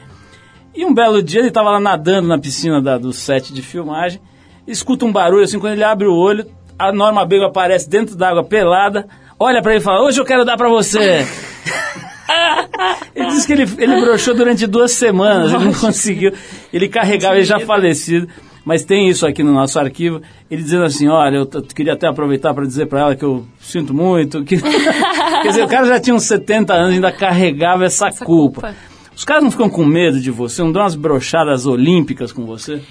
E 0.74 0.86
um 0.86 0.94
belo 0.94 1.22
dia 1.22 1.40
ele 1.42 1.50
estava 1.50 1.70
lá 1.72 1.80
nadando 1.80 2.28
na 2.30 2.40
piscina 2.40 2.82
da- 2.82 2.98
do 2.98 3.12
set 3.12 3.54
de 3.54 3.62
filmagem, 3.62 4.22
escuta 4.66 5.04
um 5.06 5.12
barulho 5.12 5.44
assim, 5.44 5.60
quando 5.60 5.74
ele 5.74 5.84
abre 5.84 6.08
o 6.08 6.16
olho, 6.16 6.46
a 6.80 6.92
Norma 6.94 7.26
Bego 7.26 7.44
aparece 7.44 7.90
dentro 7.90 8.16
d'água 8.16 8.44
pelada, 8.44 9.06
olha 9.38 9.62
pra 9.62 9.74
ele 9.74 9.82
e 9.82 9.84
fala, 9.84 10.02
hoje 10.02 10.20
eu 10.22 10.26
quero 10.26 10.46
dar 10.46 10.56
pra 10.56 10.70
você. 10.70 11.28
ele 13.14 13.28
disse 13.28 13.46
que 13.46 13.54
ele, 13.54 13.64
ele 13.78 14.00
broxou 14.02 14.34
durante 14.34 14.66
duas 14.66 14.92
semanas, 14.94 15.52
ele 15.54 15.66
não 15.66 15.74
conseguiu, 15.74 16.32
ele 16.72 16.88
carregava, 16.88 17.36
ele 17.36 17.44
já 17.46 17.60
falecido. 17.60 18.28
Mas 18.64 18.84
tem 18.86 19.10
isso 19.10 19.26
aqui 19.26 19.42
no 19.42 19.54
nosso 19.54 19.80
arquivo, 19.80 20.22
ele 20.50 20.62
dizendo 20.62 20.84
assim, 20.84 21.08
olha, 21.08 21.38
eu 21.38 21.46
queria 21.64 21.94
até 21.94 22.08
aproveitar 22.08 22.54
para 22.54 22.66
dizer 22.66 22.86
para 22.86 23.00
ela 23.00 23.16
que 23.16 23.26
eu 23.26 23.46
sinto 23.60 23.94
muito, 23.94 24.44
que... 24.44 24.58
Quer 25.42 25.48
dizer, 25.48 25.64
o 25.64 25.68
cara 25.68 25.88
já 25.88 26.00
tinha 26.00 26.16
uns 26.16 26.24
70 26.24 26.72
anos 26.74 26.92
e 26.92 26.96
ainda 26.96 27.12
carregava 27.12 27.86
essa, 27.86 28.08
Essa 28.08 28.24
culpa. 28.24 28.62
culpa. 28.62 28.76
Os 29.16 29.26
caras 29.26 29.44
não 29.44 29.52
ficam 29.52 29.70
com 29.70 29.84
medo 29.84 30.20
de 30.20 30.30
você? 30.30 30.62
Não 30.62 30.72
dão 30.72 30.84
umas 30.84 30.96
brochadas 30.96 31.66
olímpicas 31.66 32.32
com 32.32 32.46
você? 32.46 32.82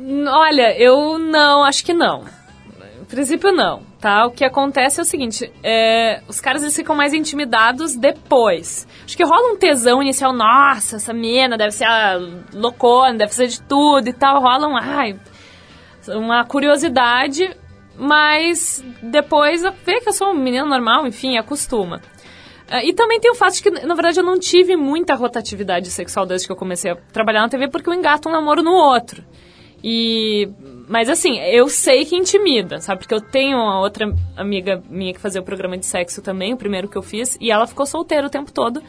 Olha, 0.00 0.78
eu 0.78 1.18
não, 1.18 1.64
acho 1.64 1.84
que 1.84 1.94
não. 1.94 2.24
No 2.98 3.06
princípio, 3.06 3.50
não, 3.52 3.80
tá? 4.02 4.26
O 4.26 4.32
que 4.32 4.44
acontece 4.44 4.98
é 4.98 5.02
o 5.02 5.06
seguinte, 5.06 5.50
é, 5.62 6.20
os 6.26 6.40
caras 6.40 6.60
eles 6.60 6.74
ficam 6.74 6.96
mais 6.96 7.14
intimidados 7.14 7.94
depois. 7.94 8.86
Acho 9.04 9.16
que 9.16 9.22
rola 9.22 9.52
um 9.52 9.56
tesão 9.56 10.02
inicial, 10.02 10.32
nossa, 10.32 10.96
essa 10.96 11.14
mina 11.14 11.56
deve 11.56 11.70
ser 11.70 11.84
a 11.84 12.18
loucona, 12.52 13.16
deve 13.16 13.32
ser 13.32 13.46
de 13.46 13.62
tudo 13.62 14.08
e 14.08 14.12
tal. 14.12 14.42
Rola 14.42 14.66
um, 14.66 14.76
ai, 14.76 15.16
uma 16.08 16.44
curiosidade, 16.44 17.48
mas 17.96 18.84
depois 19.00 19.62
vê 19.86 20.00
que 20.00 20.08
eu 20.08 20.12
sou 20.12 20.32
um 20.32 20.34
menino 20.34 20.66
normal, 20.66 21.06
enfim, 21.06 21.38
acostuma. 21.38 22.02
Ah, 22.68 22.84
E 22.84 22.92
também 22.92 23.20
tem 23.20 23.30
o 23.30 23.36
fato 23.36 23.54
de 23.54 23.62
que, 23.62 23.70
na 23.70 23.94
verdade, 23.94 24.18
eu 24.18 24.24
não 24.24 24.36
tive 24.36 24.74
muita 24.74 25.14
rotatividade 25.14 25.88
sexual 25.92 26.26
desde 26.26 26.48
que 26.48 26.52
eu 26.52 26.56
comecei 26.56 26.90
a 26.90 26.96
trabalhar 26.96 27.42
na 27.42 27.48
TV, 27.48 27.68
porque 27.68 27.88
eu 27.88 27.94
engato 27.94 28.28
um 28.28 28.32
namoro 28.32 28.64
no 28.64 28.72
outro. 28.72 29.22
E. 29.84 30.48
Mas 30.88 31.08
assim, 31.08 31.38
eu 31.40 31.68
sei 31.68 32.04
que 32.04 32.16
intimida, 32.16 32.80
sabe? 32.80 33.00
Porque 33.00 33.14
eu 33.14 33.20
tenho 33.20 33.56
uma 33.56 33.80
outra 33.80 34.12
amiga 34.36 34.82
minha 34.88 35.12
que 35.12 35.20
fazia 35.20 35.40
o 35.40 35.44
programa 35.44 35.78
de 35.78 35.86
sexo 35.86 36.20
também, 36.22 36.52
o 36.52 36.56
primeiro 36.56 36.88
que 36.88 36.96
eu 36.96 37.02
fiz, 37.02 37.36
e 37.40 37.50
ela 37.50 37.66
ficou 37.66 37.86
solteira 37.86 38.26
o 38.26 38.30
tempo 38.30 38.52
todo. 38.52 38.82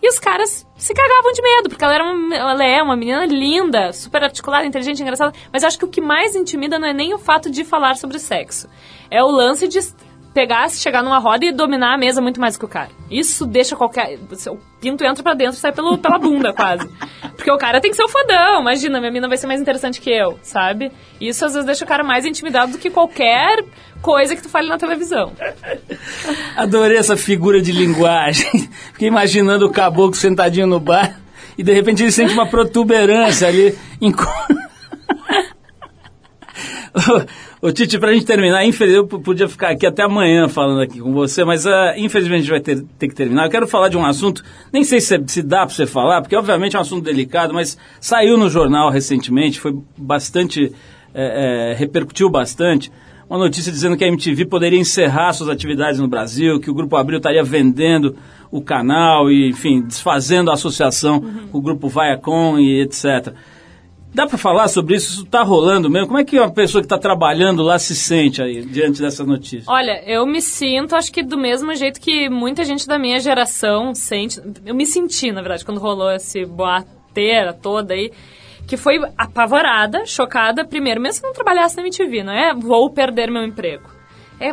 E 0.00 0.08
os 0.08 0.18
caras 0.18 0.64
se 0.76 0.94
cagavam 0.94 1.32
de 1.32 1.42
medo, 1.42 1.68
porque 1.68 1.82
ela, 1.82 1.94
era 1.94 2.04
uma, 2.04 2.36
ela 2.36 2.64
é 2.64 2.80
uma 2.80 2.94
menina 2.94 3.26
linda, 3.26 3.92
super 3.92 4.22
articulada, 4.22 4.64
inteligente, 4.64 5.02
engraçada. 5.02 5.32
Mas 5.52 5.62
eu 5.62 5.66
acho 5.66 5.78
que 5.78 5.84
o 5.84 5.88
que 5.88 6.00
mais 6.00 6.36
intimida 6.36 6.78
não 6.78 6.86
é 6.86 6.92
nem 6.92 7.12
o 7.14 7.18
fato 7.18 7.50
de 7.50 7.64
falar 7.64 7.96
sobre 7.96 8.18
sexo. 8.20 8.68
É 9.10 9.22
o 9.24 9.28
lance 9.28 9.66
de 9.66 9.80
pegar, 10.38 10.70
chegar 10.70 11.02
numa 11.02 11.18
roda 11.18 11.44
e 11.44 11.52
dominar 11.52 11.94
a 11.94 11.98
mesa 11.98 12.20
muito 12.20 12.40
mais 12.40 12.56
que 12.56 12.64
o 12.64 12.68
cara. 12.68 12.90
Isso 13.10 13.44
deixa 13.44 13.74
qualquer. 13.74 14.16
O 14.46 14.58
pinto 14.80 15.02
entra 15.02 15.20
pra 15.20 15.34
dentro 15.34 15.56
e 15.56 15.60
sai 15.60 15.72
pelo, 15.72 15.98
pela 15.98 16.16
bunda, 16.16 16.52
quase. 16.52 16.88
Porque 17.34 17.50
o 17.50 17.58
cara 17.58 17.80
tem 17.80 17.90
que 17.90 17.96
ser 17.96 18.04
o 18.04 18.08
fodão. 18.08 18.60
Imagina, 18.60 19.00
minha 19.00 19.10
mina 19.10 19.26
vai 19.26 19.36
ser 19.36 19.48
mais 19.48 19.60
interessante 19.60 20.00
que 20.00 20.10
eu, 20.10 20.38
sabe? 20.40 20.92
Isso 21.20 21.44
às 21.44 21.54
vezes 21.54 21.66
deixa 21.66 21.84
o 21.84 21.88
cara 21.88 22.04
mais 22.04 22.24
intimidado 22.24 22.70
do 22.70 22.78
que 22.78 22.88
qualquer 22.88 23.64
coisa 24.00 24.36
que 24.36 24.42
tu 24.42 24.48
fale 24.48 24.68
na 24.68 24.78
televisão. 24.78 25.32
Adorei 26.56 26.98
essa 26.98 27.16
figura 27.16 27.60
de 27.60 27.72
linguagem. 27.72 28.70
Fiquei 28.94 29.08
imaginando 29.08 29.66
o 29.66 29.72
caboclo 29.72 30.14
sentadinho 30.14 30.68
no 30.68 30.78
bar 30.78 31.20
e 31.58 31.64
de 31.64 31.72
repente 31.72 32.04
ele 32.04 32.12
sente 32.12 32.32
uma 32.32 32.46
protuberância 32.46 33.48
ali. 33.48 33.76
Em... 34.00 34.14
Ô 37.60 37.72
Titi, 37.72 37.98
pra 37.98 38.12
gente 38.12 38.24
terminar, 38.24 38.64
infelizmente 38.64 39.12
eu 39.12 39.20
podia 39.20 39.48
ficar 39.48 39.70
aqui 39.70 39.86
até 39.86 40.02
amanhã 40.02 40.48
falando 40.48 40.80
aqui 40.80 41.00
com 41.00 41.12
você, 41.12 41.44
mas 41.44 41.66
ah, 41.66 41.94
infelizmente 41.96 42.38
a 42.38 42.42
gente 42.42 42.50
vai 42.50 42.60
ter, 42.60 42.84
ter 42.98 43.08
que 43.08 43.14
terminar. 43.14 43.46
Eu 43.46 43.50
quero 43.50 43.66
falar 43.66 43.88
de 43.88 43.96
um 43.96 44.04
assunto, 44.04 44.42
nem 44.72 44.84
sei 44.84 45.00
se, 45.00 45.20
se 45.26 45.42
dá 45.42 45.66
pra 45.66 45.74
você 45.74 45.86
falar, 45.86 46.20
porque 46.20 46.36
obviamente 46.36 46.76
é 46.76 46.78
um 46.78 46.82
assunto 46.82 47.04
delicado, 47.04 47.52
mas 47.52 47.76
saiu 48.00 48.36
no 48.36 48.48
jornal 48.48 48.90
recentemente, 48.90 49.60
foi 49.60 49.76
bastante, 49.96 50.72
é, 51.14 51.72
é, 51.72 51.74
repercutiu 51.74 52.30
bastante. 52.30 52.92
Uma 53.28 53.38
notícia 53.38 53.70
dizendo 53.70 53.94
que 53.94 54.04
a 54.04 54.08
MTV 54.08 54.46
poderia 54.46 54.78
encerrar 54.78 55.34
suas 55.34 55.50
atividades 55.50 56.00
no 56.00 56.08
Brasil, 56.08 56.58
que 56.60 56.70
o 56.70 56.74
Grupo 56.74 56.96
Abril 56.96 57.18
estaria 57.18 57.42
vendendo 57.42 58.16
o 58.50 58.62
canal 58.62 59.30
e, 59.30 59.50
enfim, 59.50 59.82
desfazendo 59.82 60.50
a 60.50 60.54
associação 60.54 61.20
com 61.52 61.58
o 61.58 61.60
Grupo 61.60 61.88
Viacom 61.88 62.58
e 62.58 62.80
etc. 62.80 63.34
Dá 64.18 64.26
para 64.26 64.36
falar 64.36 64.66
sobre 64.66 64.96
isso? 64.96 65.12
Isso 65.12 65.22
está 65.22 65.44
rolando 65.44 65.88
mesmo? 65.88 66.08
Como 66.08 66.18
é 66.18 66.24
que 66.24 66.40
uma 66.40 66.50
pessoa 66.50 66.82
que 66.82 66.86
está 66.86 66.98
trabalhando 66.98 67.62
lá 67.62 67.78
se 67.78 67.94
sente 67.94 68.42
aí, 68.42 68.64
diante 68.64 69.00
dessa 69.00 69.24
notícia? 69.24 69.62
Olha, 69.68 70.02
eu 70.04 70.26
me 70.26 70.42
sinto, 70.42 70.96
acho 70.96 71.12
que 71.12 71.22
do 71.22 71.38
mesmo 71.38 71.72
jeito 71.76 72.00
que 72.00 72.28
muita 72.28 72.64
gente 72.64 72.84
da 72.88 72.98
minha 72.98 73.20
geração 73.20 73.94
sente. 73.94 74.42
Eu 74.66 74.74
me 74.74 74.84
senti, 74.86 75.30
na 75.30 75.40
verdade, 75.40 75.64
quando 75.64 75.78
rolou 75.78 76.10
esse 76.10 76.44
boateira 76.44 77.52
toda 77.52 77.94
aí, 77.94 78.10
que 78.66 78.76
foi 78.76 78.98
apavorada, 79.16 80.04
chocada, 80.04 80.64
primeiro, 80.64 81.00
mesmo 81.00 81.18
se 81.18 81.22
não 81.22 81.32
trabalhasse 81.32 81.76
na 81.76 81.82
MTV, 81.82 82.24
não 82.24 82.32
é 82.32 82.52
vou 82.52 82.90
perder 82.90 83.30
meu 83.30 83.44
emprego. 83.44 83.88
É, 84.40 84.52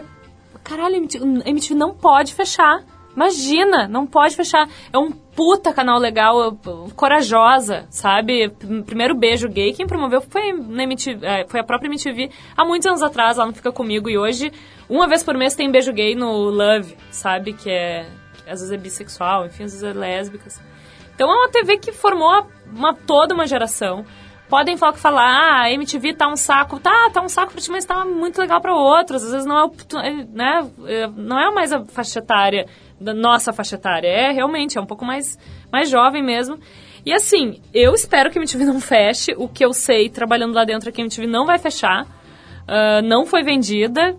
caralho, 0.64 0.98
a 1.44 1.50
MTV 1.50 1.74
não 1.74 1.92
pode 1.96 2.36
fechar. 2.36 2.84
Imagina, 3.16 3.88
não 3.88 4.06
pode 4.06 4.36
fechar. 4.36 4.70
É 4.94 4.98
um 5.00 5.10
puta 5.36 5.74
canal 5.74 6.00
legal, 6.00 6.58
corajosa, 6.96 7.86
sabe? 7.90 8.50
Primeiro 8.86 9.14
beijo 9.14 9.50
gay, 9.50 9.74
quem 9.74 9.86
promoveu 9.86 10.22
foi, 10.22 10.54
na 10.54 10.84
MTV, 10.84 11.26
é, 11.26 11.46
foi 11.48 11.60
a 11.60 11.64
própria 11.64 11.88
MTV 11.88 12.30
há 12.56 12.64
muitos 12.64 12.88
anos 12.88 13.04
atrás, 13.04 13.38
ela 13.38 13.48
não 13.48 13.54
fica 13.54 13.72
comigo. 13.72 14.10
E 14.10 14.18
hoje, 14.18 14.52
uma 14.90 15.08
vez 15.08 15.24
por 15.24 15.36
mês 15.36 15.54
tem 15.54 15.70
beijo 15.70 15.92
gay 15.92 16.16
no 16.16 16.50
Love, 16.50 16.96
sabe? 17.12 17.54
Que 17.54 17.70
é, 17.70 18.08
às 18.48 18.62
vezes 18.62 18.72
é 18.72 18.78
bissexual, 18.78 19.46
enfim, 19.46 19.64
às 19.64 19.74
vezes 19.74 19.84
é 19.84 19.94
lésbicas. 19.94 20.62
Então 21.14 21.30
é 21.30 21.36
uma 21.36 21.50
TV 21.50 21.78
que 21.78 21.92
formou 21.92 22.48
uma, 22.72 22.94
toda 22.94 23.34
uma 23.34 23.46
geração. 23.46 24.06
Podem 24.48 24.78
falar 24.78 24.94
que 24.94 25.00
falar, 25.00 25.24
ah, 25.24 25.62
a 25.64 25.72
MTV 25.72 26.14
tá 26.14 26.28
um 26.28 26.36
saco. 26.36 26.80
Tá, 26.80 27.10
tá 27.12 27.22
um 27.22 27.28
saco 27.28 27.52
pra 27.52 27.62
ti, 27.62 27.72
mas 27.72 27.84
tá 27.84 28.06
muito 28.06 28.40
legal 28.40 28.62
pra 28.62 28.76
outros. 28.76 29.24
Às 29.24 29.32
vezes 29.32 29.46
não 29.46 29.58
é, 29.58 30.08
é, 30.08 30.12
né, 30.12 30.70
é, 30.86 31.08
não 31.08 31.40
é 31.40 31.52
mais 31.52 31.74
a 31.74 31.84
faixa 31.86 32.20
etária, 32.20 32.68
da 33.00 33.14
nossa 33.14 33.52
faixa 33.54 33.76
etária. 33.76 34.08
É 34.08 34.32
realmente, 34.32 34.78
é 34.78 34.82
um 34.82 34.86
pouco 34.86 35.06
mais, 35.06 35.38
mais 35.72 35.90
jovem 35.90 36.24
mesmo. 36.24 36.58
E 37.06 37.14
assim, 37.14 37.62
eu 37.74 37.94
espero 37.94 38.32
que 38.32 38.38
a 38.38 38.42
MTV 38.42 38.66
não 38.66 38.80
feche. 38.80 39.34
O 39.38 39.48
que 39.48 39.64
eu 39.64 39.74
sei, 39.74 40.10
trabalhando 40.10 40.54
lá 40.56 40.64
dentro, 40.66 40.90
é 40.90 40.92
que 40.92 41.02
a 41.02 41.04
MTV 41.04 41.28
não 41.28 41.46
vai 41.46 41.60
fechar. 41.60 42.08
Ah, 42.68 43.02
não 43.04 43.26
foi 43.26 43.44
vendida. 43.44 44.16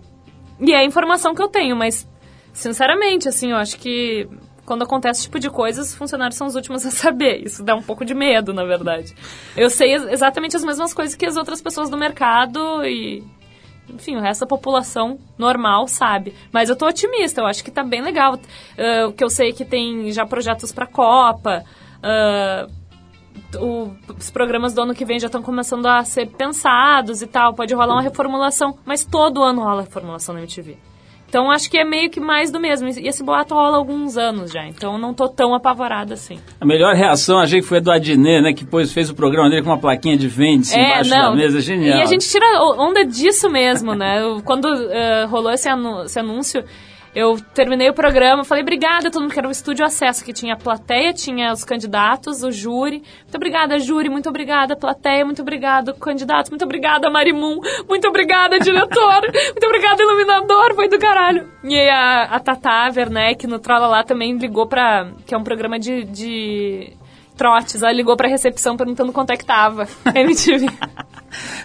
E 0.59 0.73
é 0.73 0.77
a 0.79 0.83
informação 0.85 1.35
que 1.35 1.41
eu 1.41 1.47
tenho, 1.47 1.75
mas, 1.75 2.07
sinceramente, 2.53 3.27
assim, 3.27 3.51
eu 3.51 3.57
acho 3.57 3.77
que 3.77 4.27
quando 4.65 4.83
acontece 4.83 5.19
esse 5.19 5.27
tipo 5.27 5.39
de 5.39 5.49
coisa, 5.49 5.81
os 5.81 5.95
funcionários 5.95 6.35
são 6.37 6.47
os 6.47 6.55
últimos 6.55 6.85
a 6.85 6.91
saber. 6.91 7.43
Isso 7.45 7.63
dá 7.63 7.75
um 7.75 7.81
pouco 7.81 8.03
de 8.03 8.13
medo, 8.13 8.53
na 8.53 8.63
verdade. 8.65 9.13
Eu 9.55 9.69
sei 9.69 9.93
ex- 9.93 10.07
exatamente 10.09 10.55
as 10.55 10.63
mesmas 10.63 10.93
coisas 10.93 11.15
que 11.15 11.25
as 11.25 11.37
outras 11.37 11.61
pessoas 11.61 11.89
do 11.89 11.97
mercado 11.97 12.83
e. 12.85 13.23
Enfim, 13.89 14.15
o 14.17 14.19
resto 14.21 14.41
da 14.41 14.47
população 14.47 15.17
normal 15.37 15.87
sabe. 15.87 16.33
Mas 16.51 16.69
eu 16.69 16.75
tô 16.75 16.85
otimista, 16.87 17.41
eu 17.41 17.45
acho 17.45 17.63
que 17.63 17.71
tá 17.71 17.83
bem 17.83 18.01
legal. 18.01 18.37
O 19.07 19.11
que 19.13 19.23
eu 19.23 19.29
sei 19.29 19.49
é 19.49 19.53
que 19.53 19.63
tem 19.65 20.11
já 20.11 20.25
projetos 20.25 20.71
pra 20.71 20.85
Copa. 20.85 21.63
ah, 22.03 22.67
o- 23.59 23.91
os 24.17 24.29
programas 24.29 24.73
do 24.73 24.81
ano 24.81 24.93
que 24.93 25.05
vem 25.05 25.19
já 25.19 25.27
estão 25.27 25.41
começando 25.41 25.85
a 25.85 26.03
ser 26.03 26.27
pensados 26.27 27.21
e 27.21 27.27
tal. 27.27 27.53
Pode 27.53 27.73
rolar 27.73 27.93
uma 27.93 28.01
reformulação, 28.01 28.77
mas 28.85 29.05
todo 29.05 29.41
ano 29.43 29.61
rola 29.63 29.83
reformulação 29.83 30.33
na 30.35 30.41
MTV. 30.41 30.77
Então 31.29 31.51
acho 31.51 31.69
que 31.69 31.77
é 31.77 31.83
meio 31.83 32.09
que 32.09 32.19
mais 32.19 32.51
do 32.51 32.59
mesmo. 32.59 32.87
E 32.87 33.07
esse 33.07 33.21
boato 33.23 33.53
rola 33.53 33.75
há 33.75 33.77
alguns 33.77 34.17
anos 34.17 34.51
já, 34.51 34.65
então 34.65 34.93
eu 34.93 34.97
não 34.99 35.13
tô 35.13 35.27
tão 35.27 35.53
apavorada 35.53 36.13
assim. 36.13 36.39
A 36.59 36.65
melhor 36.65 36.95
reação, 36.95 37.37
achei 37.39 37.59
que 37.59 37.67
foi 37.67 37.81
do 37.81 37.91
Adnet, 37.91 38.41
né? 38.41 38.53
Que 38.53 38.63
depois 38.63 38.93
fez 38.93 39.09
o 39.09 39.15
programa 39.15 39.49
dele 39.49 39.61
com 39.61 39.69
uma 39.69 39.77
plaquinha 39.77 40.17
de 40.17 40.27
vende-se 40.27 40.77
embaixo 40.79 41.09
da 41.09 41.35
mesa. 41.35 41.59
Genial. 41.59 41.99
E 41.99 42.01
a 42.01 42.05
gente 42.05 42.27
tira 42.29 42.45
onda 42.77 43.03
disso 43.05 43.49
mesmo, 43.49 43.93
né? 43.93 44.19
Quando 44.45 44.67
eh, 44.89 45.25
rolou 45.25 45.51
esse, 45.51 45.67
anu- 45.67 46.03
esse 46.05 46.17
anúncio, 46.19 46.63
eu 47.17 47.35
terminei 47.51 47.89
o 47.89 47.95
programa, 47.95 48.43
falei 48.43 48.61
obrigada, 48.61 49.09
todo 49.09 49.23
mundo 49.23 49.33
que 49.33 49.39
era 49.39 49.47
o 49.47 49.51
estúdio 49.51 49.83
acesso, 49.83 50.23
que 50.23 50.31
tinha 50.31 50.53
a 50.53 50.55
plateia, 50.55 51.11
tinha 51.11 51.51
os 51.51 51.63
candidatos, 51.63 52.43
o 52.43 52.51
júri. 52.51 53.01
Muito 53.23 53.35
obrigada, 53.35 53.79
júri, 53.79 54.07
muito 54.07 54.29
obrigada, 54.29 54.75
plateia, 54.75 55.25
muito 55.25 55.41
obrigada, 55.41 55.95
candidatos, 55.95 56.51
muito 56.51 56.63
obrigada, 56.63 57.09
Marimun, 57.09 57.59
muito 57.89 58.07
obrigada, 58.07 58.59
diretor, 58.59 59.21
muito 59.49 59.65
obrigada, 59.65 60.03
iluminador, 60.03 60.75
foi 60.75 60.87
do 60.87 60.99
caralho. 60.99 61.49
E 61.63 61.89
a, 61.89 62.25
a 62.25 62.39
Tata 62.39 62.91
Werneck 62.95 63.47
no 63.47 63.57
Trollalá 63.57 64.03
também 64.03 64.37
ligou 64.37 64.67
pra. 64.67 65.09
que 65.25 65.33
é 65.33 65.37
um 65.39 65.43
programa 65.43 65.79
de. 65.79 66.03
de 66.03 66.93
trotes, 67.35 67.81
ela 67.81 67.91
ligou 67.91 68.15
pra 68.15 68.27
recepção 68.27 68.77
perguntando 68.77 69.11
quanto 69.11 69.31
é 69.31 69.37
que 69.37 69.45
tava 69.45 69.87
MTV. 70.13 70.67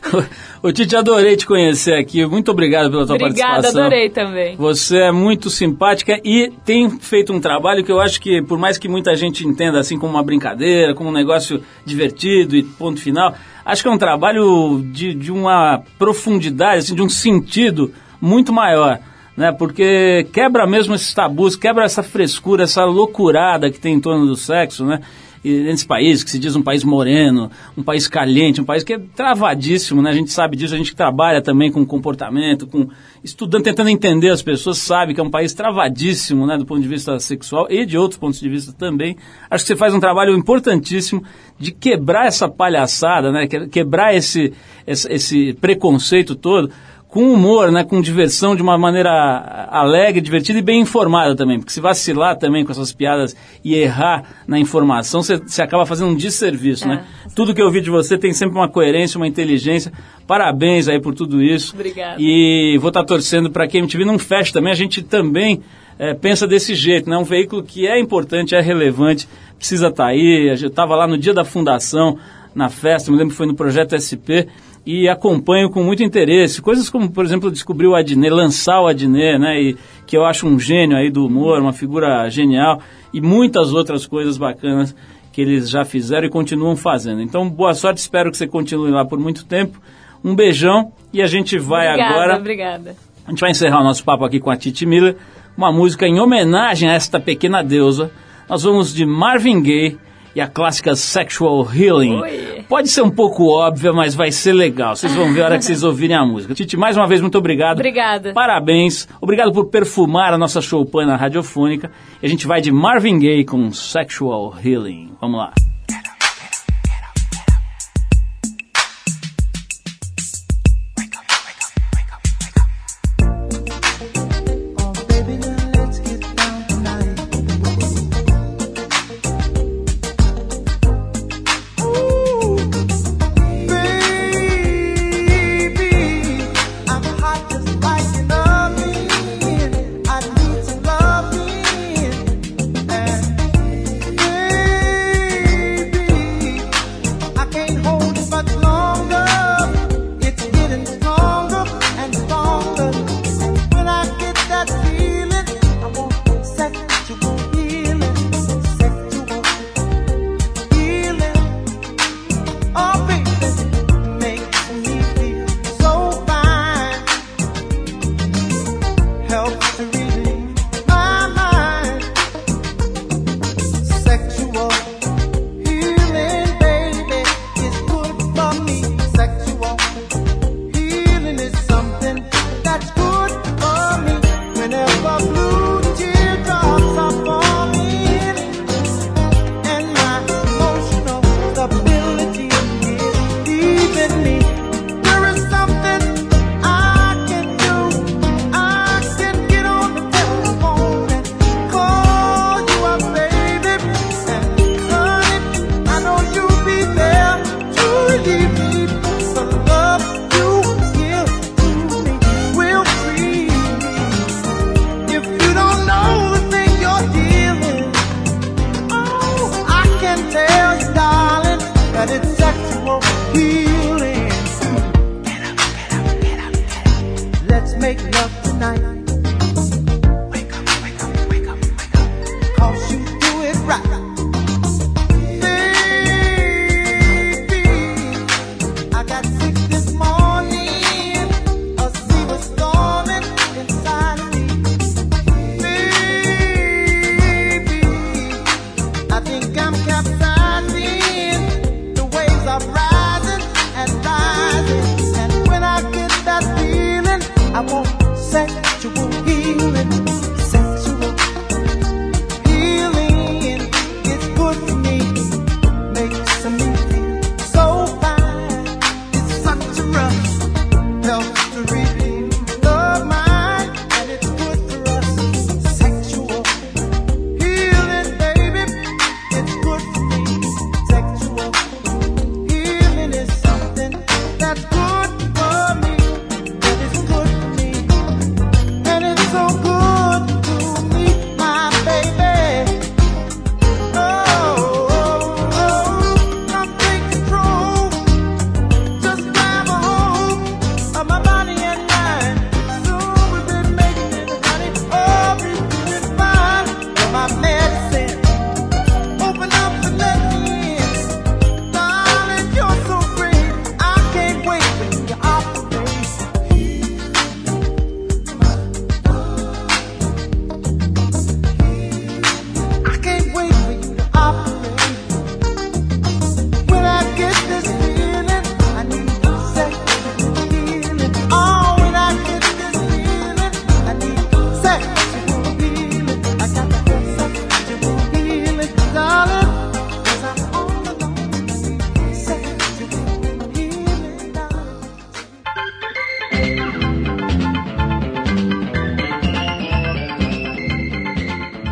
Ô 0.62 0.70
Titi, 0.70 0.95
adorei 0.95 1.37
te 1.37 1.45
conhecer 1.45 1.95
aqui. 1.95 2.25
Muito 2.25 2.51
obrigado 2.51 2.89
pela 2.91 3.05
tua 3.05 3.16
Obrigada, 3.16 3.53
participação. 3.55 3.81
adorei 3.81 4.09
também. 4.11 4.57
Você 4.57 4.99
é 4.99 5.12
muito 5.12 5.51
simpática 5.51 6.20
e 6.25 6.53
tem 6.64 6.89
feito 6.89 7.33
um 7.33 7.41
trabalho 7.41 7.83
que 7.83 7.91
eu 7.91 8.01
acho 8.01 8.20
que, 8.20 8.41
por 8.43 8.59
mais 8.59 8.79
que 8.79 8.89
muita 8.89 9.16
gente 9.16 9.47
entenda 9.47 9.81
assim 9.81 9.99
como 9.99 10.12
uma 10.12 10.23
brincadeira, 10.23 10.95
como 10.95 11.11
um 11.11 11.12
negócio 11.12 11.62
divertido 11.85 12.55
e 12.55 12.62
ponto 12.62 13.01
final, 13.01 13.35
acho 13.64 13.83
que 13.83 13.89
é 13.89 13.91
um 13.93 13.99
trabalho 13.99 14.83
de, 14.93 15.14
de 15.14 15.33
uma 15.33 15.83
profundidade, 15.99 16.79
assim, 16.79 16.95
de 16.95 17.03
um 17.03 17.09
sentido 17.09 17.93
muito 18.20 18.53
maior. 18.53 19.01
Né, 19.35 19.51
porque 19.51 20.27
quebra 20.31 20.66
mesmo 20.66 20.95
esses 20.95 21.14
tabus, 21.14 21.57
quebra 21.57 21.87
essa 21.87 22.03
frescura, 22.03 22.64
essa 22.64 22.85
loucurada 22.85 23.70
que 23.70 23.81
tem 23.81 23.95
em 23.95 24.01
torno 24.01 24.27
do 24.27 24.37
sexo, 24.37 24.85
né? 24.85 25.01
Nesse 25.45 25.84
país 25.84 26.22
que 26.22 26.30
se 26.30 26.38
diz 26.38 26.55
um 26.55 26.62
país 26.62 26.84
moreno, 26.84 27.51
um 27.76 27.82
país 27.82 28.07
caliente, 28.07 28.61
um 28.61 28.64
país 28.64 28.84
que 28.84 28.93
é 28.93 28.99
travadíssimo, 28.99 30.01
né? 30.01 30.11
A 30.11 30.12
gente 30.12 30.30
sabe 30.30 30.57
disso, 30.57 30.72
a 30.72 30.78
gente 30.78 30.95
trabalha 30.95 31.43
também 31.43 31.70
com 31.72 31.84
comportamento, 31.84 32.64
com 32.66 32.88
estudando, 33.24 33.64
tentando 33.64 33.88
entender 33.88 34.28
as 34.28 34.40
pessoas, 34.40 34.78
sabe 34.78 35.14
que 35.14 35.20
é 35.20 35.22
um 35.24 35.30
país 35.30 35.53
travadíssimo, 35.53 36.47
né? 36.47 36.57
Do 36.57 36.64
ponto 36.64 36.80
de 36.80 36.86
vista 36.86 37.18
sexual 37.18 37.66
e 37.68 37.84
de 37.84 37.99
outros 37.99 38.18
pontos 38.20 38.38
de 38.38 38.49
vista 38.49 38.72
também. 38.72 39.16
Acho 39.51 39.64
que 39.64 39.68
você 39.68 39.76
faz 39.76 39.93
um 39.93 39.99
trabalho 40.01 40.32
importantíssimo 40.36 41.24
de 41.59 41.72
quebrar 41.72 42.26
essa 42.26 42.49
palhaçada, 42.49 43.32
né? 43.32 43.49
Que- 43.49 43.66
Quebrar 43.66 44.14
esse, 44.14 44.53
esse, 44.86 45.12
esse 45.12 45.53
preconceito 45.55 46.36
todo 46.36 46.70
com 47.13 47.31
humor, 47.31 47.71
né, 47.71 47.85
com 47.85 48.01
diversão, 48.01 48.57
de 48.57 48.63
uma 48.63 48.79
maneira 48.79 49.69
alegre, 49.71 50.19
divertida 50.19 50.59
e 50.59 50.63
bem 50.63 50.81
informada 50.81 51.37
também. 51.37 51.59
Porque 51.59 51.71
se 51.71 51.79
vacilar 51.79 52.39
também 52.39 52.65
com 52.65 52.73
essas 52.73 52.91
piadas 52.91 53.37
e 53.63 53.75
errar 53.75 54.25
na 54.49 54.59
informação, 54.59 55.23
você 55.23 55.37
você 55.37 55.61
acaba 55.61 55.85
fazendo 55.85 56.09
um 56.09 56.17
desserviço, 56.17 56.89
né? 56.89 57.05
Tudo 57.35 57.55
que 57.55 57.61
eu 57.61 57.71
vi 57.71 57.83
de 57.83 57.91
você 57.91 58.17
tem 58.17 58.33
sempre 58.33 58.57
uma 58.57 58.67
coerência, 58.67 59.19
uma 59.19 59.29
inteligência. 59.29 59.93
Parabéns 60.27 60.89
aí 60.89 60.99
por 60.99 61.15
tudo 61.15 61.43
isso. 61.43 61.75
Obrigada. 61.75 62.17
E 62.19 62.79
vou 62.81 62.89
estar 62.89 63.05
torcendo 63.05 63.51
para 63.51 63.69
que 63.69 63.77
a 63.77 63.81
MTV 63.81 64.07
não 64.07 64.19
feche 64.19 64.51
também. 64.51 64.73
A 64.73 64.77
gente 64.77 65.03
também 65.03 65.61
eh, 65.99 66.15
pensa 66.15 66.47
desse 66.47 66.75
jeito, 66.75 67.11
né? 67.11 67.19
Um 67.19 67.25
veículo 67.25 67.63
que 67.63 67.87
é 67.87 68.01
importante, 68.01 68.55
é 68.55 68.61
relevante, 68.63 69.29
precisa 69.59 69.89
estar 69.89 70.07
aí. 70.07 70.49
Eu 70.49 70.69
estava 70.69 70.97
lá 70.97 71.07
no 71.07 71.19
dia 71.19 71.35
da 71.35 71.45
fundação, 71.45 72.17
na 72.55 72.71
festa, 72.71 73.11
me 73.11 73.19
lembro 73.19 73.33
que 73.33 73.37
foi 73.37 73.47
no 73.47 73.55
Projeto 73.55 73.95
SP, 74.01 74.49
e 74.85 75.09
acompanho 75.09 75.70
com 75.70 75.83
muito 75.83 76.03
interesse. 76.03 76.61
Coisas 76.61 76.91
como, 76.91 77.11
por 77.11 77.24
exemplo, 77.24 77.51
descobrir 77.51 77.87
o 77.87 77.95
Adnet, 77.95 78.30
lançar 78.30 78.80
o 78.80 78.87
Adnet, 78.87 79.39
né? 79.39 79.61
E 79.61 79.76
que 80.07 80.16
eu 80.16 80.24
acho 80.24 80.47
um 80.47 80.59
gênio 80.59 80.97
aí 80.97 81.11
do 81.11 81.24
humor, 81.24 81.61
uma 81.61 81.72
figura 81.72 82.28
genial, 82.28 82.80
e 83.12 83.20
muitas 83.20 83.72
outras 83.72 84.07
coisas 84.07 84.37
bacanas 84.37 84.95
que 85.33 85.41
eles 85.41 85.70
já 85.70 85.85
fizeram 85.85 86.26
e 86.26 86.30
continuam 86.30 86.76
fazendo. 86.76 87.22
Então, 87.22 87.49
boa 87.49 87.74
sorte, 87.74 87.99
espero 87.99 88.30
que 88.30 88.37
você 88.37 88.47
continue 88.47 88.91
lá 88.91 89.05
por 89.05 89.18
muito 89.18 89.45
tempo. 89.45 89.80
Um 90.22 90.35
beijão 90.35 90.93
e 91.12 91.22
a 91.22 91.26
gente 91.26 91.59
vai 91.59 91.89
obrigada, 91.89 92.14
agora. 92.14 92.37
obrigada. 92.37 92.97
A 93.26 93.30
gente 93.30 93.41
vai 93.41 93.51
encerrar 93.51 93.80
o 93.80 93.85
nosso 93.85 94.05
papo 94.05 94.24
aqui 94.24 94.39
com 94.39 94.51
a 94.51 94.57
Titi 94.57 94.85
Miller, 94.85 95.16
uma 95.57 95.72
música 95.72 96.07
em 96.07 96.20
homenagem 96.20 96.89
a 96.89 96.95
esta 96.95 97.18
pequena 97.18 97.62
deusa. 97.62 98.11
Nós 98.49 98.62
vamos 98.64 98.93
de 98.93 99.07
Marvin 99.07 99.62
Gaye 99.62 99.99
e 100.35 100.41
a 100.41 100.47
clássica 100.47 100.95
Sexual 100.95 101.66
Healing. 101.72 102.20
Oi. 102.20 102.62
Pode 102.73 102.89
ser 102.89 103.03
um 103.03 103.11
pouco 103.11 103.51
óbvia, 103.51 103.93
mas 103.93 104.14
vai 104.14 104.33
ser 104.33 104.55
legal. 104.55 104.97
Vocês 104.97 105.14
vão 105.14 105.31
ver 105.31 105.43
a 105.43 105.45
hora 105.45 105.59
que 105.59 105.64
vocês 105.66 105.83
ouvirem 105.83 106.16
a 106.16 106.25
música. 106.25 106.55
Titi, 106.55 106.75
mais 106.75 106.97
uma 106.97 107.07
vez, 107.07 107.20
muito 107.20 107.37
obrigado. 107.37 107.77
Obrigada. 107.77 108.33
Parabéns. 108.33 109.07
Obrigado 109.20 109.53
por 109.53 109.66
perfumar 109.66 110.33
a 110.33 110.39
nossa 110.39 110.62
showpana 110.62 111.14
radiofônica. 111.14 111.93
E 112.23 112.25
a 112.25 112.29
gente 112.31 112.47
vai 112.47 112.62
de 112.62 112.73
Marvin 112.73 113.18
Gaye 113.18 113.45
com 113.45 113.70
Sexual 113.73 114.55
Healing. 114.64 115.11
Vamos 115.20 115.37
lá. 115.37 115.53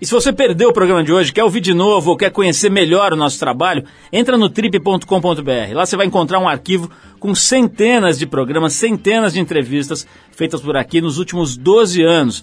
E 0.00 0.06
se 0.06 0.12
você 0.12 0.32
perdeu 0.32 0.70
o 0.70 0.72
programa 0.72 1.04
de 1.04 1.12
hoje, 1.12 1.30
quer 1.30 1.44
ouvir 1.44 1.60
de 1.60 1.74
novo 1.74 2.12
ou 2.12 2.16
quer 2.16 2.30
conhecer 2.30 2.70
melhor 2.70 3.12
o 3.12 3.16
nosso 3.16 3.38
trabalho, 3.38 3.84
entra 4.10 4.38
no 4.38 4.48
trip.com.br. 4.48 5.74
Lá 5.74 5.84
você 5.84 5.94
vai 5.94 6.06
encontrar 6.06 6.38
um 6.38 6.48
arquivo 6.48 6.90
com 7.18 7.34
centenas 7.34 8.18
de 8.18 8.26
programas, 8.26 8.72
centenas 8.72 9.34
de 9.34 9.40
entrevistas 9.40 10.06
feitas 10.30 10.62
por 10.62 10.74
aqui 10.74 11.02
nos 11.02 11.18
últimos 11.18 11.54
12 11.54 12.02
anos. 12.02 12.42